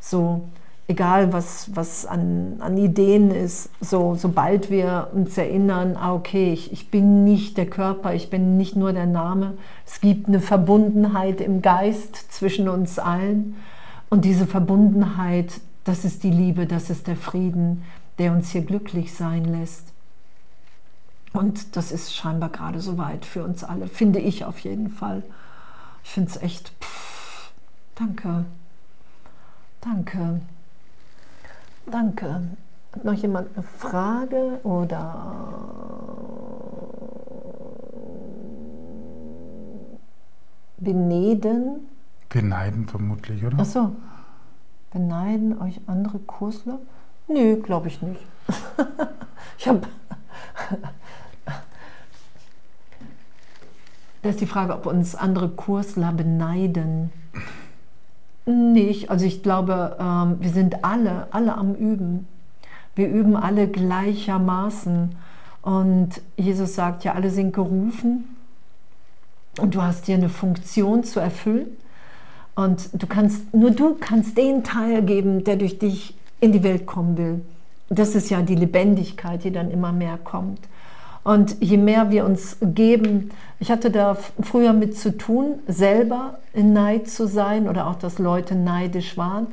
So, 0.00 0.44
egal 0.88 1.34
was, 1.34 1.76
was 1.76 2.06
an, 2.06 2.56
an 2.60 2.78
Ideen 2.78 3.30
ist, 3.30 3.68
so, 3.82 4.14
sobald 4.14 4.70
wir 4.70 5.08
uns 5.12 5.36
erinnern, 5.36 5.98
ah, 5.98 6.14
okay, 6.14 6.54
ich, 6.54 6.72
ich 6.72 6.90
bin 6.90 7.24
nicht 7.24 7.58
der 7.58 7.66
Körper, 7.66 8.14
ich 8.14 8.30
bin 8.30 8.56
nicht 8.56 8.76
nur 8.76 8.94
der 8.94 9.04
Name, 9.04 9.58
es 9.84 10.00
gibt 10.00 10.26
eine 10.26 10.40
Verbundenheit 10.40 11.42
im 11.42 11.60
Geist 11.60 12.32
zwischen 12.32 12.70
uns 12.70 12.98
allen 12.98 13.56
und 14.08 14.24
diese 14.24 14.46
Verbundenheit, 14.46 15.60
das 15.84 16.06
ist 16.06 16.22
die 16.22 16.30
Liebe, 16.30 16.64
das 16.64 16.88
ist 16.88 17.08
der 17.08 17.16
Frieden, 17.16 17.82
der 18.18 18.32
uns 18.32 18.52
hier 18.52 18.62
glücklich 18.62 19.12
sein 19.12 19.44
lässt. 19.44 19.91
Und 21.32 21.76
das 21.76 21.92
ist 21.92 22.14
scheinbar 22.14 22.50
gerade 22.50 22.80
so 22.80 22.98
weit 22.98 23.24
für 23.24 23.44
uns 23.44 23.64
alle, 23.64 23.88
finde 23.88 24.18
ich 24.18 24.44
auf 24.44 24.58
jeden 24.60 24.90
Fall. 24.90 25.22
Ich 26.04 26.10
finde 26.10 26.30
es 26.30 26.36
echt, 26.42 26.72
pff, 26.80 27.52
danke, 27.94 28.44
danke. 29.80 30.40
Danke. 31.86 32.42
Hat 32.92 33.04
noch 33.04 33.14
jemand 33.14 33.48
eine 33.56 33.64
Frage 33.64 34.60
oder 34.62 35.72
beneden? 40.78 41.88
Beneiden 42.28 42.86
vermutlich, 42.86 43.44
oder? 43.44 43.58
Achso. 43.58 43.96
Beneiden 44.92 45.60
euch 45.60 45.80
andere 45.86 46.18
Kursler? 46.18 46.78
Nö, 47.28 47.56
glaube 47.56 47.88
ich 47.88 48.02
nicht. 48.02 48.20
ich 49.58 49.68
habe. 49.68 49.86
Das 54.22 54.32
ist 54.32 54.40
die 54.40 54.46
Frage, 54.46 54.74
ob 54.74 54.86
uns 54.86 55.14
andere 55.14 55.48
Kursler 55.48 56.12
beneiden. 56.12 57.10
Nicht. 58.46 59.10
Also 59.10 59.26
ich 59.26 59.42
glaube, 59.42 59.96
ähm, 60.00 60.36
wir 60.40 60.50
sind 60.50 60.84
alle, 60.84 61.26
alle 61.32 61.56
am 61.56 61.74
Üben. 61.74 62.26
Wir 62.94 63.08
üben 63.08 63.36
alle 63.36 63.68
gleichermaßen. 63.68 65.16
Und 65.62 66.20
Jesus 66.36 66.74
sagt 66.74 67.04
ja, 67.04 67.14
alle 67.14 67.30
sind 67.30 67.52
gerufen 67.52 68.36
und 69.60 69.74
du 69.74 69.82
hast 69.82 70.06
hier 70.06 70.16
eine 70.16 70.28
Funktion 70.28 71.04
zu 71.04 71.20
erfüllen. 71.20 71.66
Und 72.54 72.90
du 73.00 73.06
kannst, 73.06 73.54
nur 73.54 73.70
du 73.70 73.94
kannst 73.94 74.36
den 74.36 74.62
Teil 74.62 75.02
geben, 75.02 75.44
der 75.44 75.56
durch 75.56 75.78
dich 75.78 76.14
in 76.40 76.52
die 76.52 76.62
Welt 76.62 76.86
kommen 76.86 77.16
will. 77.16 77.40
Das 77.88 78.14
ist 78.14 78.30
ja 78.30 78.42
die 78.42 78.54
Lebendigkeit, 78.54 79.44
die 79.44 79.52
dann 79.52 79.70
immer 79.70 79.92
mehr 79.92 80.18
kommt. 80.18 80.60
Und 81.24 81.56
je 81.60 81.76
mehr 81.76 82.10
wir 82.10 82.24
uns 82.24 82.56
geben, 82.60 83.30
ich 83.60 83.70
hatte 83.70 83.90
da 83.90 84.16
früher 84.40 84.72
mit 84.72 84.98
zu 84.98 85.16
tun, 85.16 85.60
selber 85.68 86.38
in 86.52 86.72
Neid 86.72 87.08
zu 87.08 87.28
sein 87.28 87.68
oder 87.68 87.86
auch, 87.86 87.94
dass 87.94 88.18
Leute 88.18 88.56
neidisch 88.56 89.16
waren. 89.16 89.46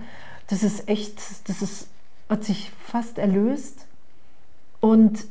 Das 0.47 0.63
ist 0.63 0.89
echt, 0.89 1.21
das 1.47 1.61
ist, 1.61 1.87
hat 2.27 2.43
sich 2.43 2.71
fast 2.83 3.19
erlöst. 3.19 3.85
Und 4.79 5.25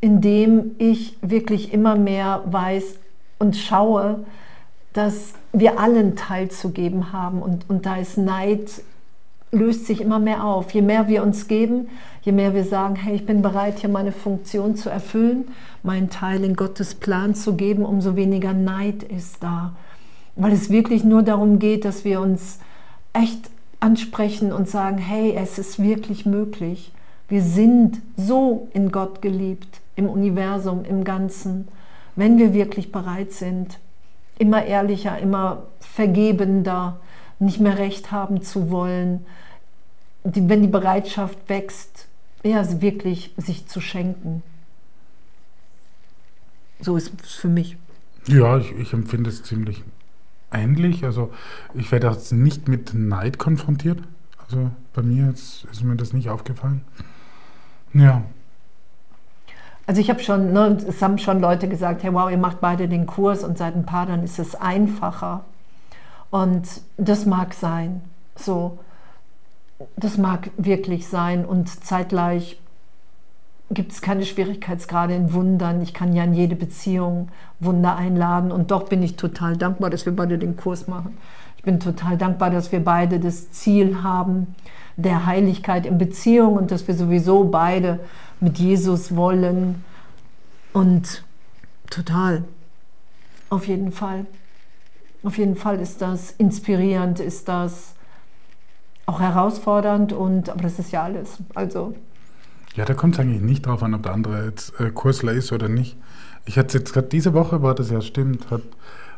indem 0.00 0.74
ich 0.78 1.18
wirklich 1.20 1.72
immer 1.72 1.96
mehr 1.96 2.42
weiß 2.46 2.96
und 3.38 3.56
schaue, 3.56 4.24
dass 4.94 5.34
wir 5.52 5.78
allen 5.78 6.16
teilzugeben 6.16 7.12
haben. 7.12 7.42
Und, 7.42 7.68
und 7.68 7.84
da 7.84 7.96
ist 7.96 8.16
Neid, 8.16 8.82
löst 9.54 9.86
sich 9.86 10.00
immer 10.00 10.18
mehr 10.18 10.44
auf. 10.44 10.70
Je 10.72 10.82
mehr 10.82 11.08
wir 11.08 11.22
uns 11.22 11.48
geben, 11.48 11.88
je 12.22 12.32
mehr 12.32 12.54
wir 12.54 12.64
sagen, 12.64 12.96
hey, 12.96 13.14
ich 13.14 13.26
bin 13.26 13.42
bereit, 13.42 13.78
hier 13.78 13.90
meine 13.90 14.12
Funktion 14.12 14.76
zu 14.76 14.90
erfüllen, 14.90 15.48
meinen 15.82 16.10
Teil 16.10 16.44
in 16.44 16.56
Gottes 16.56 16.94
Plan 16.94 17.34
zu 17.34 17.54
geben, 17.54 17.84
umso 17.84 18.16
weniger 18.16 18.52
Neid 18.52 19.02
ist 19.02 19.42
da. 19.42 19.74
Weil 20.36 20.52
es 20.52 20.70
wirklich 20.70 21.04
nur 21.04 21.22
darum 21.22 21.58
geht, 21.58 21.84
dass 21.84 22.04
wir 22.04 22.20
uns 22.20 22.58
echt 23.12 23.50
ansprechen 23.80 24.52
und 24.52 24.68
sagen, 24.68 24.98
hey, 24.98 25.34
es 25.36 25.58
ist 25.58 25.82
wirklich 25.82 26.26
möglich. 26.26 26.92
Wir 27.28 27.42
sind 27.42 28.00
so 28.16 28.68
in 28.72 28.90
Gott 28.90 29.22
geliebt, 29.22 29.80
im 29.96 30.08
Universum, 30.08 30.84
im 30.84 31.04
Ganzen, 31.04 31.68
wenn 32.16 32.38
wir 32.38 32.54
wirklich 32.54 32.92
bereit 32.92 33.32
sind, 33.32 33.78
immer 34.38 34.64
ehrlicher, 34.64 35.18
immer 35.18 35.64
vergebender, 35.80 36.98
nicht 37.38 37.60
mehr 37.60 37.78
recht 37.78 38.10
haben 38.10 38.42
zu 38.42 38.70
wollen, 38.70 39.24
die, 40.24 40.48
wenn 40.48 40.62
die 40.62 40.68
Bereitschaft 40.68 41.38
wächst, 41.48 42.08
ja, 42.42 42.80
wirklich 42.80 43.32
sich 43.36 43.66
zu 43.66 43.80
schenken. 43.80 44.42
So 46.80 46.96
ist 46.96 47.12
es 47.22 47.34
für 47.34 47.48
mich. 47.48 47.76
Ja, 48.26 48.58
ich, 48.58 48.72
ich 48.72 48.92
empfinde 48.92 49.30
es 49.30 49.42
ziemlich 49.42 49.82
ähnlich. 50.52 51.04
Also 51.04 51.32
ich 51.74 51.90
werde 51.92 52.08
jetzt 52.08 52.32
nicht 52.32 52.68
mit 52.68 52.94
Neid 52.94 53.38
konfrontiert. 53.38 54.00
Also 54.38 54.70
bei 54.92 55.02
mir 55.02 55.28
jetzt 55.28 55.64
ist 55.64 55.82
mir 55.82 55.96
das 55.96 56.12
nicht 56.12 56.28
aufgefallen. 56.28 56.82
Ja. 57.92 58.22
Also 59.86 60.00
ich 60.00 60.08
habe 60.08 60.20
schon, 60.20 60.52
ne, 60.52 60.78
es 60.86 61.02
haben 61.02 61.18
schon 61.18 61.40
Leute 61.40 61.68
gesagt, 61.68 62.02
hey 62.02 62.12
wow, 62.12 62.30
ihr 62.30 62.38
macht 62.38 62.60
beide 62.60 62.88
den 62.88 63.06
Kurs 63.06 63.44
und 63.44 63.58
seit 63.58 63.74
ein 63.74 63.84
paar 63.84 64.06
dann 64.06 64.22
ist 64.22 64.38
es 64.38 64.54
einfacher. 64.54 65.44
Und 66.30 66.66
das 66.96 67.26
mag 67.26 67.54
sein. 67.54 68.02
So, 68.34 68.78
das 69.96 70.18
mag 70.18 70.50
wirklich 70.56 71.08
sein 71.08 71.44
und 71.44 71.68
zeitgleich 71.84 72.58
gibt 73.70 73.92
es 73.92 74.02
keine 74.02 74.24
Schwierigkeitsgrade 74.24 75.14
in 75.14 75.32
Wundern. 75.32 75.82
Ich 75.82 75.94
kann 75.94 76.14
ja 76.14 76.24
in 76.24 76.34
jede 76.34 76.54
Beziehung 76.54 77.28
Wunder 77.60 77.96
einladen 77.96 78.52
und 78.52 78.70
doch 78.70 78.84
bin 78.84 79.02
ich 79.02 79.16
total 79.16 79.56
dankbar, 79.56 79.90
dass 79.90 80.06
wir 80.06 80.14
beide 80.14 80.38
den 80.38 80.56
Kurs 80.56 80.86
machen. 80.86 81.16
Ich 81.56 81.64
bin 81.64 81.80
total 81.80 82.16
dankbar, 82.16 82.50
dass 82.50 82.72
wir 82.72 82.84
beide 82.84 83.18
das 83.18 83.50
Ziel 83.50 84.02
haben 84.02 84.54
der 84.96 85.26
Heiligkeit 85.26 85.86
in 85.86 85.98
Beziehung 85.98 86.54
und 86.54 86.70
dass 86.70 86.86
wir 86.86 86.94
sowieso 86.94 87.44
beide 87.44 88.00
mit 88.40 88.58
Jesus 88.58 89.16
wollen 89.16 89.82
und 90.72 91.24
total, 91.90 92.44
auf 93.50 93.66
jeden 93.66 93.92
Fall. 93.92 94.26
Auf 95.22 95.38
jeden 95.38 95.56
Fall 95.56 95.80
ist 95.80 96.02
das 96.02 96.32
inspirierend, 96.32 97.18
ist 97.18 97.48
das 97.48 97.93
auch 99.06 99.20
herausfordernd 99.20 100.12
und 100.12 100.48
aber 100.50 100.62
das 100.62 100.78
ist 100.78 100.92
ja 100.92 101.02
alles. 101.02 101.38
Also 101.54 101.94
ja, 102.74 102.84
da 102.84 102.94
kommt 102.94 103.14
es 103.14 103.20
eigentlich 103.20 103.40
nicht 103.40 103.66
drauf 103.66 103.82
an, 103.82 103.94
ob 103.94 104.02
der 104.02 104.12
andere 104.12 104.46
jetzt 104.46 104.78
äh, 104.80 104.90
Kursler 104.90 105.32
ist 105.32 105.52
oder 105.52 105.68
nicht. 105.68 105.96
Ich 106.44 106.58
hatte 106.58 106.78
jetzt 106.78 106.92
gerade 106.92 107.06
diese 107.06 107.32
Woche, 107.32 107.62
war 107.62 107.74
das 107.74 107.90
ja 107.90 108.00
stimmt, 108.00 108.50
hat, 108.50 108.62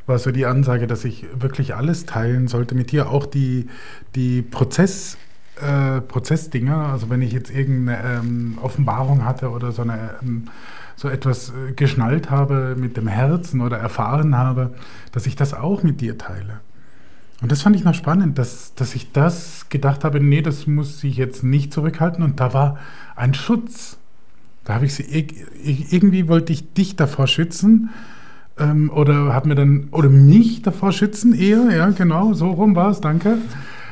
war 0.06 0.18
so 0.18 0.30
die 0.30 0.46
Ansage, 0.46 0.86
dass 0.86 1.04
ich 1.04 1.26
wirklich 1.34 1.74
alles 1.74 2.04
teilen 2.04 2.48
sollte 2.48 2.74
mit 2.74 2.92
dir, 2.92 3.10
auch 3.10 3.24
die, 3.26 3.68
die 4.14 4.42
Prozess, 4.42 5.16
äh, 5.60 6.02
Prozessdinger. 6.02 6.76
Also 6.92 7.08
wenn 7.08 7.22
ich 7.22 7.32
jetzt 7.32 7.50
irgendeine 7.50 8.20
ähm, 8.20 8.58
Offenbarung 8.62 9.24
hatte 9.24 9.50
oder 9.50 9.72
so, 9.72 9.82
eine, 9.82 10.16
ähm, 10.22 10.48
so 10.94 11.08
etwas 11.08 11.50
äh, 11.50 11.72
geschnallt 11.72 12.30
habe 12.30 12.76
mit 12.78 12.98
dem 12.98 13.08
Herzen 13.08 13.62
oder 13.62 13.78
erfahren 13.78 14.36
habe, 14.36 14.74
dass 15.12 15.26
ich 15.26 15.34
das 15.34 15.54
auch 15.54 15.82
mit 15.82 16.02
dir 16.02 16.18
teile. 16.18 16.60
Und 17.42 17.52
das 17.52 17.62
fand 17.62 17.76
ich 17.76 17.84
noch 17.84 17.94
spannend, 17.94 18.38
dass, 18.38 18.74
dass 18.74 18.94
ich 18.94 19.12
das 19.12 19.68
gedacht 19.68 20.04
habe, 20.04 20.20
nee, 20.20 20.40
das 20.40 20.66
muss 20.66 21.04
ich 21.04 21.16
jetzt 21.16 21.44
nicht 21.44 21.72
zurückhalten. 21.72 22.24
Und 22.24 22.40
da 22.40 22.54
war 22.54 22.78
ein 23.14 23.34
Schutz. 23.34 23.98
Da 24.64 24.74
habe 24.74 24.86
ich 24.86 24.94
sie, 24.94 25.04
irgendwie 25.62 26.28
wollte 26.28 26.52
ich 26.52 26.72
dich 26.72 26.96
davor 26.96 27.26
schützen 27.26 27.90
ähm, 28.58 28.90
oder 28.90 29.32
habe 29.34 29.48
mir 29.48 29.54
dann, 29.54 29.88
oder 29.90 30.08
mich 30.08 30.62
davor 30.62 30.92
schützen 30.92 31.34
eher, 31.34 31.70
ja 31.70 31.88
genau, 31.90 32.32
so 32.32 32.50
rum 32.50 32.74
war 32.74 32.90
es, 32.90 33.00
danke. 33.00 33.38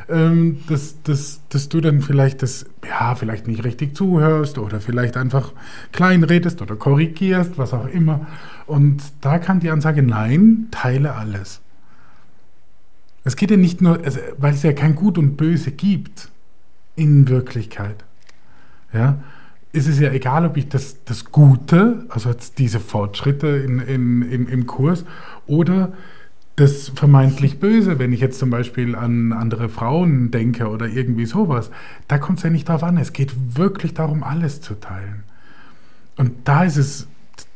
Ähm, 0.09 0.59
dass, 0.69 1.03
dass, 1.03 1.41
dass 1.49 1.69
du 1.71 1.81
dann 1.81 2.03
vielleicht 2.03 2.43
das, 2.43 2.67
ja, 2.87 3.15
vielleicht 3.15 3.47
nicht 3.47 3.65
richtig 3.65 3.97
zuhörst 3.97 4.59
oder 4.59 4.81
vielleicht 4.81 5.17
einfach 5.17 5.53
kleinredest 5.93 6.61
oder 6.61 6.77
korrigierst, 6.77 7.57
was 7.57 7.73
auch 7.73 7.87
immer. 7.87 8.27
Und 8.67 9.03
da 9.23 9.39
kam 9.39 9.61
die 9.61 9.71
Ansage, 9.71 10.03
nein, 10.03 10.67
teile 10.71 11.15
alles. 11.15 11.63
Es 13.25 13.37
geht 13.37 13.51
ja 13.51 13.57
nicht 13.57 13.81
nur, 13.81 14.05
also, 14.05 14.20
weil 14.39 14.55
es 14.55 14.62
ja 14.62 14.72
kein 14.72 14.95
Gut 14.95 15.18
und 15.18 15.37
Böse 15.37 15.70
gibt 15.70 16.29
in 16.95 17.29
Wirklichkeit. 17.29 18.05
Ja, 18.93 19.18
ist 19.72 19.89
es 19.89 19.99
ja 19.99 20.12
egal, 20.12 20.47
ob 20.47 20.57
ich 20.57 20.68
das, 20.68 21.03
das 21.05 21.33
Gute, 21.33 22.07
also 22.09 22.31
jetzt 22.31 22.59
diese 22.59 22.79
Fortschritte 22.79 23.49
in, 23.49 23.81
in, 23.81 24.22
im, 24.22 24.49
im 24.49 24.66
Kurs, 24.66 25.05
oder 25.47 25.93
das 26.57 26.91
vermeintlich 26.95 27.59
Böse, 27.59 27.99
wenn 27.99 28.12
ich 28.12 28.20
jetzt 28.20 28.39
zum 28.39 28.51
Beispiel 28.51 28.95
an 28.95 29.33
andere 29.33 29.68
Frauen 29.68 30.31
denke 30.31 30.68
oder 30.68 30.87
irgendwie 30.87 31.27
sowas, 31.27 31.70
da 32.07 32.18
kommt 32.18 32.39
es 32.39 32.45
ja 32.45 32.51
nicht 32.51 32.68
drauf 32.68 32.85
an. 32.85 32.97
Es 32.97 33.12
geht 33.12 33.35
wirklich 33.57 33.95
darum, 33.95 34.22
alles 34.22 34.61
zu 34.61 34.75
teilen. 34.75 35.25
Und 36.16 36.33
da 36.45 36.62
ist 36.62 36.77
es, 36.77 37.09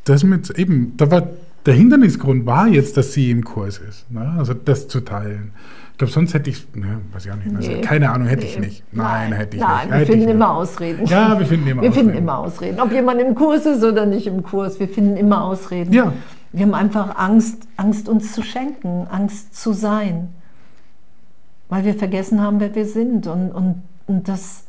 das 0.02 0.24
mit 0.24 0.50
eben, 0.50 0.96
da 0.96 1.10
war 1.12 1.28
der 1.66 1.74
Hindernisgrund 1.74 2.46
war 2.46 2.68
jetzt, 2.68 2.96
dass 2.96 3.12
sie 3.12 3.30
im 3.30 3.44
Kurs 3.44 3.78
ist. 3.78 4.11
Ne? 4.11 4.34
Also 4.38 4.54
das 4.54 4.88
zu 4.88 5.00
teilen. 5.00 5.52
Ich 5.92 5.98
glaube, 5.98 6.12
sonst 6.12 6.32
hätte 6.32 6.48
ich, 6.48 6.64
ne, 6.74 7.00
weiß 7.12 7.26
ich 7.26 7.32
auch 7.32 7.36
nicht, 7.36 7.56
also 7.56 7.70
nee, 7.72 7.80
keine 7.80 8.11
Ahnung, 8.12 8.28
hätte 8.28 8.44
nee. 8.44 8.50
ich 8.50 8.59
nicht. 8.61 8.84
Nein, 8.92 9.30
nein 9.30 9.38
hätte 9.38 9.56
ich 9.56 9.62
nein, 9.62 9.78
nicht. 9.78 9.90
Wir 9.90 9.98
hätte 9.98 10.12
finden 10.12 10.28
immer 10.28 10.54
Ausreden. 10.54 11.06
Ja, 11.06 11.38
wir 11.38 11.46
finden 11.46 11.66
immer 11.66 11.82
wir 11.82 11.88
Ausreden. 11.90 12.06
Wir 12.06 12.12
finden 12.12 12.18
immer 12.18 12.38
Ausreden. 12.38 12.80
Ob 12.80 12.92
jemand 12.92 13.20
im 13.20 13.34
Kurs 13.34 13.66
ist 13.66 13.82
oder 13.82 14.06
nicht 14.06 14.28
im 14.28 14.44
Kurs, 14.44 14.78
wir 14.78 14.88
finden 14.88 15.16
immer 15.16 15.42
Ausreden. 15.42 15.92
Ja. 15.92 16.12
Wir 16.52 16.66
haben 16.66 16.74
einfach 16.74 17.16
Angst, 17.16 17.66
Angst 17.76 18.09
uns 18.09 18.32
zu 18.32 18.42
schenken, 18.42 19.09
Angst 19.11 19.56
zu 19.56 19.72
sein. 19.72 20.28
Weil 21.68 21.84
wir 21.84 21.94
vergessen 21.94 22.40
haben, 22.40 22.61
wer 22.61 22.74
wir 22.76 22.86
sind. 22.86 23.26
Und, 23.26 23.50
und, 23.50 23.82
und 24.06 24.28
das, 24.28 24.66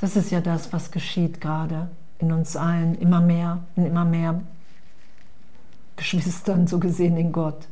das 0.00 0.16
ist 0.16 0.32
ja 0.32 0.40
das, 0.40 0.72
was 0.72 0.90
geschieht 0.90 1.40
gerade 1.40 1.88
in 2.18 2.32
uns 2.32 2.56
allen. 2.56 2.96
Immer 2.96 3.20
mehr 3.20 3.60
und 3.76 3.86
immer 3.86 4.04
mehr 4.04 4.40
Geschwistern 5.96 6.66
so 6.66 6.78
gesehen 6.78 7.16
in 7.16 7.32
Gott. 7.32 7.68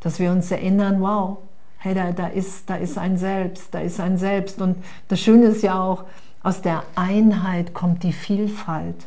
Dass 0.00 0.18
wir 0.18 0.30
uns 0.30 0.50
erinnern, 0.50 1.00
wow, 1.00 1.38
hey, 1.78 1.94
da, 1.94 2.12
da, 2.12 2.26
ist, 2.26 2.68
da 2.68 2.76
ist 2.76 2.98
ein 2.98 3.16
Selbst, 3.16 3.74
da 3.74 3.80
ist 3.80 4.00
ein 4.00 4.16
Selbst. 4.16 4.60
Und 4.60 4.76
das 5.08 5.20
Schöne 5.20 5.46
ist 5.46 5.62
ja 5.62 5.82
auch, 5.82 6.04
aus 6.42 6.60
der 6.62 6.82
Einheit 6.94 7.74
kommt 7.74 8.02
die 8.02 8.12
Vielfalt. 8.12 9.06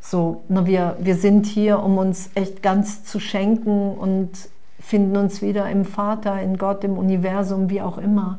So, 0.00 0.42
na, 0.48 0.64
wir, 0.66 0.96
wir 1.00 1.16
sind 1.16 1.46
hier, 1.46 1.82
um 1.82 1.98
uns 1.98 2.30
echt 2.34 2.62
ganz 2.62 3.04
zu 3.04 3.18
schenken 3.18 3.92
und 3.92 4.30
finden 4.78 5.16
uns 5.16 5.42
wieder 5.42 5.68
im 5.68 5.84
Vater, 5.84 6.40
in 6.40 6.56
Gott, 6.56 6.84
im 6.84 6.96
Universum, 6.96 7.68
wie 7.68 7.82
auch 7.82 7.98
immer. 7.98 8.38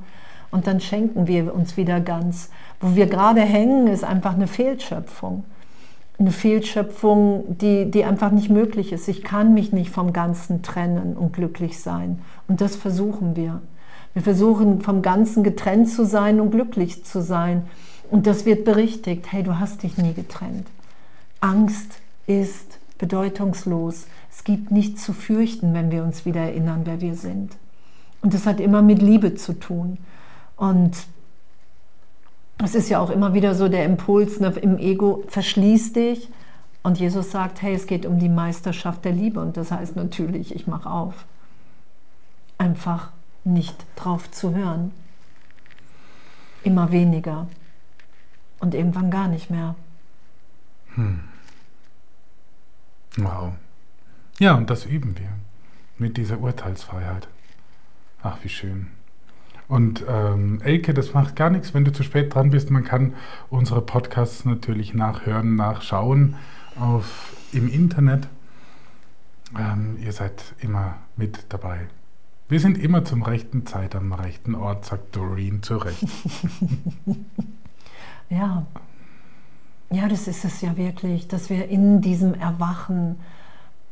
Und 0.51 0.67
dann 0.67 0.79
schenken 0.79 1.27
wir 1.27 1.53
uns 1.53 1.77
wieder 1.77 1.99
ganz. 1.99 2.49
Wo 2.79 2.95
wir 2.95 3.07
gerade 3.07 3.41
hängen, 3.41 3.87
ist 3.87 4.03
einfach 4.03 4.33
eine 4.33 4.47
Fehlschöpfung 4.47 5.43
eine 6.19 6.31
Fehlschöpfung, 6.31 7.57
die, 7.57 7.89
die 7.89 8.03
einfach 8.03 8.31
nicht 8.31 8.49
möglich 8.49 8.91
ist. 8.91 9.07
Ich 9.07 9.23
kann 9.23 9.53
mich 9.53 9.71
nicht 9.71 9.89
vom 9.89 10.11
Ganzen 10.11 10.61
trennen 10.61 11.15
und 11.15 11.33
glücklich 11.33 11.79
sein. 11.79 12.19
Und 12.47 12.59
das 12.61 12.75
versuchen 12.75 13.35
wir. 13.37 13.61
Wir 14.13 14.21
versuchen 14.21 14.81
vom 14.81 15.01
Ganzen 15.01 15.43
getrennt 15.43 15.89
zu 15.89 16.05
sein 16.05 16.41
und 16.41 16.51
glücklich 16.51 17.05
zu 17.05 17.21
sein. 17.21 17.63
Und 18.11 18.27
das 18.27 18.45
wird 18.45 18.65
berichtigt. 18.65 19.31
Hey, 19.31 19.43
du 19.43 19.59
hast 19.59 19.83
dich 19.83 19.97
nie 19.97 20.13
getrennt. 20.13 20.67
Angst 21.39 21.99
ist 22.27 22.79
bedeutungslos. 22.97 24.07
Es 24.29 24.43
gibt 24.43 24.71
nichts 24.71 25.05
zu 25.05 25.13
fürchten, 25.13 25.73
wenn 25.73 25.89
wir 25.89 26.03
uns 26.03 26.25
wieder 26.25 26.41
erinnern, 26.41 26.81
wer 26.83 26.99
wir 26.99 27.15
sind. 27.15 27.55
Und 28.21 28.33
das 28.33 28.45
hat 28.45 28.59
immer 28.59 28.81
mit 28.81 29.01
Liebe 29.01 29.35
zu 29.35 29.53
tun. 29.53 29.97
Und 30.57 30.91
es 32.63 32.75
ist 32.75 32.89
ja 32.89 32.99
auch 32.99 33.09
immer 33.09 33.33
wieder 33.33 33.55
so 33.55 33.69
der 33.69 33.85
Impuls 33.85 34.39
ne, 34.39 34.49
im 34.61 34.77
Ego, 34.77 35.23
verschließ 35.27 35.93
dich. 35.93 36.29
Und 36.83 36.99
Jesus 36.99 37.31
sagt, 37.31 37.61
hey, 37.61 37.73
es 37.73 37.87
geht 37.87 38.05
um 38.05 38.19
die 38.19 38.29
Meisterschaft 38.29 39.05
der 39.05 39.11
Liebe. 39.11 39.39
Und 39.39 39.57
das 39.57 39.71
heißt 39.71 39.95
natürlich, 39.95 40.53
ich 40.55 40.67
mache 40.67 40.89
auf. 40.89 41.25
Einfach 42.57 43.11
nicht 43.43 43.85
drauf 43.95 44.29
zu 44.31 44.53
hören. 44.55 44.91
Immer 46.63 46.91
weniger. 46.91 47.47
und 48.59 48.75
irgendwann 48.75 49.09
gar 49.09 49.27
nicht 49.27 49.49
mehr. 49.49 49.75
Hm. 50.95 51.21
Wow. 53.17 53.53
Ja, 54.39 54.55
und 54.55 54.69
das 54.69 54.85
üben 54.85 55.17
wir 55.17 55.29
mit 55.97 56.17
dieser 56.17 56.39
Urteilsfreiheit. 56.39 57.27
Ach, 58.21 58.37
wie 58.43 58.49
schön. 58.49 58.87
Und 59.69 60.03
ähm, 60.09 60.61
Elke, 60.63 60.95
das 60.95 61.13
macht 61.13 61.35
gar 61.35 61.51
nichts, 61.51 61.75
wenn 61.75 61.85
du 61.85 61.93
zu 61.93 62.01
spät 62.01 62.33
dran 62.33 62.49
bist. 62.49 62.71
Man 62.71 62.83
kann 62.83 63.13
unsere 63.51 63.81
Podcasts 63.81 64.43
natürlich 64.43 64.95
nachhören, 64.95 65.55
nachschauen 65.55 66.35
auf, 66.77 67.35
im 67.53 67.71
Internet. 67.71 68.27
Ähm, 69.57 69.97
ihr 70.03 70.11
seid 70.11 70.55
immer 70.59 70.95
mit 71.15 71.45
dabei. 71.49 71.87
Wir 72.47 72.59
sind 72.59 72.79
immer 72.79 73.05
zum 73.05 73.21
rechten 73.21 73.67
Zeit 73.67 73.95
am 73.95 74.11
rechten 74.11 74.55
Ort, 74.55 74.85
sagt 74.85 75.15
Doreen 75.15 75.61
zu 75.61 75.77
Recht. 75.77 76.01
ja. 78.29 78.65
Ja, 79.91 80.07
das 80.07 80.27
ist 80.27 80.45
es 80.45 80.61
ja 80.61 80.77
wirklich, 80.77 81.27
dass 81.27 81.51
wir 81.51 81.67
in 81.67 82.01
diesem 82.01 82.33
Erwachen 82.33 83.17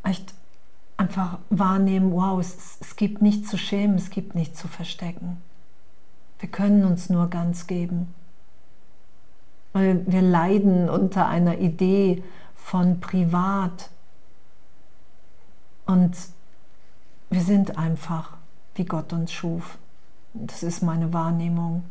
echt 0.01 0.33
einfach 0.97 1.37
wahrnehmen, 1.51 2.11
wow, 2.11 2.39
es, 2.39 2.77
es 2.81 2.95
gibt 2.95 3.21
nichts 3.21 3.49
zu 3.49 3.59
schämen, 3.59 3.95
es 3.95 4.09
gibt 4.09 4.33
nichts 4.33 4.59
zu 4.59 4.67
verstecken. 4.67 5.37
Wir 6.39 6.49
können 6.49 6.85
uns 6.85 7.09
nur 7.09 7.29
ganz 7.29 7.67
geben. 7.67 8.13
Weil 9.73 10.03
wir 10.07 10.21
leiden 10.21 10.89
unter 10.89 11.27
einer 11.27 11.57
Idee 11.59 12.23
von 12.55 12.99
privat. 12.99 13.89
Und 15.85 16.15
wir 17.29 17.41
sind 17.41 17.77
einfach, 17.77 18.33
wie 18.75 18.85
Gott 18.85 19.13
uns 19.13 19.31
schuf. 19.31 19.77
Das 20.33 20.63
ist 20.63 20.83
meine 20.83 21.13
Wahrnehmung. 21.13 21.83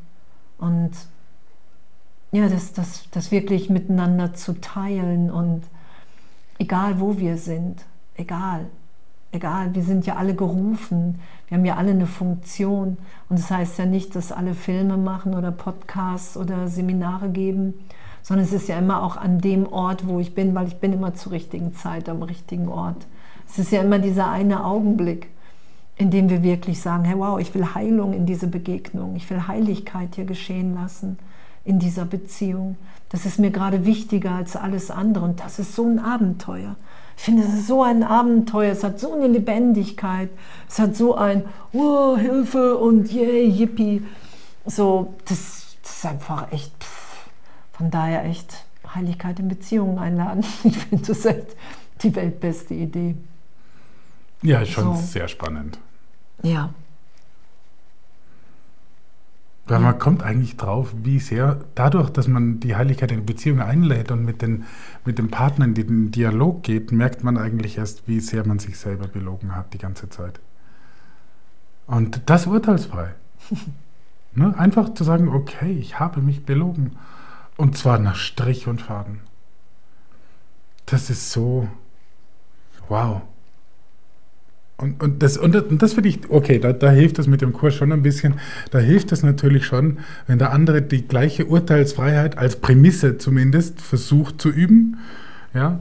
Und 0.59 0.93
ja, 2.33 2.49
das, 2.49 2.73
das, 2.73 3.09
das 3.11 3.31
wirklich 3.31 3.71
miteinander 3.71 4.35
zu 4.35 4.61
teilen 4.61 5.31
und 5.31 5.65
egal 6.59 7.01
wo 7.01 7.19
wir 7.19 7.39
sind, 7.39 7.85
egal, 8.15 8.67
egal, 9.37 9.75
wir 9.75 9.83
sind 9.83 10.07
ja 10.07 10.17
alle 10.17 10.35
gerufen, 10.35 11.21
wir 11.49 11.57
haben 11.57 11.65
ja 11.65 11.77
alle 11.77 11.93
eine 11.93 12.07
Funktion. 12.07 12.97
Und 13.29 13.39
das 13.39 13.51
heißt 13.51 13.79
ja 13.79 13.87
nicht, 13.87 14.17
dass 14.17 14.33
alle 14.33 14.55
Filme 14.55 14.97
machen 14.97 15.35
oder 15.35 15.53
Podcasts 15.53 16.37
oder 16.37 16.69
Seminare 16.69 17.29
geben, 17.29 17.75
sondern 18.23 18.45
es 18.45 18.53
ist 18.53 18.69
ja 18.69 18.79
immer 18.79 19.03
auch 19.03 19.17
an 19.17 19.41
dem 19.41 19.73
Ort, 19.73 20.09
wo 20.09 20.19
ich 20.19 20.35
bin, 20.35 20.55
weil 20.55 20.67
ich 20.67 20.77
bin 20.77 20.93
immer 20.93 21.15
zur 21.15 21.33
richtigen 21.33 21.75
Zeit 21.75 22.09
am 22.09 22.23
richtigen 22.23 22.69
Ort. 22.69 23.07
Es 23.49 23.59
ist 23.59 23.71
ja 23.71 23.83
immer 23.83 24.01
dieser 24.01 24.31
eine 24.31 24.65
Augenblick, 24.65 25.29
in 25.97 26.11
dem 26.11 26.29
wir 26.29 26.43
wirklich 26.43 26.81
sagen, 26.81 27.05
hey 27.05 27.19
wow, 27.19 27.39
ich 27.39 27.55
will 27.55 27.75
Heilung 27.75 28.13
in 28.13 28.27
diese 28.27 28.49
Begegnung, 28.49 29.17
ich 29.17 29.31
will 29.31 29.47
Heiligkeit 29.47 30.17
hier 30.17 30.25
geschehen 30.25 30.75
lassen 30.75 31.19
in 31.65 31.79
dieser 31.79 32.05
Beziehung. 32.05 32.77
Das 33.09 33.25
ist 33.27 33.39
mir 33.39 33.51
gerade 33.51 33.87
wichtiger 33.87 34.33
als 34.33 34.57
alles 34.57 34.91
andere 34.91 35.25
und 35.25 35.41
das 35.41 35.59
ist 35.59 35.75
so 35.75 35.85
ein 35.85 35.99
Abenteuer. 35.99 36.77
Ich 37.17 37.23
finde, 37.23 37.43
es 37.45 37.55
ist 37.55 37.67
so 37.67 37.83
ein 37.83 38.03
Abenteuer, 38.03 38.73
es 38.73 38.85
hat 38.85 39.01
so 39.01 39.15
eine 39.15 39.27
Lebendigkeit, 39.27 40.31
es 40.69 40.79
hat 40.79 40.95
so 40.95 41.15
ein 41.15 41.45
oh, 41.73 42.17
Hilfe 42.17 42.77
und 42.77 43.11
yay, 43.11 43.49
yippie. 43.49 44.03
So, 44.67 45.15
das, 45.25 45.77
das 45.83 45.97
ist 45.97 46.07
einfach 46.07 46.53
echt, 46.53 46.73
pff, 46.79 47.29
von 47.73 47.91
daher 47.91 48.25
echt 48.25 48.65
Heiligkeit 48.95 49.39
in 49.39 49.49
Beziehungen 49.49 49.99
einladen. 49.99 50.45
Ich 50.65 50.77
finde 50.77 51.07
das 51.07 51.25
echt 51.25 51.57
die 52.03 52.15
weltbeste 52.15 52.75
Idee. 52.75 53.17
Ja, 54.43 54.65
schon 54.65 54.97
so. 54.97 55.03
sehr 55.03 55.29
spannend. 55.29 55.79
Ja. 56.43 56.71
Weil 59.69 59.81
man 59.81 59.99
kommt 59.99 60.23
eigentlich 60.23 60.57
drauf, 60.57 60.95
wie 61.03 61.19
sehr 61.19 61.59
dadurch, 61.75 62.11
dass 62.11 62.29
man 62.29 62.61
die 62.61 62.77
Heiligkeit 62.77 63.11
in 63.11 63.27
Beziehung 63.27 63.61
einlädt 63.61 64.13
und 64.13 64.25
mit 64.25 64.41
den, 64.41 64.65
mit 65.05 65.19
dem 65.19 65.29
Partner 65.29 65.65
in 65.65 65.75
den 65.75 66.13
Dialog 66.13 66.63
geht, 66.63 66.93
merkt 66.93 67.25
man 67.25 67.37
eigentlich 67.37 67.79
erst, 67.79 68.07
wie 68.07 68.21
sehr 68.21 68.47
man 68.47 68.61
sich 68.61 68.79
selber 68.79 69.09
belogen 69.09 69.57
hat 69.57 69.75
die 69.75 69.79
ganze 69.79 70.09
Zeit. 70.09 70.39
Und 71.87 72.23
das 72.27 72.47
urteilsfrei. 72.47 73.15
ne? 74.35 74.57
Einfach 74.57 74.95
zu 74.95 75.03
sagen, 75.03 75.29
okay, 75.29 75.73
ich 75.73 75.99
habe 75.99 76.21
mich 76.21 76.45
belogen. 76.45 76.97
Und 77.57 77.77
zwar 77.77 77.99
nach 77.99 78.17
Strich 78.17 78.69
und 78.69 78.83
Faden. 78.83 79.21
Das 80.85 81.11
ist 81.11 81.33
so, 81.33 81.69
wow. 82.89 83.23
Und, 84.79 85.03
und 85.03 85.23
das, 85.23 85.39
und 85.39 85.55
das 85.81 85.95
finde 85.95 86.11
ich, 86.11 86.29
okay, 86.29 86.59
da, 86.59 86.73
da 86.73 86.91
hilft 86.91 87.19
das 87.19 87.27
mit 87.27 87.41
dem 87.41 87.55
Kurs 87.55 87.75
schon 87.75 87.93
ein 87.93 88.03
bisschen. 88.03 88.35
Da 88.71 88.79
hilft 88.79 89.11
es 89.11 89.23
natürlich 89.23 89.65
schon, 89.65 89.99
wenn 90.27 90.39
der 90.39 90.53
andere 90.53 90.83
die 90.83 91.09
gleiche 91.09 91.47
Urteilsfreiheit 91.47 92.37
als 92.37 92.57
Prämisse 92.57 93.17
zumindest 93.17 93.81
versucht 93.81 94.41
zu 94.41 94.51
üben. 94.51 94.99
Ja. 95.55 95.81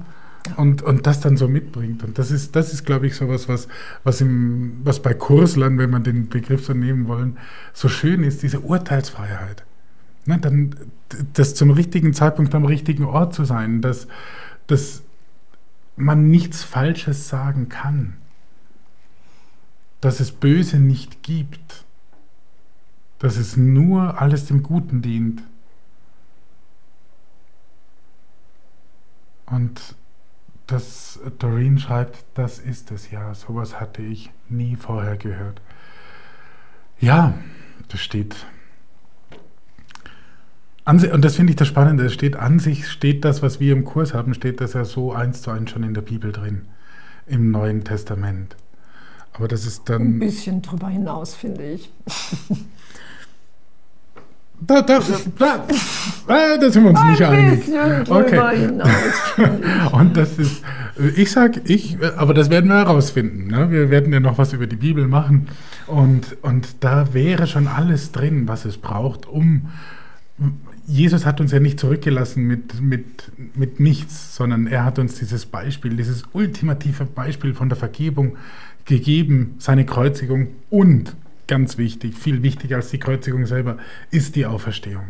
Und, 0.56 0.82
und 0.84 1.08
das 1.08 1.20
dann 1.20 1.36
so 1.38 1.48
mitbringt. 1.50 2.04
Und 2.04 2.20
das 2.20 2.32
ist, 2.32 2.56
das 2.56 2.72
ist 2.72 2.86
glaube 2.86 3.08
ich, 3.08 3.16
so 3.16 3.28
was, 3.28 3.50
was, 3.50 3.68
was, 4.04 4.22
im, 4.22 4.80
was 4.84 5.02
bei 5.02 5.14
Kurslern, 5.14 5.78
wenn 5.78 5.89
man 5.89 6.04
den 6.04 6.30
Begriff 6.30 6.66
so 6.66 6.74
nehmen 6.74 7.08
wollen, 7.08 7.38
so 7.74 7.89
schön 7.89 8.24
ist, 8.24 8.43
diese 8.43 8.62
Urteilsfreiheit. 8.62 9.66
Ne, 10.26 10.39
dann 10.39 10.76
das 11.34 11.54
zum 11.54 11.72
richtigen 11.72 12.14
Zeitpunkt 12.14 12.56
am 12.56 12.66
richtigen 12.66 13.06
Ort 13.06 13.34
zu 13.34 13.43
sein, 13.43 13.82
dass, 13.82 14.08
dass 14.68 15.02
man 15.98 16.30
nichts 16.30 16.64
Falsches 16.64 17.28
sagen 17.28 17.68
kann 17.68 18.14
dass 20.06 20.20
es 20.20 20.32
Böse 20.32 20.78
nicht 20.78 21.24
gibt, 21.24 21.84
dass 23.18 23.38
es 23.38 23.58
nur 23.58 24.22
alles 24.22 24.45
dem 24.45 24.62
Guten 24.62 25.01
dient. 25.01 25.41
Und 29.47 29.95
das 30.68 31.20
Doreen 31.39 31.80
schreibt, 31.80 32.24
das 32.36 32.60
ist 32.60 32.91
es 32.91 33.10
ja, 33.10 33.34
sowas 33.34 33.80
hatte 33.80 34.03
ich 34.03 34.30
nie 34.47 34.76
vorher 34.76 35.18
gehört. 35.18 35.60
Ja, 36.99 37.34
das 37.88 37.99
steht. 37.99 38.36
und 40.86 41.26
das 41.26 41.36
finde 41.36 41.49
ich 41.49 41.58
das 41.58 41.68
Spannende, 41.68 42.06
es 42.06 42.14
steht 42.14 42.36
an 42.36 42.60
sich, 42.60 42.89
steht 42.89 43.26
das, 43.26 43.41
was 43.41 43.60
wir 43.60 43.74
im 43.74 43.86
Kurs 43.86 44.14
haben, 44.14 44.36
steht 44.36 44.62
das 44.62 44.74
ja 44.74 44.86
so 44.86 45.14
eins 45.14 45.41
zu 45.41 45.49
eins 45.49 45.72
schon 45.72 45.82
in 45.82 45.95
der 45.95 46.01
Bibel 46.01 46.32
drin, 46.32 46.68
im 47.26 47.49
Neuen 47.49 47.84
Testament. 47.84 48.56
Aber 49.38 49.48
das 49.48 49.66
ist 49.66 49.90
dann. 49.90 50.02
Ein 50.02 50.20
bisschen 50.20 50.62
drüber 50.62 50.88
hinaus, 50.88 51.36
finde 51.36 51.72
ich. 51.72 51.90
Da, 54.62 54.82
da, 54.82 55.00
da, 55.38 55.66
da, 56.58 56.72
sind 56.72 56.84
wir 56.84 56.90
uns 56.92 57.00
Ein 57.00 57.12
nicht 57.12 57.22
einig. 57.24 58.10
Okay. 58.10 58.58
Hinaus, 58.58 58.92
Und 59.92 60.16
das 60.16 60.40
ist, 60.40 60.64
ich 61.18 61.30
sage 61.30 61.62
ich, 61.66 61.98
aber 62.16 62.34
das 62.34 62.50
werden 62.50 62.70
wir 62.70 62.78
herausfinden. 62.78 63.48
Ne? 63.48 63.70
Wir 63.70 63.90
werden 63.90 64.14
ja 64.14 64.22
noch 64.22 64.38
was 64.38 64.54
über 64.54 64.66
die 64.66 64.78
Bibel 64.78 65.08
machen. 65.08 65.50
Und, 65.88 66.38
und 66.42 66.84
da 66.84 67.14
wäre 67.14 67.48
schon 67.48 67.68
alles 67.68 68.14
drin, 68.14 68.48
was 68.48 68.64
es 68.64 68.78
braucht, 68.78 69.26
um. 69.28 69.70
Jesus 70.88 71.26
hat 71.26 71.42
uns 71.42 71.52
ja 71.52 71.60
nicht 71.60 71.80
zurückgelassen 71.80 72.44
mit, 72.48 72.80
mit, 72.82 73.32
mit 73.56 73.80
nichts, 73.80 74.36
sondern 74.36 74.68
er 74.68 74.86
hat 74.86 75.00
uns 75.00 75.16
dieses 75.16 75.46
Beispiel, 75.46 75.98
dieses 75.98 76.24
ultimative 76.32 77.06
Beispiel 77.06 77.54
von 77.54 77.70
der 77.70 77.78
Vergebung 77.78 78.38
gegeben, 78.86 79.56
seine 79.58 79.86
Kreuzigung 79.86 80.48
und, 80.70 81.16
ganz 81.48 81.78
wichtig, 81.78 82.16
viel 82.16 82.44
wichtiger 82.44 82.78
als 82.78 82.90
die 82.90 83.00
Kreuzigung 83.00 83.46
selber, 83.46 83.78
ist 84.12 84.36
die 84.36 84.46
Auferstehung. 84.46 85.06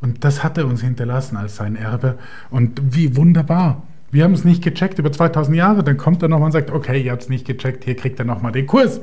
Und 0.00 0.24
das 0.24 0.44
hat 0.44 0.58
er 0.58 0.66
uns 0.66 0.80
hinterlassen 0.80 1.36
als 1.36 1.56
sein 1.56 1.76
Erbe. 1.76 2.18
Und 2.50 2.80
wie 2.94 3.16
wunderbar. 3.16 3.82
Wir 4.10 4.24
haben 4.24 4.32
es 4.32 4.44
nicht 4.44 4.62
gecheckt 4.62 4.98
über 4.98 5.10
2000 5.10 5.56
Jahre. 5.56 5.82
Dann 5.82 5.96
kommt 5.96 6.22
er 6.22 6.28
nochmal 6.28 6.46
und 6.46 6.52
sagt, 6.52 6.70
okay, 6.70 7.02
ihr 7.02 7.12
habt 7.12 7.22
es 7.22 7.28
nicht 7.28 7.46
gecheckt, 7.46 7.84
hier 7.84 7.96
kriegt 7.96 8.18
er 8.18 8.24
nochmal 8.24 8.52
den 8.52 8.66
Kurs. 8.66 9.00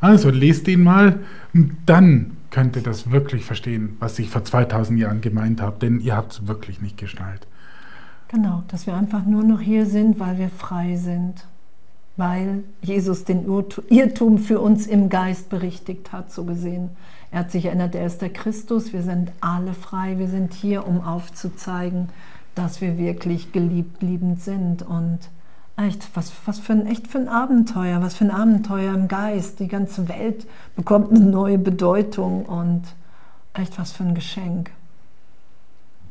Also 0.00 0.30
lest 0.30 0.68
ihn 0.68 0.84
mal 0.84 1.20
und 1.54 1.76
dann 1.86 2.36
könnt 2.50 2.76
ihr 2.76 2.82
das 2.82 3.10
wirklich 3.10 3.44
verstehen, 3.44 3.96
was 3.98 4.18
ich 4.18 4.30
vor 4.30 4.44
2000 4.44 4.98
Jahren 4.98 5.20
gemeint 5.20 5.60
habe. 5.60 5.78
Denn 5.80 6.00
ihr 6.00 6.14
habt 6.14 6.32
es 6.32 6.46
wirklich 6.46 6.80
nicht 6.80 6.98
geschnallt. 6.98 7.46
Genau, 8.28 8.62
dass 8.68 8.86
wir 8.86 8.94
einfach 8.94 9.24
nur 9.24 9.42
noch 9.42 9.60
hier 9.60 9.86
sind, 9.86 10.20
weil 10.20 10.38
wir 10.38 10.50
frei 10.50 10.96
sind 10.96 11.46
weil 12.18 12.64
Jesus 12.82 13.24
den 13.24 13.46
Irrtum 13.88 14.38
für 14.38 14.60
uns 14.60 14.88
im 14.88 15.08
Geist 15.08 15.48
berichtigt 15.48 16.12
hat, 16.12 16.32
so 16.32 16.44
gesehen. 16.44 16.90
Er 17.30 17.40
hat 17.40 17.52
sich 17.52 17.66
erinnert, 17.66 17.94
er 17.94 18.06
ist 18.06 18.20
der 18.20 18.32
Christus, 18.32 18.92
wir 18.92 19.02
sind 19.02 19.30
alle 19.40 19.72
frei, 19.72 20.18
wir 20.18 20.26
sind 20.26 20.52
hier, 20.52 20.86
um 20.86 21.00
aufzuzeigen, 21.00 22.08
dass 22.56 22.80
wir 22.80 22.98
wirklich 22.98 23.52
geliebt, 23.52 24.02
liebend 24.02 24.42
sind 24.42 24.82
und 24.82 25.20
echt, 25.76 26.08
was, 26.14 26.32
was 26.44 26.58
für 26.58 26.72
ein, 26.72 26.86
echt 26.88 27.06
für 27.06 27.18
ein 27.18 27.28
Abenteuer, 27.28 28.02
was 28.02 28.16
für 28.16 28.24
ein 28.24 28.32
Abenteuer 28.32 28.94
im 28.94 29.06
Geist. 29.06 29.60
Die 29.60 29.68
ganze 29.68 30.08
Welt 30.08 30.44
bekommt 30.74 31.12
eine 31.12 31.24
neue 31.24 31.58
Bedeutung 31.58 32.46
und 32.46 32.82
echt 33.54 33.78
was 33.78 33.92
für 33.92 34.02
ein 34.02 34.16
Geschenk. 34.16 34.72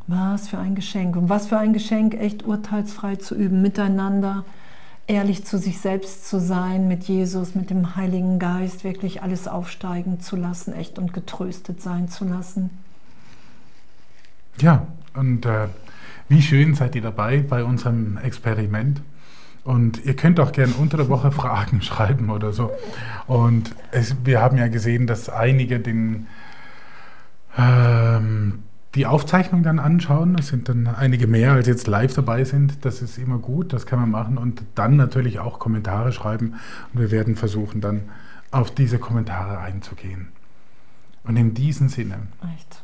Was 0.07 0.47
für 0.47 0.57
ein 0.57 0.73
Geschenk 0.73 1.17
und 1.17 1.27
was 1.27 1.47
für 1.47 1.57
ein 1.57 1.73
Geschenk, 1.73 2.13
echt 2.13 2.45
urteilsfrei 2.45 3.17
zu 3.17 3.35
üben, 3.35 3.61
miteinander, 3.61 4.45
ehrlich 5.07 5.45
zu 5.45 5.57
sich 5.57 5.79
selbst 5.79 6.29
zu 6.29 6.39
sein, 6.39 6.87
mit 6.87 7.05
Jesus, 7.05 7.55
mit 7.55 7.69
dem 7.69 7.95
Heiligen 7.95 8.39
Geist, 8.39 8.83
wirklich 8.83 9.23
alles 9.23 9.47
aufsteigen 9.47 10.19
zu 10.19 10.35
lassen, 10.35 10.73
echt 10.73 10.99
und 10.99 11.13
getröstet 11.13 11.81
sein 11.81 12.09
zu 12.09 12.25
lassen. 12.25 12.69
Ja, 14.59 14.87
und 15.13 15.45
äh, 15.45 15.67
wie 16.29 16.41
schön 16.41 16.75
seid 16.75 16.95
ihr 16.95 17.01
dabei 17.01 17.39
bei 17.39 17.63
unserem 17.63 18.17
Experiment. 18.17 19.01
Und 19.63 20.05
ihr 20.05 20.15
könnt 20.15 20.39
auch 20.39 20.51
gerne 20.51 20.73
unter 20.73 20.97
der 20.97 21.09
Woche 21.09 21.31
Fragen 21.33 21.81
schreiben 21.81 22.29
oder 22.29 22.51
so. 22.51 22.71
Und 23.27 23.75
es, 23.91 24.15
wir 24.25 24.41
haben 24.41 24.57
ja 24.57 24.67
gesehen, 24.67 25.07
dass 25.07 25.29
einige 25.29 25.79
den, 25.79 26.27
ähm, 27.57 28.63
die 28.97 29.05
Aufzeichnung 29.05 29.63
dann 29.63 29.79
anschauen. 29.79 30.35
Es 30.37 30.47
sind 30.47 30.67
dann 30.69 30.87
einige 30.87 31.27
mehr, 31.27 31.53
als 31.53 31.67
jetzt 31.67 31.87
live 31.87 32.13
dabei 32.13 32.43
sind. 32.43 32.83
Das 32.83 33.01
ist 33.01 33.17
immer 33.17 33.37
gut, 33.37 33.71
das 33.71 33.85
kann 33.85 33.99
man 33.99 34.09
machen. 34.09 34.37
Und 34.37 34.63
dann 34.75 34.97
natürlich 34.97 35.39
auch 35.39 35.59
Kommentare 35.59 36.11
schreiben. 36.11 36.55
Und 36.93 36.99
wir 36.99 37.11
werden 37.11 37.35
versuchen, 37.35 37.79
dann 37.79 38.01
auf 38.51 38.71
diese 38.71 38.97
Kommentare 38.97 39.59
einzugehen. 39.59 40.29
Und 41.23 41.37
in 41.37 41.53
diesem 41.53 41.89
Sinne. 41.89 42.15
Echt. 42.55 42.83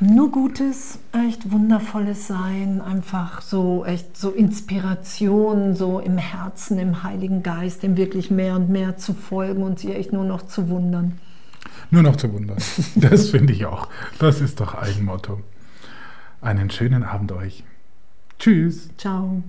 Nur 0.00 0.30
Gutes, 0.30 0.98
echt 1.12 1.52
Wundervolles 1.52 2.26
sein, 2.26 2.80
einfach 2.80 3.42
so 3.42 3.84
echt 3.84 4.16
so 4.16 4.30
Inspiration, 4.30 5.76
so 5.76 6.00
im 6.00 6.16
Herzen, 6.16 6.78
im 6.78 7.02
Heiligen 7.02 7.42
Geist, 7.42 7.82
dem 7.82 7.96
wirklich 7.96 8.30
mehr 8.30 8.56
und 8.56 8.70
mehr 8.70 8.96
zu 8.96 9.12
folgen 9.12 9.62
und 9.62 9.78
sie 9.78 9.92
echt 9.92 10.12
nur 10.12 10.24
noch 10.24 10.46
zu 10.46 10.68
wundern. 10.70 11.18
Nur 11.90 12.02
noch 12.02 12.16
zu 12.16 12.32
wundern. 12.32 12.58
Das 12.96 13.30
finde 13.30 13.52
ich 13.52 13.66
auch. 13.66 13.88
Das 14.18 14.40
ist 14.40 14.60
doch 14.60 14.74
ein 14.74 15.04
Motto. 15.04 15.40
Einen 16.40 16.70
schönen 16.70 17.02
Abend 17.02 17.32
euch. 17.32 17.64
Tschüss. 18.38 18.90
Ciao. 18.98 19.42